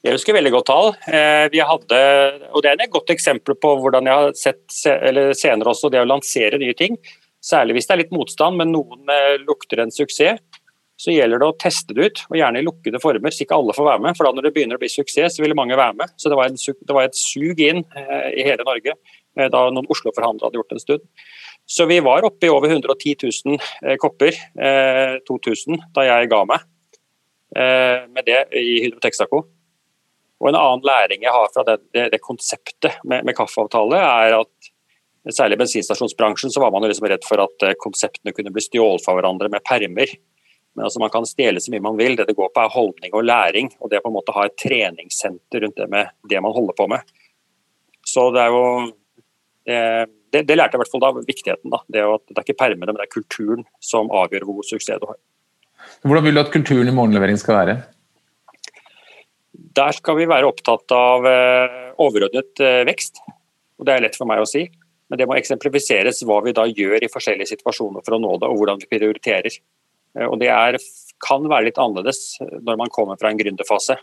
Jeg 0.04 0.14
husker 0.14 0.36
veldig 0.36 0.52
godt 0.54 0.68
tall. 0.70 0.92
Eh, 1.10 1.46
vi 1.52 1.60
hadde, 1.64 1.98
og 2.52 2.62
Det 2.62 2.70
er 2.70 2.84
et 2.84 2.94
godt 2.94 3.10
eksempel 3.10 3.56
på 3.58 3.74
hvordan 3.82 4.06
jeg 4.06 4.20
har 4.20 4.36
sett 4.38 4.76
eller 4.94 5.34
senere 5.34 5.72
også 5.72 5.90
det 5.90 6.02
å 6.02 6.06
lansere 6.06 6.60
nye 6.60 6.76
ting. 6.78 6.96
Særlig 7.42 7.78
hvis 7.78 7.88
det 7.88 7.94
er 7.94 8.02
litt 8.04 8.14
motstand, 8.14 8.58
men 8.60 8.72
noen 8.74 9.10
eh, 9.10 9.40
lukter 9.42 9.82
en 9.82 9.94
suksess. 9.94 10.38
Så 10.98 11.12
gjelder 11.14 11.38
det 11.38 11.46
å 11.46 11.54
teste 11.54 11.94
det 11.94 12.08
ut, 12.08 12.20
og 12.26 12.38
gjerne 12.40 12.58
i 12.58 12.64
lukkede 12.66 12.98
former, 12.98 13.30
så 13.30 13.44
ikke 13.44 13.54
alle 13.54 13.74
får 13.76 13.86
være 13.86 14.02
med. 14.02 14.16
For 14.18 14.26
da 14.26 14.32
når 14.34 14.48
det 14.48 14.50
begynner 14.56 14.78
å 14.78 14.82
bli 14.82 14.88
suksess, 14.90 15.36
så 15.36 15.44
vil 15.44 15.54
mange 15.54 15.76
være 15.78 15.94
med. 16.00 16.14
Så 16.18 16.30
det 16.30 16.38
var, 16.38 16.50
en, 16.50 16.58
det 16.58 16.96
var 16.96 17.06
et 17.06 17.18
sug 17.18 17.62
inn 17.62 17.84
eh, 17.94 18.30
i 18.34 18.46
hele 18.46 18.66
Norge 18.66 18.98
da 19.38 19.60
noen 19.70 19.86
Oslo-forhandlere 19.86 20.48
hadde 20.48 20.58
gjort 20.58 20.72
en 20.74 20.80
stund. 20.82 21.02
Så 21.70 21.84
vi 21.86 22.00
var 22.02 22.24
oppe 22.26 22.48
i 22.48 22.50
over 22.50 22.72
110 22.72 23.28
000 23.46 24.00
kopper, 24.02 24.34
2000, 25.28 25.78
da 25.94 26.08
jeg 26.08 26.30
ga 26.32 26.40
meg 26.48 26.64
med 27.56 28.26
det 28.26 28.42
i 28.60 28.82
Hydro 28.84 29.00
Texaco. 29.00 29.38
Og 30.38 30.48
En 30.50 30.58
annen 30.58 30.84
læring 30.86 31.24
jeg 31.24 31.34
har 31.34 31.50
fra 31.54 31.64
det, 31.66 31.78
det, 31.94 32.08
det 32.14 32.20
konseptet 32.22 33.00
med, 33.04 33.24
med, 33.26 33.34
kaffeavtale, 33.36 33.98
er 33.98 34.36
at 34.38 34.68
særlig 35.34 35.58
i 35.58 35.62
bensinstasjonsbransjen 35.64 36.52
så 36.54 36.62
var 36.62 36.70
man 36.72 36.86
liksom 36.86 37.08
redd 37.10 37.26
for 37.26 37.42
at 37.42 37.66
eh, 37.66 37.78
konseptene 37.82 38.34
kunne 38.36 38.52
bli 38.54 38.62
stjålet 38.64 39.02
fra 39.04 39.16
hverandre 39.18 39.50
med 39.52 39.64
permer. 39.66 40.12
Men 40.76 40.86
altså 40.86 41.02
Man 41.02 41.10
kan 41.10 41.26
stjele 41.26 41.60
så 41.60 41.72
mye 41.74 41.82
man 41.82 41.98
vil. 41.98 42.14
Det 42.16 42.28
det 42.28 42.36
går 42.38 42.52
på 42.54 42.62
er 42.62 42.70
holdning 42.76 43.16
og 43.18 43.26
læring. 43.26 43.72
Og 43.80 43.90
det 43.90 43.98
å 43.98 44.04
på 44.04 44.12
en 44.12 44.18
måte 44.20 44.36
ha 44.36 44.46
et 44.46 44.58
treningssenter 44.62 45.64
rundt 45.64 45.80
det 45.80 45.88
med 45.90 46.14
det 46.30 46.44
man 46.44 46.54
holder 46.54 46.76
på 46.78 46.86
med. 46.92 47.16
Så 48.06 48.28
det 48.32 48.44
er 48.44 48.54
jo 48.54 48.62
det, 50.32 50.44
det 50.48 50.56
lærte 50.56 50.76
jeg 50.76 50.78
i 50.78 50.82
hvert 50.84 50.92
fall 50.92 51.02
da, 51.02 51.10
viktigheten. 51.18 51.72
da, 51.72 51.80
det, 51.92 52.04
at 52.04 52.22
det 52.30 52.38
er 52.38 52.46
ikke 52.46 52.60
permene, 52.62 52.92
men 52.92 53.00
det 53.00 53.08
er 53.08 53.12
kulturen 53.12 53.66
som 53.84 54.08
avgjør 54.14 54.46
hvor 54.46 54.60
god 54.60 54.68
suksess 54.70 55.02
du 55.02 55.08
har. 55.10 55.18
Hvordan 56.02 56.26
vil 56.26 56.36
du 56.36 56.42
at 56.42 56.52
kulturen 56.54 56.90
i 56.90 56.94
morgenlevering 56.94 57.38
skal 57.40 57.58
være? 57.58 57.78
Der 59.78 59.94
skal 59.94 60.18
vi 60.18 60.26
være 60.28 60.48
opptatt 60.48 60.90
av 60.94 61.26
eh, 61.28 61.80
overordnet 62.02 62.62
eh, 62.64 62.82
vekst. 62.88 63.20
og 63.78 63.86
Det 63.86 63.94
er 63.94 64.04
lett 64.04 64.18
for 64.18 64.30
meg 64.30 64.42
å 64.42 64.48
si, 64.48 64.64
men 65.08 65.20
det 65.20 65.26
må 65.28 65.36
eksemplifiseres 65.38 66.22
hva 66.26 66.40
vi 66.44 66.54
da 66.56 66.66
gjør 66.66 67.04
i 67.04 67.10
forskjellige 67.12 67.52
situasjoner 67.54 68.04
for 68.06 68.16
å 68.16 68.20
nå 68.22 68.36
det, 68.40 68.50
og 68.50 68.60
hvordan 68.60 68.80
vi 68.82 68.90
prioriterer. 68.90 69.58
Eh, 70.18 70.26
og 70.26 70.38
Det 70.42 70.50
er, 70.54 70.78
kan 71.24 71.46
være 71.50 71.70
litt 71.70 71.82
annerledes 71.82 72.38
når 72.40 72.80
man 72.80 72.94
kommer 72.94 73.18
fra 73.20 73.32
en 73.32 73.40
gründerfase, 73.40 73.98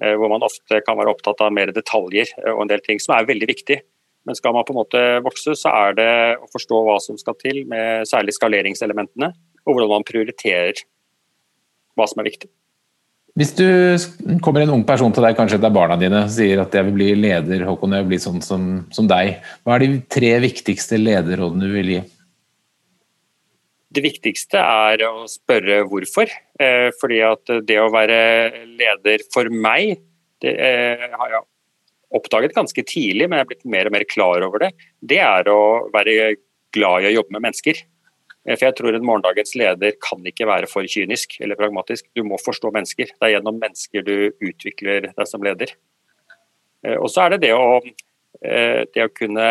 hvor 0.00 0.30
man 0.32 0.40
ofte 0.40 0.78
kan 0.80 0.96
være 0.96 1.12
opptatt 1.12 1.42
av 1.44 1.50
mer 1.52 1.68
detaljer 1.76 2.30
og 2.54 2.62
en 2.62 2.70
del 2.70 2.80
ting 2.80 2.96
som 3.04 3.12
er 3.18 3.26
veldig 3.28 3.48
viktig. 3.50 3.76
Men 4.24 4.38
skal 4.38 4.54
man 4.56 4.64
på 4.64 4.72
en 4.72 4.78
måte 4.78 5.02
vokse, 5.26 5.52
så 5.60 5.72
er 5.76 5.98
det 5.98 6.12
å 6.40 6.48
forstå 6.48 6.78
hva 6.86 6.94
som 7.04 7.18
skal 7.20 7.36
til, 7.36 7.58
med 7.68 8.08
særlig 8.08 8.32
skaleringselementene, 8.36 9.28
og 9.66 9.76
hvordan 9.76 9.92
man 9.92 10.06
prioriterer 10.08 10.80
hva 11.98 12.06
som 12.10 12.22
er 12.22 12.30
viktig. 12.30 12.50
Hvis 13.38 13.52
du 13.54 13.66
kommer 14.42 14.64
en 14.64 14.72
ung 14.74 14.82
person 14.86 15.12
til 15.14 15.24
deg, 15.24 15.36
kanskje 15.38 15.60
det 15.62 15.68
er 15.68 15.74
barna 15.74 15.96
dine, 16.00 16.24
sier 16.32 16.64
at 16.64 16.74
jeg 16.74 16.88
vil 16.88 16.96
bli 16.96 17.10
leder, 17.18 17.62
Håkon, 17.68 17.94
jeg 17.94 18.04
vil 18.04 18.10
bli 18.12 18.22
sånn 18.22 18.40
som, 18.42 18.64
som 18.94 19.06
deg. 19.10 19.36
Hva 19.62 19.76
er 19.76 19.84
de 19.84 20.00
tre 20.10 20.32
viktigste 20.42 20.98
lederrådene 20.98 21.68
du 21.68 21.76
vil 21.76 21.92
gi? 21.94 22.00
Det 23.90 24.02
viktigste 24.04 24.60
er 24.60 25.02
å 25.06 25.24
spørre 25.30 25.80
hvorfor. 25.90 26.30
Eh, 26.62 26.90
fordi 27.00 27.22
at 27.26 27.54
det 27.66 27.78
å 27.82 27.90
være 27.94 28.18
leder 28.66 29.24
for 29.34 29.50
meg, 29.50 30.02
det 30.42 30.52
eh, 30.54 31.06
har 31.14 31.34
jeg 31.36 31.46
oppdaget 32.18 32.54
ganske 32.56 32.84
tidlig, 32.86 33.28
men 33.28 33.38
jeg 33.38 33.46
er 33.46 33.50
blitt 33.50 33.70
mer 33.70 33.90
og 33.90 33.94
mer 33.94 34.06
klar 34.10 34.46
over 34.46 34.66
det. 34.66 34.72
Det 35.00 35.22
er 35.22 35.50
å 35.50 35.88
være 35.94 36.34
glad 36.74 37.06
i 37.06 37.10
å 37.10 37.16
jobbe 37.20 37.36
med 37.36 37.46
mennesker. 37.48 37.82
Eh, 38.46 38.56
for 38.56 38.68
jeg 38.68 38.76
tror 38.78 38.96
en 38.96 39.06
morgendagens 39.06 39.54
leder 39.58 39.96
kan 40.02 40.24
ikke 40.26 40.48
være 40.48 40.70
for 40.70 40.86
kynisk 40.88 41.38
eller 41.44 41.58
pragmatisk. 41.60 42.06
Du 42.16 42.24
må 42.26 42.40
forstå 42.40 42.72
mennesker. 42.74 43.12
Det 43.12 43.26
er 43.26 43.36
gjennom 43.36 43.60
mennesker 43.60 44.06
du 44.06 44.14
utvikler 44.32 45.10
deg 45.10 45.26
som 45.28 45.44
leder. 45.44 45.74
Eh, 46.86 46.96
og 46.96 47.10
så 47.12 47.26
er 47.26 47.36
det 47.36 47.42
det 47.44 47.52
å, 47.56 47.82
eh, 48.40 48.86
det 48.94 49.04
å 49.04 49.12
kunne 49.12 49.50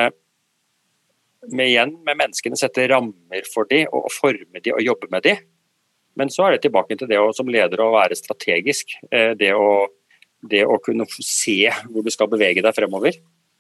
med 1.50 1.70
igjen 1.70 1.94
med 2.04 2.18
menneskene 2.20 2.58
sette 2.60 2.84
rammer 2.92 3.46
for 3.54 3.64
dem 3.70 3.88
og 3.96 4.10
forme 4.12 4.60
dem 4.60 4.76
og 4.76 4.84
jobbe 4.84 5.08
med 5.10 5.24
dem. 5.24 5.38
Men 6.18 6.28
så 6.28 6.48
er 6.48 6.52
det 6.58 6.66
tilbake 6.66 6.98
til 6.98 7.08
det 7.08 7.20
å 7.22 7.32
som 7.32 7.48
leder 7.48 7.80
å 7.80 7.94
være 7.94 8.18
strategisk. 8.18 8.92
Det 9.10 9.54
å, 9.56 9.88
det 10.44 10.66
å 10.68 10.76
kunne 10.84 11.06
se 11.08 11.70
hvor 11.88 12.04
du 12.04 12.10
skal 12.12 12.28
bevege 12.28 12.60
deg 12.66 12.76
fremover. 12.76 13.16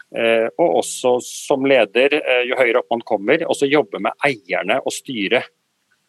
Eh, 0.09 0.47
og 0.57 0.79
også 0.81 1.19
som 1.21 1.65
leder, 1.69 2.15
eh, 2.17 2.45
jo 2.49 2.57
høyere 2.57 2.81
opp 2.81 2.89
man 2.89 3.05
kommer, 3.05 3.43
også 3.45 3.69
jobbe 3.69 4.01
med 4.01 4.15
eierne 4.25 4.79
og 4.81 4.93
styret. 4.93 5.51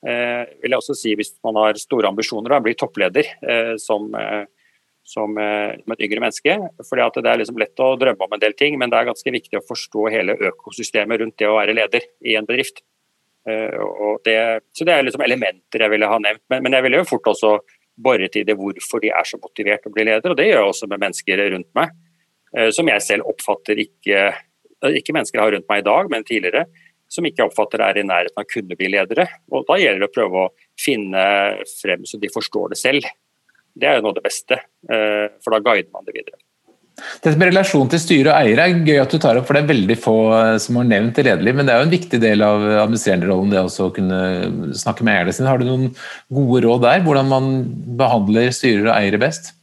Eh, 0.01 0.47
vil 0.63 0.73
jeg 0.73 0.81
også 0.81 0.97
si 0.97 1.15
Hvis 1.15 1.35
man 1.45 1.59
har 1.61 1.77
store 1.77 2.09
ambisjoner 2.09 2.57
og 2.57 2.63
blir 2.65 2.75
toppleder 2.75 3.27
som, 3.77 4.09
som, 5.05 5.37
et 5.37 6.01
yngre 6.01 6.21
menneske. 6.21 6.57
fordi 6.89 7.21
Det 7.21 7.27
er 7.29 7.37
liksom 7.37 7.59
lett 7.59 7.77
å 7.77 7.99
drømme 8.01 8.25
om 8.25 8.33
en 8.33 8.41
del 8.41 8.55
ting, 8.55 8.79
men 8.79 8.89
det 8.89 8.97
er 8.97 9.13
ganske 9.13 9.31
viktig 9.31 9.59
å 9.59 9.67
forstå 9.69 10.11
hele 10.11 10.37
økosystemet 10.37 11.21
rundt 11.21 11.37
det 11.37 11.49
å 11.49 11.59
være 11.59 11.75
leder 11.75 12.01
i 12.25 12.35
en 12.35 12.47
bedrift. 12.47 12.81
Det, 13.45 14.63
så 14.73 14.85
Det 14.85 14.93
er 14.93 15.03
liksom 15.03 15.21
elementer 15.21 15.81
jeg 15.81 15.91
ville 15.91 16.09
ha 16.09 16.19
nevnt. 16.19 16.43
Men, 16.49 16.63
men 16.63 16.73
jeg 16.73 16.83
ville 16.83 16.97
jo 16.97 17.05
fort 17.05 17.27
også 17.27 17.61
boret 17.97 18.37
i 18.37 18.45
det 18.45 18.57
hvorfor 18.57 19.01
de 19.01 19.13
er 19.13 19.25
så 19.25 19.37
motivert 19.37 19.85
å 19.85 19.93
bli 19.93 20.05
leder, 20.05 20.31
og 20.31 20.37
det 20.37 20.49
gjør 20.49 20.63
jeg 20.63 20.73
også 20.73 20.89
med 20.89 21.01
mennesker 21.01 21.51
rundt 21.51 21.75
meg. 21.77 21.93
Eh, 22.57 22.71
som 22.75 22.89
jeg 22.91 23.05
selv 23.05 23.31
oppfatter 23.31 23.79
ikke 23.79 24.23
eh, 24.27 24.97
ikke 24.99 25.15
mennesker 25.15 25.39
jeg 25.39 25.45
har 25.45 25.55
rundt 25.55 25.71
meg 25.71 25.83
i 25.83 25.87
dag, 25.87 26.11
men 26.11 26.27
tidligere, 26.27 26.67
som 27.11 27.27
ikke 27.27 27.47
oppfatter 27.47 27.83
er 27.85 28.01
i 28.01 28.07
nærheten 28.07 28.43
av 28.43 28.49
kunne 28.51 28.79
bli 28.79 28.91
ledere. 28.95 29.27
Og 29.55 29.67
Da 29.69 29.79
gjelder 29.79 30.05
det 30.05 30.11
å 30.11 30.15
prøve 30.15 30.45
å 30.45 30.53
finne 30.79 31.25
frem 31.77 32.07
så 32.09 32.21
de 32.21 32.31
forstår 32.33 32.73
det 32.73 32.81
selv. 32.81 33.09
Det 33.77 33.87
er 33.87 33.99
jo 33.99 34.07
noe 34.07 34.15
av 34.15 34.21
det 34.21 34.27
beste, 34.27 34.59
eh, 34.91 35.27
for 35.43 35.55
da 35.55 35.63
guider 35.63 35.91
man 35.95 36.07
det 36.07 36.17
videre. 36.17 36.41
Dette 37.23 37.39
med 37.39 37.49
relasjon 37.49 37.89
til 37.89 38.01
styre 38.03 38.33
og 38.33 38.43
eiere 38.43 38.65
er 38.67 38.83
gøy 38.85 38.99
at 39.01 39.13
du 39.15 39.19
tar 39.23 39.39
opp, 39.39 39.47
for 39.49 39.57
det 39.57 39.63
er 39.63 39.71
veldig 39.71 39.97
få 39.97 40.17
som 40.61 40.77
har 40.77 40.89
nevnt 40.91 41.17
det 41.17 41.25
lederlig, 41.31 41.55
Men 41.55 41.65
det 41.65 41.73
er 41.73 41.79
jo 41.79 41.87
en 41.87 41.95
viktig 41.95 42.21
del 42.21 42.43
av 42.45 42.67
administrerende-rollen 42.83 43.55
det 43.55 43.63
å 43.63 43.87
kunne 43.95 44.75
snakke 44.77 45.07
med 45.07 45.15
eierne 45.15 45.33
sine. 45.33 45.49
Har 45.49 45.63
du 45.63 45.65
noen 45.65 45.95
gode 46.29 46.67
råd 46.67 46.83
der, 46.85 47.01
hvordan 47.07 47.31
man 47.31 47.49
behandler 47.97 48.53
styrer 48.53 48.91
og 48.91 48.97
eiere 48.99 49.23
best? 49.23 49.55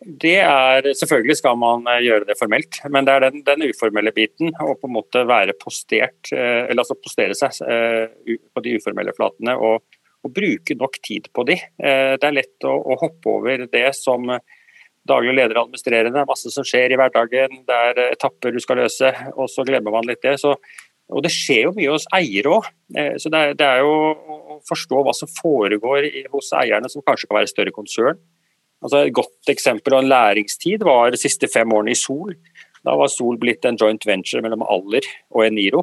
Det 0.00 0.36
er, 0.42 0.86
Selvfølgelig 0.98 1.38
skal 1.38 1.56
man 1.60 1.86
eh, 1.90 2.02
gjøre 2.04 2.26
det 2.28 2.36
formelt, 2.38 2.80
men 2.92 3.06
det 3.06 3.14
er 3.14 3.24
den, 3.26 3.42
den 3.46 3.64
uformelle 3.70 4.12
biten. 4.16 4.52
Å 4.52 4.74
på 4.76 4.88
en 4.88 4.96
måte 4.96 5.24
være 5.28 5.56
postert, 5.60 6.32
eh, 6.34 6.66
eller 6.66 6.82
altså 6.82 6.98
postere 7.00 7.36
seg 7.38 7.62
eh, 7.64 8.36
på 8.52 8.64
de 8.64 8.76
uformelle 8.76 9.14
flatene 9.16 9.56
og, 9.56 9.84
og 10.26 10.34
bruke 10.36 10.76
nok 10.76 11.00
tid 11.06 11.30
på 11.34 11.46
de. 11.48 11.56
Det 11.78 12.28
er 12.28 12.34
lett 12.34 12.66
å, 12.66 12.74
å 12.74 12.96
hoppe 12.98 13.30
over 13.38 13.66
det 13.70 13.86
som 13.96 14.26
daglig 15.06 15.36
leder 15.36 15.54
og 15.54 15.68
administrerende. 15.68 16.24
Er 16.24 16.28
masse 16.28 16.50
som 16.50 16.66
skjer 16.66 16.92
i 16.92 16.98
hverdagen, 16.98 17.60
det 17.68 17.76
er 17.90 18.00
etapper 18.08 18.52
du 18.52 18.58
skal 18.62 18.80
løse, 18.82 19.12
og 19.36 19.46
så 19.52 19.62
glemmer 19.68 19.94
man 19.94 20.08
litt 20.08 20.24
det. 20.26 20.34
Så, 20.42 20.56
og 21.14 21.22
Det 21.22 21.30
skjer 21.30 21.68
jo 21.68 21.76
mye 21.76 21.92
hos 21.94 22.08
eiere 22.16 22.56
òg. 22.56 22.66
Så 23.22 23.30
det 23.30 23.44
det 23.60 23.68
er, 23.68 23.84
jo 23.86 23.94
å 24.10 24.58
forstå 24.66 25.04
hva 25.06 25.14
som 25.14 25.30
foregår 25.30 26.10
hos 26.34 26.50
eierne, 26.58 26.90
som 26.90 27.06
kanskje 27.06 27.30
kan 27.30 27.38
være 27.38 27.52
større 27.52 27.76
konsern 27.76 28.18
Altså 28.86 29.02
et 29.02 29.16
godt 29.18 29.50
eksempel 29.50 29.96
og 29.96 30.04
en 30.04 30.12
læringstid 30.12 30.84
var 30.86 31.10
de 31.10 31.18
siste 31.18 31.48
fem 31.50 31.72
årene 31.74 31.90
i 31.90 31.98
Sol. 31.98 32.36
Da 32.86 32.94
var 32.94 33.10
Sol 33.10 33.34
blitt 33.42 33.66
en 33.66 33.78
joint 33.80 34.06
venture 34.06 34.44
mellom 34.44 34.62
Aller 34.62 35.08
og 35.34 35.42
Eniro, 35.42 35.82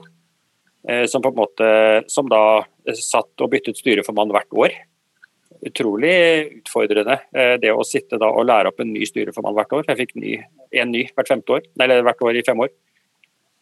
eh, 0.87 1.03
som, 1.11 1.19
på 1.19 1.33
en 1.33 1.41
måte, 1.41 1.67
som 2.07 2.31
da 2.31 2.63
satt 2.95 3.43
og 3.43 3.51
byttet 3.51 3.81
styreformann 3.81 4.31
hvert 4.31 4.55
år. 4.55 4.77
Utrolig 5.67 6.15
utfordrende 6.61 7.19
eh, 7.35 7.57
det 7.59 7.75
å 7.75 7.83
sitte 7.87 8.19
da 8.23 8.31
og 8.31 8.47
lære 8.47 8.71
opp 8.71 8.79
en 8.79 8.95
ny 8.95 9.03
styreformann 9.09 9.59
hvert 9.59 9.75
år. 9.75 9.85
Jeg 9.91 9.99
fikk 9.99 10.15
ny, 10.23 10.39
en 10.79 10.95
ny 10.95 11.03
hvert 11.11 11.35
femte 11.35 11.59
år, 11.59 11.67
eller 11.83 12.07
hvert 12.07 12.23
år 12.23 12.39
i 12.39 12.47
fem 12.47 12.63
år. 12.63 12.71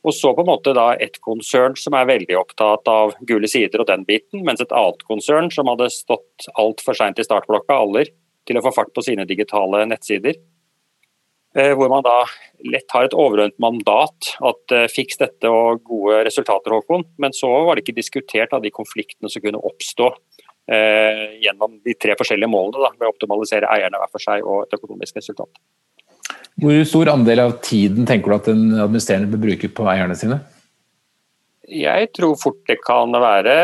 Og 0.05 0.13
så 0.17 0.31
på 0.33 0.45
en 0.45 0.49
måte 0.49 0.73
da 0.77 0.91
et 1.01 1.17
konsern 1.25 1.73
som 1.77 1.97
er 1.97 2.09
veldig 2.09 2.37
opptatt 2.37 2.89
av 2.89 3.17
gule 3.25 3.49
sider 3.49 3.81
og 3.81 3.89
den 3.89 4.05
biten, 4.05 4.45
mens 4.45 4.61
et 4.61 4.73
annet 4.73 5.01
konsern 5.09 5.49
som 5.53 5.69
hadde 5.69 5.89
stått 5.93 6.49
altfor 6.61 6.97
seint 6.97 7.21
i 7.21 7.25
startblokka, 7.25 7.77
Aller, 7.77 8.09
til 8.47 8.57
å 8.57 8.63
få 8.65 8.73
fart 8.75 8.93
på 8.95 9.03
sine 9.05 9.27
digitale 9.29 9.83
nettsider. 9.89 10.39
Eh, 11.51 11.73
hvor 11.75 11.89
man 11.91 12.03
da 12.05 12.21
lett 12.63 12.93
har 12.95 13.09
et 13.09 13.15
overordnet 13.17 13.59
mandat 13.59 14.29
at 14.47 14.75
eh, 14.75 14.87
fiks 14.91 15.19
dette 15.19 15.49
og 15.51 15.81
gode 15.83 16.21
resultater, 16.27 16.71
Håkon. 16.71 17.03
Men 17.19 17.35
så 17.35 17.49
var 17.67 17.75
det 17.75 17.83
ikke 17.83 17.97
diskutert 17.97 18.55
av 18.55 18.63
de 18.63 18.71
konfliktene 18.71 19.31
som 19.31 19.43
kunne 19.43 19.59
oppstå 19.59 20.07
eh, 20.71 21.25
gjennom 21.43 21.81
de 21.83 21.97
tre 21.99 22.15
forskjellige 22.19 22.51
målene. 22.51 22.85
Da, 22.85 22.93
ved 22.95 23.09
å 23.09 23.11
optimalisere 23.11 23.71
eierne 23.73 23.99
hver 23.99 24.13
for 24.13 24.23
seg 24.23 24.47
og 24.47 24.63
et 24.63 24.79
økonomisk 24.79 25.19
resultat. 25.19 25.51
Hvor 26.61 26.79
stor 26.87 27.11
andel 27.11 27.43
av 27.43 27.57
tiden 27.65 28.07
tenker 28.07 28.31
du 28.31 28.37
at 28.37 28.49
en 28.51 28.65
administrerende 28.85 29.31
bør 29.33 29.43
bruke 29.49 29.71
på 29.75 29.91
eierne 29.91 30.15
sine? 30.15 30.39
Jeg 31.71 32.11
tror 32.15 32.39
fort 32.39 32.63
det 32.67 32.79
kan 32.83 33.11
være 33.11 33.55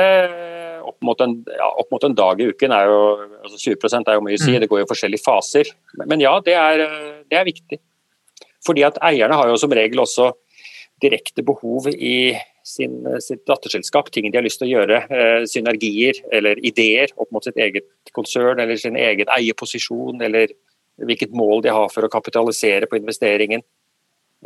opp 0.90 0.98
mot, 1.06 1.22
en, 1.24 1.38
ja, 1.52 1.68
opp 1.82 1.92
mot 1.94 2.04
en 2.08 2.16
dag 2.18 2.42
i 2.42 2.50
uken 2.52 2.74
er 2.76 2.90
jo 2.90 3.00
altså 3.44 3.60
20 3.76 4.00
er 4.00 4.18
jo 4.18 4.26
mye 4.26 4.40
å 4.40 4.42
si, 4.42 4.54
mm. 4.56 4.60
det 4.64 4.70
går 4.72 4.84
jo 4.84 4.90
forskjellige 4.90 5.26
faser. 5.26 5.72
Men 6.06 6.24
ja, 6.24 6.34
det 6.46 6.58
er, 6.58 6.84
det 7.30 7.40
er 7.40 7.48
viktig. 7.48 7.80
Fordi 8.66 8.84
at 8.88 9.00
eierne 9.06 9.38
har 9.38 9.50
jo 9.52 9.58
som 9.60 9.74
regel 9.76 10.02
også 10.04 10.32
direkte 11.04 11.44
behov 11.46 11.90
i 11.94 12.36
sin, 12.68 13.00
sitt 13.24 13.46
datterselskap, 13.48 14.10
ting 14.12 14.28
de 14.28 14.40
har 14.40 14.46
lyst 14.46 14.60
til 14.62 14.68
å 14.68 14.74
gjøre, 14.82 15.02
eh, 15.14 15.44
synergier 15.50 16.20
eller 16.34 16.60
ideer 16.66 17.14
opp 17.16 17.32
mot 17.32 17.46
sitt 17.46 17.60
eget 17.62 17.88
konsern 18.18 18.60
eller 18.60 18.80
sin 18.82 18.98
egen 19.00 19.30
eierposisjon, 19.38 20.20
eller 20.26 20.52
hvilket 20.98 21.36
mål 21.38 21.62
de 21.64 21.74
har 21.74 21.92
for 21.94 22.08
å 22.08 22.12
kapitalisere 22.12 22.90
på 22.90 23.00
investeringen. 23.00 23.64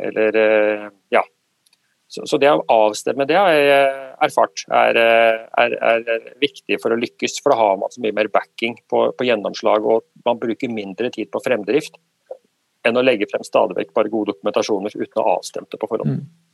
Eller, 0.00 0.36
eh, 0.36 0.90
ja. 1.10 1.22
Så, 2.12 2.26
så 2.28 2.36
det 2.36 2.50
å 2.52 2.64
avstemme 2.68 3.24
det 3.28 3.38
har 3.38 3.54
jeg 3.56 3.92
erfart 4.26 4.64
er, 4.68 4.98
er, 5.00 5.76
er, 5.80 6.26
viktig 6.42 6.76
for 6.82 6.92
å 6.92 6.98
lykkes. 7.00 7.38
For 7.40 7.54
da 7.54 7.60
har 7.62 7.78
man 7.80 7.92
så 7.92 8.02
mye 8.04 8.16
mer 8.16 8.28
backing 8.32 8.76
på, 8.92 9.06
på 9.16 9.28
gjennomslag, 9.28 9.86
og 9.88 10.04
man 10.28 10.40
bruker 10.42 10.72
mindre 10.72 11.08
tid 11.14 11.32
på 11.32 11.40
fremdrift 11.44 11.96
enn 12.82 12.98
å 12.98 13.04
legge 13.06 13.28
frem 13.30 13.44
stadig 13.46 13.78
vekk 13.78 13.92
bare 13.96 14.10
gode 14.12 14.34
dokumentasjoner 14.34 14.92
uten 14.92 15.22
å 15.22 15.28
avstemme 15.38 15.70
det 15.70 15.80
på 15.80 15.88
forhånd. 15.88 16.18
Mm. 16.18 16.48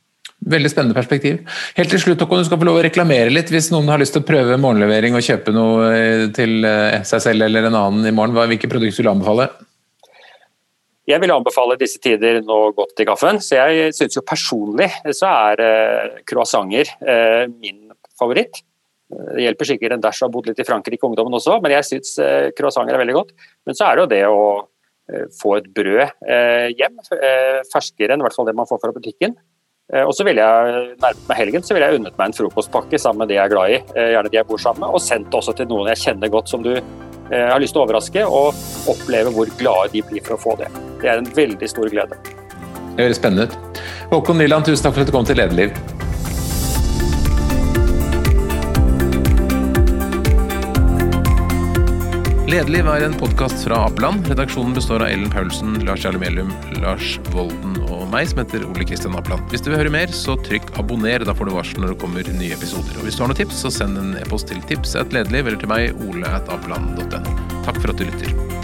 Veldig 0.49 0.69
spennende 0.71 0.95
perspektiv. 0.95 1.41
Helt 1.75 1.91
til 1.91 1.99
slutt, 1.99 2.21
Håkon, 2.23 2.39
du 2.39 2.47
skal 2.47 2.61
få 2.61 2.67
lov 2.69 2.79
å 2.79 2.83
reklamere 2.85 3.33
litt 3.33 3.49
hvis 3.51 3.71
noen 3.73 3.89
har 3.91 3.99
lyst 3.99 4.15
til 4.15 4.23
å 4.23 4.27
prøve 4.29 4.59
morgenlevering 4.61 5.17
og 5.17 5.25
kjøpe 5.25 5.51
noe 5.51 5.89
eh, 5.91 6.27
til 6.35 6.63
eh, 6.63 7.01
seg 7.09 7.25
selv 7.25 7.49
eller 7.49 7.67
en 7.67 7.75
annen 7.75 8.07
i 8.07 8.13
morgen. 8.15 8.37
Hvilke 8.53 8.69
produkter 8.71 9.01
vil 9.01 9.09
du 9.09 9.11
anbefale? 9.17 9.49
Jeg 11.09 11.21
vil 11.23 11.33
anbefale 11.33 11.77
disse 11.79 11.99
tider 12.03 12.41
nå 12.45 12.57
godt 12.77 13.01
i 13.01 13.07
kaffen. 13.09 13.39
Så 13.41 13.57
jeg 13.57 13.93
syns 13.97 14.17
jo 14.17 14.25
personlig 14.25 14.89
så 15.17 15.29
er 15.49 15.63
eh, 15.65 16.17
croissanter 16.29 16.91
min 17.55 17.87
favoritt. 18.19 18.61
Det 19.09 19.41
hjelper 19.41 19.65
sikkert 19.65 19.95
en 19.95 20.03
dash 20.03 20.21
å 20.21 20.27
ha 20.27 20.33
bodd 20.33 20.51
litt 20.51 20.59
i 20.61 20.67
Frankrike 20.67 21.01
i 21.01 21.07
ungdommen 21.07 21.33
også, 21.33 21.55
men 21.63 21.73
jeg 21.73 21.87
syns 21.87 22.11
croissanter 22.53 22.93
er 22.93 23.01
veldig 23.01 23.15
godt. 23.15 23.31
Men 23.65 23.77
så 23.77 23.87
er 23.87 23.97
det 23.97 24.03
jo 24.03 24.09
det 24.11 24.19
å 24.29 24.43
få 25.33 25.55
et 25.57 25.69
brød 25.73 26.27
hjem, 26.77 26.99
ferskere 27.71 28.13
enn 28.13 28.21
i 28.21 28.27
hvert 28.27 28.37
fall 28.37 28.45
det 28.45 28.53
man 28.59 28.69
får 28.69 28.83
fra 28.83 28.93
butikken. 28.93 29.33
Eh, 29.93 30.05
og 30.05 30.13
så 30.13 30.25
ville 30.27 30.43
jeg 30.43 30.81
nærmet 31.01 31.29
meg 31.29 31.39
helgen 31.39 31.63
så 31.65 31.73
ville 31.73 31.89
jeg 31.89 31.97
unnet 31.97 32.17
meg 32.19 32.29
en 32.29 32.37
frokostpakke 32.37 32.99
sammen 33.01 33.23
med 33.23 33.31
de 33.31 33.39
jeg 33.39 33.47
er 33.47 33.53
glad 33.53 33.73
i, 33.73 33.79
eh, 33.97 34.11
gjerne 34.13 34.29
de 34.29 34.37
jeg 34.37 34.49
bor 34.49 34.61
sammen 34.61 34.85
med, 34.85 34.93
og 34.93 35.01
sendt 35.01 35.33
også 35.33 35.55
til 35.57 35.69
noen 35.71 35.89
jeg 35.89 36.03
kjenner 36.03 36.29
godt 36.29 36.51
som 36.51 36.65
du 36.65 36.75
eh, 37.31 37.47
har 37.51 37.61
lyst 37.61 37.75
til 37.77 37.83
å 37.83 37.87
overraske, 37.87 38.25
og 38.25 38.91
oppleve 38.91 39.33
hvor 39.35 39.51
glade 39.59 39.93
de 39.95 40.03
blir 40.09 40.25
for 40.25 40.37
å 40.37 40.41
få 40.41 40.57
det. 40.61 40.69
Det 41.01 41.11
er 41.11 41.21
en 41.21 41.31
veldig 41.35 41.69
stor 41.71 41.89
glede. 41.91 42.19
Det 42.95 43.05
høres 43.05 43.21
spennende 43.21 43.47
ut. 43.47 43.81
Håkon 44.11 44.41
Nyland, 44.41 44.67
tusen 44.67 44.87
takk 44.87 44.97
for 44.97 45.05
at 45.05 45.11
du 45.11 45.15
kom 45.15 45.27
til 45.27 45.39
Lederliv. 45.39 45.75
Lederliv 52.49 52.87
er 52.89 53.03
en 53.05 53.13
podkast 53.13 53.61
fra 53.61 53.83
Apeland. 53.85 54.25
Redaksjonen 54.31 54.73
består 54.73 55.03
av 55.05 55.11
Ellen 55.13 55.29
Paulsen, 55.29 55.75
Lars 55.85 56.01
Jarle 56.01 56.17
Melum, 56.17 56.49
Lars 56.81 57.19
Volden 57.29 57.68
meg, 58.13 58.29
som 58.31 58.41
heter 58.43 58.65
Ole 58.67 58.87
Kristian 58.87 59.17
Apland. 59.17 59.47
Hvis 59.53 59.63
du 59.65 59.71
vil 59.71 59.79
høre 59.79 59.93
mer, 59.93 60.13
så 60.15 60.37
trykk 60.45 60.71
abonner. 60.81 61.25
Da 61.25 61.35
får 61.35 61.49
du 61.49 61.55
varsel 61.57 61.83
når 61.83 61.95
det 61.95 61.99
kommer 62.03 62.31
nye 62.39 62.55
episoder. 62.57 62.95
Og 62.99 63.07
hvis 63.07 63.19
du 63.19 63.25
har 63.25 63.31
noen 63.31 63.41
tips, 63.41 63.63
så 63.63 63.73
send 63.81 63.99
en 64.01 64.15
e-post 64.21 64.51
til 64.51 64.63
tips 64.69 64.97
at 64.99 65.13
eller 65.13 65.59
til 65.59 65.71
meg, 65.71 65.93
ole.apland.no. 66.07 67.37
Takk 67.65 67.83
for 67.83 67.93
at 67.93 68.01
du 68.01 68.09
lytter. 68.09 68.58